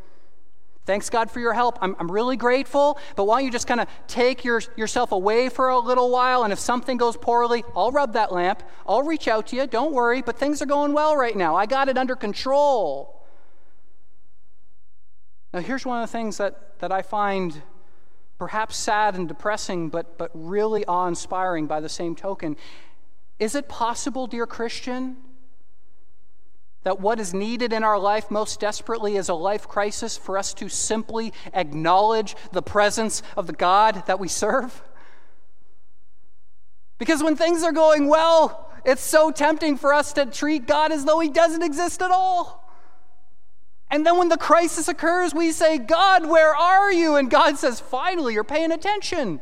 Thanks, 0.87 1.09
God, 1.09 1.29
for 1.29 1.41
your 1.41 1.51
help. 1.51 1.77
I'm, 1.81 1.97
I'm 1.99 2.09
really 2.09 2.37
grateful, 2.37 2.97
but 3.17 3.25
why 3.25 3.39
don't 3.39 3.45
you 3.45 3.51
just 3.51 3.67
kind 3.67 3.81
of 3.81 3.89
take 4.07 4.45
your, 4.45 4.61
yourself 4.77 5.11
away 5.11 5.49
for 5.49 5.67
a 5.67 5.77
little 5.77 6.09
while? 6.09 6.43
And 6.45 6.53
if 6.53 6.59
something 6.59 6.95
goes 6.95 7.17
poorly, 7.17 7.65
I'll 7.75 7.91
rub 7.91 8.13
that 8.13 8.31
lamp. 8.31 8.63
I'll 8.87 9.03
reach 9.03 9.27
out 9.27 9.47
to 9.47 9.57
you. 9.57 9.67
Don't 9.67 9.91
worry, 9.91 10.21
but 10.21 10.39
things 10.39 10.61
are 10.61 10.65
going 10.65 10.93
well 10.93 11.17
right 11.17 11.35
now. 11.35 11.57
I 11.57 11.65
got 11.65 11.89
it 11.89 11.97
under 11.97 12.15
control. 12.15 13.21
Now, 15.53 15.59
here's 15.59 15.85
one 15.85 16.01
of 16.01 16.07
the 16.07 16.11
things 16.13 16.37
that, 16.37 16.79
that 16.79 16.93
I 16.93 17.01
find 17.01 17.61
perhaps 18.39 18.77
sad 18.77 19.15
and 19.15 19.27
depressing, 19.27 19.89
but, 19.89 20.17
but 20.17 20.31
really 20.33 20.85
awe 20.85 21.09
inspiring 21.09 21.67
by 21.67 21.81
the 21.81 21.89
same 21.89 22.15
token. 22.15 22.55
Is 23.39 23.55
it 23.55 23.67
possible, 23.67 24.25
dear 24.25 24.47
Christian, 24.47 25.17
that 26.83 26.99
what 26.99 27.19
is 27.19 27.33
needed 27.33 27.73
in 27.73 27.83
our 27.83 27.99
life 27.99 28.31
most 28.31 28.59
desperately 28.59 29.17
is 29.17 29.29
a 29.29 29.33
life 29.33 29.67
crisis 29.67 30.17
for 30.17 30.37
us 30.37 30.53
to 30.55 30.69
simply 30.69 31.33
acknowledge 31.53 32.35
the 32.51 32.61
presence 32.61 33.21
of 33.35 33.47
the 33.47 33.53
God 33.53 34.03
that 34.07 34.19
we 34.19 34.27
serve? 34.27 34.81
Because 36.97 37.21
when 37.21 37.35
things 37.35 37.63
are 37.63 37.71
going 37.71 38.07
well, 38.07 38.71
it's 38.85 39.01
so 39.01 39.31
tempting 39.31 39.77
for 39.77 39.93
us 39.93 40.13
to 40.13 40.25
treat 40.25 40.65
God 40.65 40.91
as 40.91 41.05
though 41.05 41.19
He 41.19 41.29
doesn't 41.29 41.61
exist 41.61 42.01
at 42.01 42.11
all. 42.11 42.63
And 43.89 44.05
then 44.05 44.17
when 44.17 44.29
the 44.29 44.37
crisis 44.37 44.87
occurs, 44.87 45.33
we 45.33 45.51
say, 45.51 45.77
God, 45.77 46.27
where 46.27 46.55
are 46.55 46.91
you? 46.91 47.15
And 47.15 47.29
God 47.29 47.57
says, 47.57 47.79
finally, 47.79 48.33
you're 48.33 48.43
paying 48.43 48.71
attention. 48.71 49.39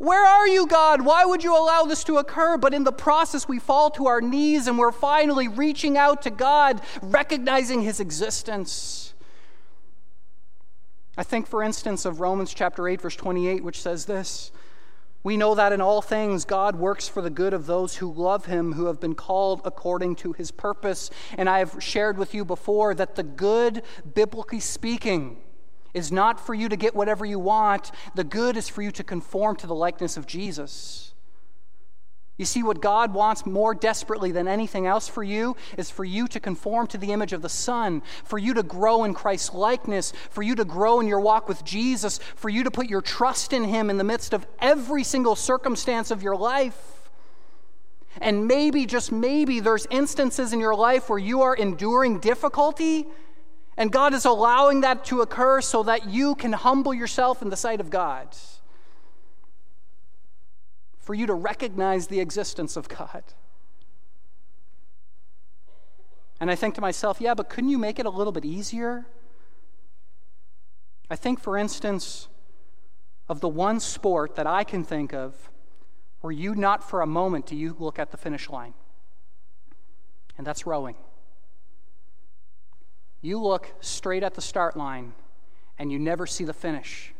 Where 0.00 0.24
are 0.24 0.48
you, 0.48 0.66
God? 0.66 1.02
Why 1.02 1.26
would 1.26 1.44
you 1.44 1.54
allow 1.54 1.82
this 1.82 2.04
to 2.04 2.16
occur? 2.16 2.56
But 2.56 2.72
in 2.72 2.84
the 2.84 2.90
process, 2.90 3.46
we 3.46 3.58
fall 3.58 3.90
to 3.90 4.06
our 4.06 4.22
knees 4.22 4.66
and 4.66 4.78
we're 4.78 4.92
finally 4.92 5.46
reaching 5.46 5.98
out 5.98 6.22
to 6.22 6.30
God, 6.30 6.80
recognizing 7.02 7.82
His 7.82 8.00
existence. 8.00 9.12
I 11.18 11.22
think, 11.22 11.46
for 11.46 11.62
instance, 11.62 12.06
of 12.06 12.18
Romans 12.18 12.54
chapter 12.54 12.88
8, 12.88 13.02
verse 13.02 13.14
28, 13.14 13.62
which 13.62 13.82
says 13.82 14.06
this 14.06 14.52
We 15.22 15.36
know 15.36 15.54
that 15.54 15.70
in 15.70 15.82
all 15.82 16.00
things 16.00 16.46
God 16.46 16.76
works 16.76 17.06
for 17.06 17.20
the 17.20 17.28
good 17.28 17.52
of 17.52 17.66
those 17.66 17.96
who 17.96 18.10
love 18.10 18.46
Him, 18.46 18.72
who 18.72 18.86
have 18.86 19.00
been 19.00 19.14
called 19.14 19.60
according 19.66 20.16
to 20.16 20.32
His 20.32 20.50
purpose. 20.50 21.10
And 21.36 21.46
I 21.46 21.58
have 21.58 21.76
shared 21.78 22.16
with 22.16 22.32
you 22.32 22.46
before 22.46 22.94
that 22.94 23.16
the 23.16 23.22
good, 23.22 23.82
biblically 24.14 24.60
speaking, 24.60 25.42
is 25.94 26.12
not 26.12 26.44
for 26.44 26.54
you 26.54 26.68
to 26.68 26.76
get 26.76 26.94
whatever 26.94 27.24
you 27.24 27.38
want. 27.38 27.90
The 28.14 28.24
good 28.24 28.56
is 28.56 28.68
for 28.68 28.82
you 28.82 28.90
to 28.92 29.04
conform 29.04 29.56
to 29.56 29.66
the 29.66 29.74
likeness 29.74 30.16
of 30.16 30.26
Jesus. 30.26 31.10
You 32.40 32.46
see, 32.46 32.62
what 32.62 32.80
God 32.80 33.12
wants 33.12 33.44
more 33.44 33.74
desperately 33.74 34.32
than 34.32 34.48
anything 34.48 34.86
else 34.86 35.06
for 35.06 35.22
you 35.22 35.56
is 35.76 35.90
for 35.90 36.06
you 36.06 36.26
to 36.28 36.40
conform 36.40 36.86
to 36.86 36.96
the 36.96 37.12
image 37.12 37.34
of 37.34 37.42
the 37.42 37.50
Son, 37.50 38.00
for 38.24 38.38
you 38.38 38.54
to 38.54 38.62
grow 38.62 39.04
in 39.04 39.12
Christ's 39.12 39.52
likeness, 39.52 40.14
for 40.30 40.42
you 40.42 40.54
to 40.54 40.64
grow 40.64 41.00
in 41.00 41.06
your 41.06 41.20
walk 41.20 41.50
with 41.50 41.62
Jesus, 41.66 42.18
for 42.36 42.48
you 42.48 42.64
to 42.64 42.70
put 42.70 42.88
your 42.88 43.02
trust 43.02 43.52
in 43.52 43.64
Him 43.64 43.90
in 43.90 43.98
the 43.98 44.04
midst 44.04 44.32
of 44.32 44.46
every 44.58 45.04
single 45.04 45.36
circumstance 45.36 46.10
of 46.10 46.22
your 46.22 46.34
life. 46.34 47.10
And 48.22 48.48
maybe, 48.48 48.86
just 48.86 49.12
maybe, 49.12 49.60
there's 49.60 49.86
instances 49.90 50.54
in 50.54 50.60
your 50.60 50.74
life 50.74 51.10
where 51.10 51.18
you 51.18 51.42
are 51.42 51.54
enduring 51.54 52.20
difficulty 52.20 53.06
and 53.80 53.90
God 53.90 54.12
is 54.12 54.26
allowing 54.26 54.82
that 54.82 55.06
to 55.06 55.22
occur 55.22 55.62
so 55.62 55.82
that 55.84 56.06
you 56.06 56.34
can 56.34 56.52
humble 56.52 56.92
yourself 56.92 57.40
in 57.40 57.48
the 57.48 57.56
sight 57.56 57.80
of 57.80 57.88
God. 57.88 58.28
For 60.98 61.14
you 61.14 61.26
to 61.26 61.32
recognize 61.32 62.08
the 62.08 62.20
existence 62.20 62.76
of 62.76 62.90
God. 62.90 63.24
And 66.38 66.50
I 66.50 66.56
think 66.56 66.74
to 66.74 66.82
myself, 66.82 67.22
yeah, 67.22 67.32
but 67.32 67.48
couldn't 67.48 67.70
you 67.70 67.78
make 67.78 67.98
it 67.98 68.04
a 68.04 68.10
little 68.10 68.34
bit 68.34 68.44
easier? 68.44 69.06
I 71.08 71.16
think, 71.16 71.40
for 71.40 71.56
instance, 71.56 72.28
of 73.30 73.40
the 73.40 73.48
one 73.48 73.80
sport 73.80 74.36
that 74.36 74.46
I 74.46 74.62
can 74.62 74.84
think 74.84 75.14
of 75.14 75.48
where 76.20 76.32
you 76.34 76.54
not 76.54 76.86
for 76.86 77.00
a 77.00 77.06
moment 77.06 77.46
do 77.46 77.56
you 77.56 77.74
look 77.78 77.98
at 77.98 78.10
the 78.10 78.18
finish 78.18 78.50
line. 78.50 78.74
And 80.36 80.46
that's 80.46 80.66
rowing. 80.66 80.96
You 83.22 83.40
look 83.40 83.72
straight 83.80 84.22
at 84.22 84.34
the 84.34 84.40
start 84.40 84.76
line 84.76 85.12
and 85.78 85.92
you 85.92 85.98
never 85.98 86.26
see 86.26 86.44
the 86.44 86.52
finish. 86.52 87.12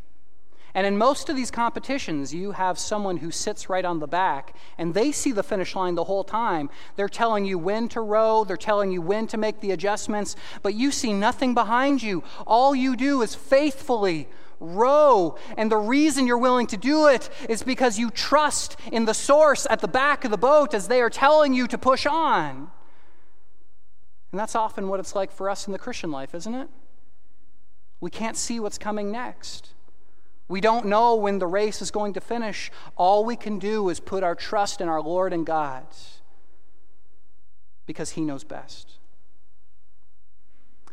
And 0.73 0.87
in 0.87 0.97
most 0.97 1.27
of 1.29 1.35
these 1.35 1.51
competitions, 1.51 2.33
you 2.33 2.51
have 2.51 2.79
someone 2.79 3.17
who 3.17 3.29
sits 3.29 3.69
right 3.69 3.83
on 3.83 3.99
the 3.99 4.07
back 4.07 4.55
and 4.77 4.93
they 4.93 5.11
see 5.11 5.31
the 5.31 5.43
finish 5.43 5.75
line 5.75 5.95
the 5.95 6.05
whole 6.05 6.23
time. 6.23 6.69
They're 6.95 7.09
telling 7.09 7.45
you 7.45 7.57
when 7.57 7.89
to 7.89 7.99
row, 7.99 8.45
they're 8.45 8.55
telling 8.55 8.91
you 8.91 9.01
when 9.01 9.27
to 9.27 9.37
make 9.37 9.59
the 9.59 9.71
adjustments, 9.71 10.35
but 10.63 10.73
you 10.73 10.91
see 10.91 11.11
nothing 11.11 11.53
behind 11.53 12.01
you. 12.01 12.23
All 12.47 12.73
you 12.73 12.95
do 12.95 13.21
is 13.21 13.35
faithfully 13.35 14.29
row. 14.61 15.35
And 15.57 15.69
the 15.69 15.77
reason 15.77 16.25
you're 16.25 16.37
willing 16.37 16.67
to 16.67 16.77
do 16.77 17.07
it 17.07 17.29
is 17.49 17.63
because 17.63 17.99
you 17.99 18.09
trust 18.09 18.77
in 18.91 19.05
the 19.05 19.13
source 19.13 19.67
at 19.69 19.81
the 19.81 19.87
back 19.87 20.23
of 20.23 20.31
the 20.31 20.37
boat 20.37 20.73
as 20.73 20.87
they 20.87 21.01
are 21.01 21.09
telling 21.09 21.53
you 21.53 21.67
to 21.67 21.77
push 21.77 22.05
on. 22.05 22.71
And 24.31 24.39
that's 24.39 24.55
often 24.55 24.87
what 24.87 24.99
it's 24.99 25.15
like 25.15 25.31
for 25.31 25.49
us 25.49 25.67
in 25.67 25.73
the 25.73 25.79
Christian 25.79 26.11
life, 26.11 26.33
isn't 26.33 26.53
it? 26.53 26.69
We 27.99 28.09
can't 28.09 28.37
see 28.37 28.59
what's 28.59 28.77
coming 28.77 29.11
next. 29.11 29.73
We 30.47 30.59
don't 30.59 30.87
know 30.87 31.15
when 31.15 31.39
the 31.39 31.47
race 31.47 31.81
is 31.81 31.91
going 31.91 32.13
to 32.13 32.21
finish. 32.21 32.71
All 32.97 33.23
we 33.23 33.35
can 33.35 33.59
do 33.59 33.89
is 33.89 33.99
put 33.99 34.23
our 34.23 34.35
trust 34.35 34.81
in 34.81 34.89
our 34.89 35.01
Lord 35.01 35.33
and 35.33 35.45
God 35.45 35.85
because 37.85 38.11
He 38.11 38.21
knows 38.21 38.43
best. 38.43 38.97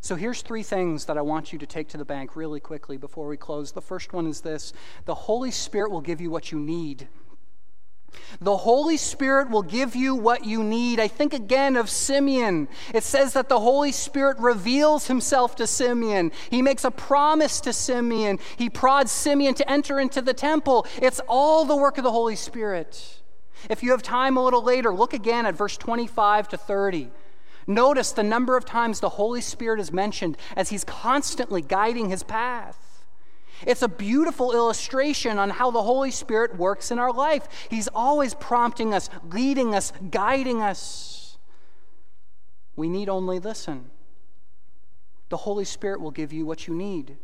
So 0.01 0.15
here's 0.15 0.43
three 0.43 0.63
things 0.63 1.07
that 1.07 1.19
I 1.19 1.23
want 1.23 1.53
you 1.53 1.59
to 1.59 1.67
take 1.67 1.89
to 1.89 1.97
the 1.97 2.05
bank 2.05 2.37
really 2.37 2.61
quickly 2.61 2.97
before 2.97 3.27
we 3.27 3.37
close. 3.37 3.73
The 3.73 3.83
first 3.83 4.13
one 4.13 4.27
is 4.27 4.41
this 4.43 4.73
the 5.07 5.15
Holy 5.15 5.51
Spirit 5.51 5.91
will 5.91 6.01
give 6.01 6.21
you 6.21 6.31
what 6.31 6.53
you 6.53 6.61
need. 6.61 7.09
The 8.41 8.59
Holy 8.59 8.97
Spirit 8.97 9.51
will 9.51 9.63
give 9.63 9.97
you 9.97 10.15
what 10.15 10.45
you 10.45 10.63
need. 10.63 11.01
I 11.01 11.09
think 11.09 11.33
again 11.33 11.77
of 11.77 11.91
Simeon. 11.91 12.69
It 12.95 13.03
says 13.03 13.33
that 13.33 13.49
the 13.49 13.61
Holy 13.61 13.93
Spirit 13.93 14.39
reveals 14.39 15.07
himself 15.07 15.57
to 15.57 15.67
Simeon. 15.67 16.33
He 16.51 16.63
makes 16.63 16.85
a 16.85 16.91
promise 16.91 17.61
to 17.63 17.73
Simeon. 17.73 18.39
He 18.57 18.71
prods 18.71 19.11
Simeon 19.11 19.55
to 19.55 19.71
enter 19.71 19.99
into 19.99 20.23
the 20.23 20.35
temple. 20.35 20.87
It's 21.01 21.21
all 21.29 21.65
the 21.65 21.77
work 21.77 21.99
of 21.99 22.05
the 22.05 22.13
Holy 22.13 22.37
Spirit. 22.37 23.21
If 23.69 23.83
you 23.83 23.91
have 23.91 24.03
time 24.03 24.37
a 24.37 24.45
little 24.45 24.63
later, 24.63 24.95
look 24.95 25.13
again 25.13 25.47
at 25.47 25.57
verse 25.57 25.77
25 25.77 26.49
to 26.49 26.57
30. 26.57 27.11
Notice 27.67 28.13
the 28.13 28.23
number 28.23 28.57
of 28.57 28.65
times 28.65 29.01
the 29.01 29.11
Holy 29.11 29.41
Spirit 29.41 29.81
is 29.81 29.93
mentioned 29.93 30.37
as 30.57 30.71
he's 30.71 30.85
constantly 30.85 31.61
guiding 31.61 32.09
his 32.09 32.23
path. 32.23 32.88
It's 33.67 33.83
a 33.83 33.89
beautiful 33.89 34.53
illustration 34.53 35.39
on 35.39 35.51
how 35.51 35.71
the 35.71 35.83
Holy 35.83 36.11
Spirit 36.11 36.57
works 36.57 36.91
in 36.91 36.99
our 36.99 37.13
life. 37.13 37.49
He's 37.71 37.89
always 37.89 38.35
prompting 38.35 38.95
us, 38.95 39.11
leading 39.31 39.75
us, 39.75 39.93
guiding 40.11 40.63
us. 40.63 41.39
We 42.77 42.89
need 42.89 43.09
only 43.09 43.39
listen. 43.39 43.91
The 45.29 45.39
Holy 45.39 45.65
Spirit 45.65 46.01
will 46.01 46.11
give 46.11 46.33
you 46.33 46.47
what 46.47 46.67
you 46.67 46.75
need. 46.75 47.17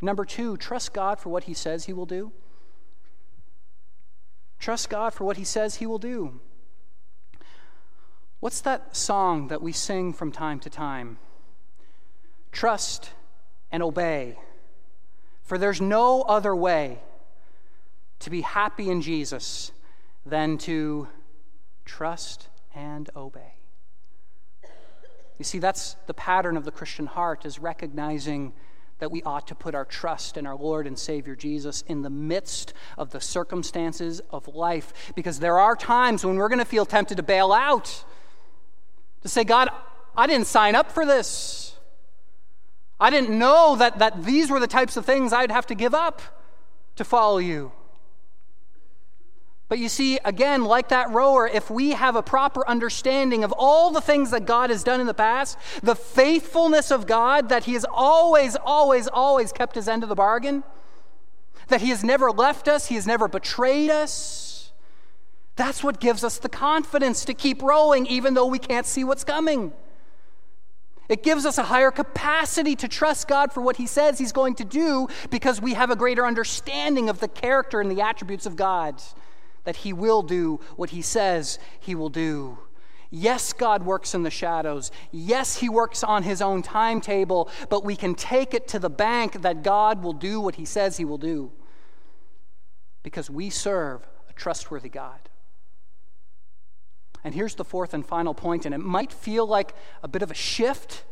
Number 0.00 0.24
two, 0.24 0.56
trust 0.56 0.92
God 0.92 1.18
for 1.18 1.30
what 1.30 1.44
He 1.44 1.54
says 1.54 1.86
He 1.86 1.92
will 1.92 2.06
do. 2.06 2.32
Trust 4.58 4.90
God 4.90 5.14
for 5.14 5.24
what 5.24 5.36
He 5.36 5.44
says 5.44 5.76
He 5.76 5.86
will 5.86 5.98
do. 5.98 6.40
What's 8.40 8.60
that 8.60 8.96
song 8.96 9.48
that 9.48 9.62
we 9.62 9.72
sing 9.72 10.12
from 10.12 10.30
time 10.30 10.60
to 10.60 10.70
time? 10.70 11.18
Trust 12.52 13.10
and 13.72 13.82
obey. 13.82 14.38
For 15.48 15.56
there's 15.56 15.80
no 15.80 16.20
other 16.20 16.54
way 16.54 16.98
to 18.18 18.28
be 18.28 18.42
happy 18.42 18.90
in 18.90 19.00
Jesus 19.00 19.72
than 20.26 20.58
to 20.58 21.08
trust 21.86 22.48
and 22.74 23.08
obey. 23.16 23.54
You 25.38 25.46
see, 25.46 25.58
that's 25.58 25.96
the 26.06 26.12
pattern 26.12 26.58
of 26.58 26.66
the 26.66 26.70
Christian 26.70 27.06
heart, 27.06 27.46
is 27.46 27.58
recognizing 27.58 28.52
that 28.98 29.10
we 29.10 29.22
ought 29.22 29.46
to 29.46 29.54
put 29.54 29.74
our 29.74 29.86
trust 29.86 30.36
in 30.36 30.46
our 30.46 30.54
Lord 30.54 30.86
and 30.86 30.98
Savior 30.98 31.34
Jesus 31.34 31.80
in 31.86 32.02
the 32.02 32.10
midst 32.10 32.74
of 32.98 33.08
the 33.08 33.20
circumstances 33.20 34.20
of 34.28 34.48
life. 34.48 34.92
Because 35.14 35.40
there 35.40 35.58
are 35.58 35.74
times 35.74 36.26
when 36.26 36.36
we're 36.36 36.50
going 36.50 36.58
to 36.58 36.66
feel 36.66 36.84
tempted 36.84 37.16
to 37.16 37.22
bail 37.22 37.52
out, 37.52 38.04
to 39.22 39.28
say, 39.30 39.44
God, 39.44 39.70
I 40.14 40.26
didn't 40.26 40.46
sign 40.46 40.74
up 40.74 40.92
for 40.92 41.06
this. 41.06 41.67
I 43.00 43.10
didn't 43.10 43.36
know 43.36 43.76
that, 43.76 43.98
that 43.98 44.24
these 44.24 44.50
were 44.50 44.60
the 44.60 44.66
types 44.66 44.96
of 44.96 45.06
things 45.06 45.32
I'd 45.32 45.50
have 45.50 45.66
to 45.66 45.74
give 45.74 45.94
up 45.94 46.20
to 46.96 47.04
follow 47.04 47.38
you. 47.38 47.72
But 49.68 49.78
you 49.78 49.88
see, 49.88 50.18
again, 50.24 50.64
like 50.64 50.88
that 50.88 51.10
rower, 51.10 51.46
if 51.46 51.70
we 51.70 51.90
have 51.90 52.16
a 52.16 52.22
proper 52.22 52.66
understanding 52.66 53.44
of 53.44 53.52
all 53.52 53.90
the 53.90 54.00
things 54.00 54.30
that 54.30 54.46
God 54.46 54.70
has 54.70 54.82
done 54.82 55.00
in 55.00 55.06
the 55.06 55.14
past, 55.14 55.58
the 55.82 55.94
faithfulness 55.94 56.90
of 56.90 57.06
God, 57.06 57.50
that 57.50 57.64
He 57.64 57.74
has 57.74 57.84
always, 57.90 58.56
always, 58.56 59.06
always 59.08 59.52
kept 59.52 59.74
His 59.74 59.86
end 59.86 60.02
of 60.02 60.08
the 60.08 60.14
bargain, 60.14 60.64
that 61.68 61.82
He 61.82 61.90
has 61.90 62.02
never 62.02 62.30
left 62.30 62.66
us, 62.66 62.86
He 62.86 62.94
has 62.94 63.06
never 63.06 63.28
betrayed 63.28 63.90
us, 63.90 64.48
that's 65.58 65.82
what 65.82 65.98
gives 65.98 66.22
us 66.22 66.38
the 66.38 66.48
confidence 66.48 67.24
to 67.24 67.34
keep 67.34 67.62
rowing 67.62 68.06
even 68.06 68.34
though 68.34 68.46
we 68.46 68.60
can't 68.60 68.86
see 68.86 69.02
what's 69.02 69.24
coming. 69.24 69.72
It 71.08 71.22
gives 71.22 71.46
us 71.46 71.56
a 71.56 71.64
higher 71.64 71.90
capacity 71.90 72.76
to 72.76 72.88
trust 72.88 73.28
God 73.28 73.52
for 73.52 73.62
what 73.62 73.76
He 73.76 73.86
says 73.86 74.18
He's 74.18 74.32
going 74.32 74.54
to 74.56 74.64
do 74.64 75.08
because 75.30 75.60
we 75.60 75.74
have 75.74 75.90
a 75.90 75.96
greater 75.96 76.26
understanding 76.26 77.08
of 77.08 77.20
the 77.20 77.28
character 77.28 77.80
and 77.80 77.90
the 77.90 78.02
attributes 78.02 78.44
of 78.46 78.56
God, 78.56 79.02
that 79.64 79.76
He 79.76 79.92
will 79.92 80.22
do 80.22 80.60
what 80.76 80.90
He 80.90 81.00
says 81.00 81.58
He 81.80 81.94
will 81.94 82.10
do. 82.10 82.58
Yes, 83.10 83.54
God 83.54 83.84
works 83.84 84.14
in 84.14 84.22
the 84.22 84.30
shadows. 84.30 84.90
Yes, 85.10 85.56
He 85.56 85.70
works 85.70 86.04
on 86.04 86.24
His 86.24 86.42
own 86.42 86.60
timetable, 86.60 87.48
but 87.70 87.84
we 87.84 87.96
can 87.96 88.14
take 88.14 88.52
it 88.52 88.68
to 88.68 88.78
the 88.78 88.90
bank 88.90 89.40
that 89.40 89.62
God 89.62 90.02
will 90.02 90.12
do 90.12 90.40
what 90.40 90.56
He 90.56 90.66
says 90.66 90.98
He 90.98 91.06
will 91.06 91.18
do 91.18 91.50
because 93.02 93.30
we 93.30 93.48
serve 93.48 94.06
a 94.28 94.34
trustworthy 94.34 94.90
God. 94.90 95.20
And 97.24 97.34
here's 97.34 97.54
the 97.54 97.64
fourth 97.64 97.94
and 97.94 98.06
final 98.06 98.34
point, 98.34 98.64
and 98.64 98.74
it 98.74 98.78
might 98.78 99.12
feel 99.12 99.46
like 99.46 99.74
a 100.02 100.08
bit 100.08 100.22
of 100.22 100.30
a 100.30 100.34
shift, 100.34 101.04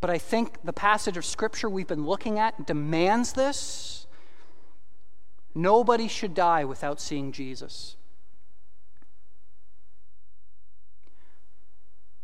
but 0.00 0.10
I 0.10 0.18
think 0.18 0.62
the 0.64 0.72
passage 0.72 1.16
of 1.16 1.24
Scripture 1.24 1.68
we've 1.68 1.86
been 1.86 2.06
looking 2.06 2.38
at 2.38 2.66
demands 2.66 3.34
this. 3.34 4.06
Nobody 5.54 6.08
should 6.08 6.34
die 6.34 6.64
without 6.64 7.00
seeing 7.00 7.30
Jesus. 7.30 7.96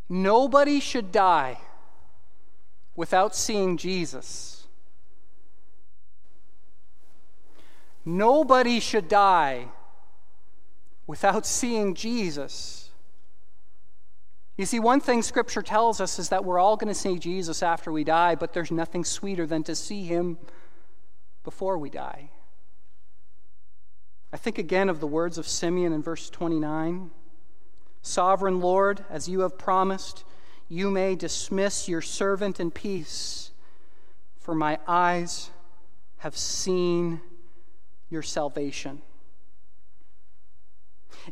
Nobody 0.09 0.81
should 0.81 1.13
die 1.13 1.59
without 2.97 3.37
seeing 3.37 3.77
Jesus. 3.77 4.67
Nobody 8.05 8.81
should 8.81 9.09
die 9.09 9.69
without 11.07 11.47
seeing 11.47 11.95
Jesus. 11.95 12.80
You 14.61 14.67
see, 14.67 14.79
one 14.79 15.01
thing 15.01 15.23
Scripture 15.23 15.63
tells 15.63 16.03
us 16.03 16.19
is 16.19 16.29
that 16.29 16.45
we're 16.45 16.59
all 16.59 16.77
going 16.77 16.93
to 16.93 16.95
see 16.95 17.19
Jesus 17.19 17.63
after 17.63 17.91
we 17.91 18.05
die, 18.05 18.35
but 18.35 18.53
there's 18.53 18.71
nothing 18.71 19.07
sweeter 19.07 19.47
than 19.47 19.63
to 19.63 19.75
see 19.75 20.05
him 20.05 20.37
before 21.45 21.79
we 21.79 21.89
die. 21.89 22.29
I 24.35 24.37
think 24.37 24.59
again 24.59 24.91
of 24.91 25.01
the 25.01 25.07
words 25.07 25.39
of 25.39 25.49
Simeon 25.49 25.95
in 25.95 26.03
verse 26.03 26.29
29 26.29 27.11
Sovereign 28.03 28.61
Lord, 28.61 29.03
as 29.09 29.31
you 29.31 29.41
have 29.41 29.57
promised, 29.57 30.25
you 30.69 30.91
may 30.91 31.15
dismiss 31.15 31.89
your 31.89 32.03
servant 32.03 32.61
in 32.61 32.71
peace, 32.71 33.53
for 34.39 34.55
my 34.55 34.79
eyes 34.87 35.49
have 36.19 36.37
seen 36.37 37.23
your 38.11 38.23
salvation. 38.23 39.01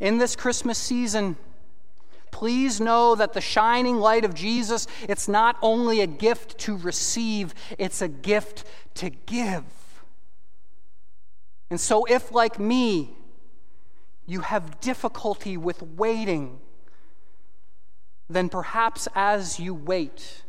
In 0.00 0.16
this 0.16 0.34
Christmas 0.34 0.78
season, 0.78 1.36
Please 2.30 2.80
know 2.80 3.14
that 3.14 3.32
the 3.32 3.40
shining 3.40 3.96
light 3.96 4.24
of 4.24 4.34
Jesus, 4.34 4.86
it's 5.08 5.28
not 5.28 5.56
only 5.62 6.00
a 6.00 6.06
gift 6.06 6.58
to 6.58 6.76
receive, 6.76 7.54
it's 7.78 8.02
a 8.02 8.08
gift 8.08 8.64
to 8.94 9.10
give. 9.10 9.64
And 11.70 11.80
so, 11.80 12.04
if 12.04 12.32
like 12.32 12.58
me, 12.58 13.16
you 14.26 14.40
have 14.40 14.80
difficulty 14.80 15.56
with 15.56 15.82
waiting, 15.82 16.60
then 18.28 18.48
perhaps 18.48 19.08
as 19.14 19.58
you 19.58 19.74
wait, 19.74 20.42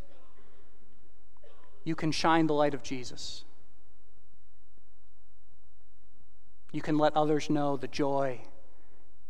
you 1.84 1.96
can 1.96 2.12
shine 2.12 2.48
the 2.48 2.54
light 2.54 2.74
of 2.74 2.84
Jesus. 2.84 3.46
You 6.72 6.82
can 6.82 6.98
let 6.98 7.16
others 7.16 7.50
know 7.50 7.78
the 7.78 7.88
joy 7.88 8.42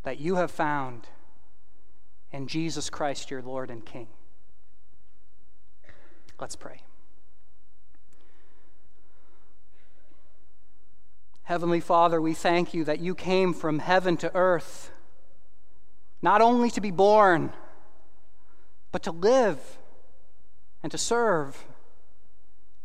that 0.03 0.19
you 0.19 0.35
have 0.35 0.51
found 0.51 1.07
and 2.31 2.47
Jesus 2.47 2.89
Christ, 2.89 3.31
your 3.31 3.41
Lord 3.41 3.69
and 3.69 3.85
King. 3.85 4.07
Let's 6.39 6.55
pray. 6.55 6.81
Heavenly 11.43 11.79
Father, 11.79 12.21
we 12.21 12.33
thank 12.33 12.73
you 12.73 12.83
that 12.83 12.99
you 12.99 13.15
came 13.15 13.53
from 13.53 13.79
heaven 13.79 14.17
to 14.17 14.33
earth 14.35 14.91
not 16.21 16.41
only 16.41 16.69
to 16.71 16.81
be 16.81 16.91
born, 16.91 17.51
but 18.91 19.03
to 19.03 19.11
live 19.11 19.77
and 20.83 20.91
to 20.91 20.97
serve 20.97 21.65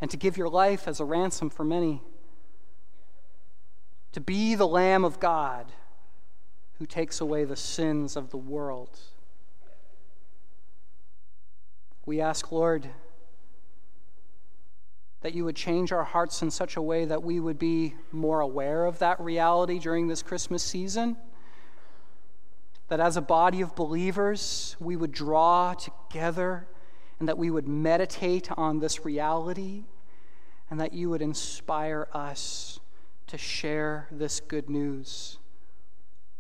and 0.01 0.11
to 0.11 0.16
give 0.16 0.36
your 0.36 0.49
life 0.49 0.86
as 0.86 1.01
a 1.01 1.05
ransom 1.05 1.51
for 1.51 1.64
many. 1.64 2.03
To 4.12 4.20
be 4.20 4.55
the 4.55 4.68
Lamb 4.68 5.05
of 5.05 5.18
God 5.18 5.72
who 6.78 6.86
takes 6.86 7.20
away 7.20 7.45
the 7.45 7.57
sins 7.57 8.16
of 8.16 8.30
the 8.30 8.36
world. 8.36 8.99
We 12.07 12.20
ask, 12.20 12.52
Lord, 12.52 12.88
that 15.22 15.34
you 15.34 15.44
would 15.46 15.57
change 15.57 15.90
our 15.90 16.05
hearts 16.05 16.42
in 16.42 16.50
such 16.50 16.76
a 16.76 16.82
way 16.82 17.07
that 17.07 17.22
we 17.22 17.40
would 17.40 17.59
be 17.59 17.94
more 18.12 18.40
aware 18.40 18.84
of 18.84 18.98
that 18.98 19.18
reality 19.18 19.78
during 19.78 20.07
this 20.07 20.22
Christmas 20.22 20.62
season. 20.62 21.16
That 22.88 23.00
as 23.00 23.16
a 23.16 23.22
body 23.22 23.62
of 23.62 23.74
believers, 23.74 24.76
we 24.78 24.96
would 24.96 25.12
draw 25.12 25.72
together 25.72 26.68
and 27.18 27.26
that 27.26 27.38
we 27.38 27.50
would 27.50 27.66
meditate 27.66 28.50
on 28.52 28.80
this 28.80 29.07
reality 29.07 29.84
and 30.68 30.78
that 30.78 30.92
you 30.92 31.09
would 31.09 31.22
inspire 31.22 32.07
us 32.12 32.80
to 33.28 33.38
share 33.38 34.09
this 34.11 34.40
good 34.40 34.68
news 34.68 35.38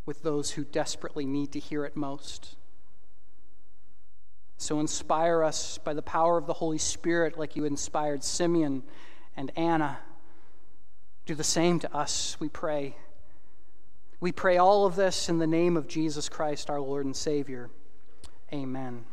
with 0.04 0.22
those 0.22 0.50
who 0.52 0.64
desperately 0.64 1.24
need 1.24 1.52
to 1.52 1.58
hear 1.58 1.86
it 1.86 1.96
most. 1.96 2.56
So 4.56 4.80
inspire 4.80 5.42
us 5.42 5.78
by 5.78 5.94
the 5.94 6.02
power 6.02 6.38
of 6.38 6.46
the 6.46 6.52
Holy 6.52 6.78
Spirit, 6.78 7.38
like 7.38 7.56
you 7.56 7.64
inspired 7.64 8.22
Simeon 8.22 8.82
and 9.36 9.52
Anna. 9.56 9.98
Do 11.26 11.34
the 11.34 11.44
same 11.44 11.78
to 11.80 11.94
us, 11.94 12.36
we 12.38 12.48
pray. 12.48 12.96
We 14.20 14.32
pray 14.32 14.56
all 14.56 14.86
of 14.86 14.96
this 14.96 15.28
in 15.28 15.38
the 15.38 15.46
name 15.46 15.76
of 15.76 15.88
Jesus 15.88 16.28
Christ, 16.28 16.70
our 16.70 16.80
Lord 16.80 17.04
and 17.04 17.16
Savior. 17.16 17.70
Amen. 18.52 19.04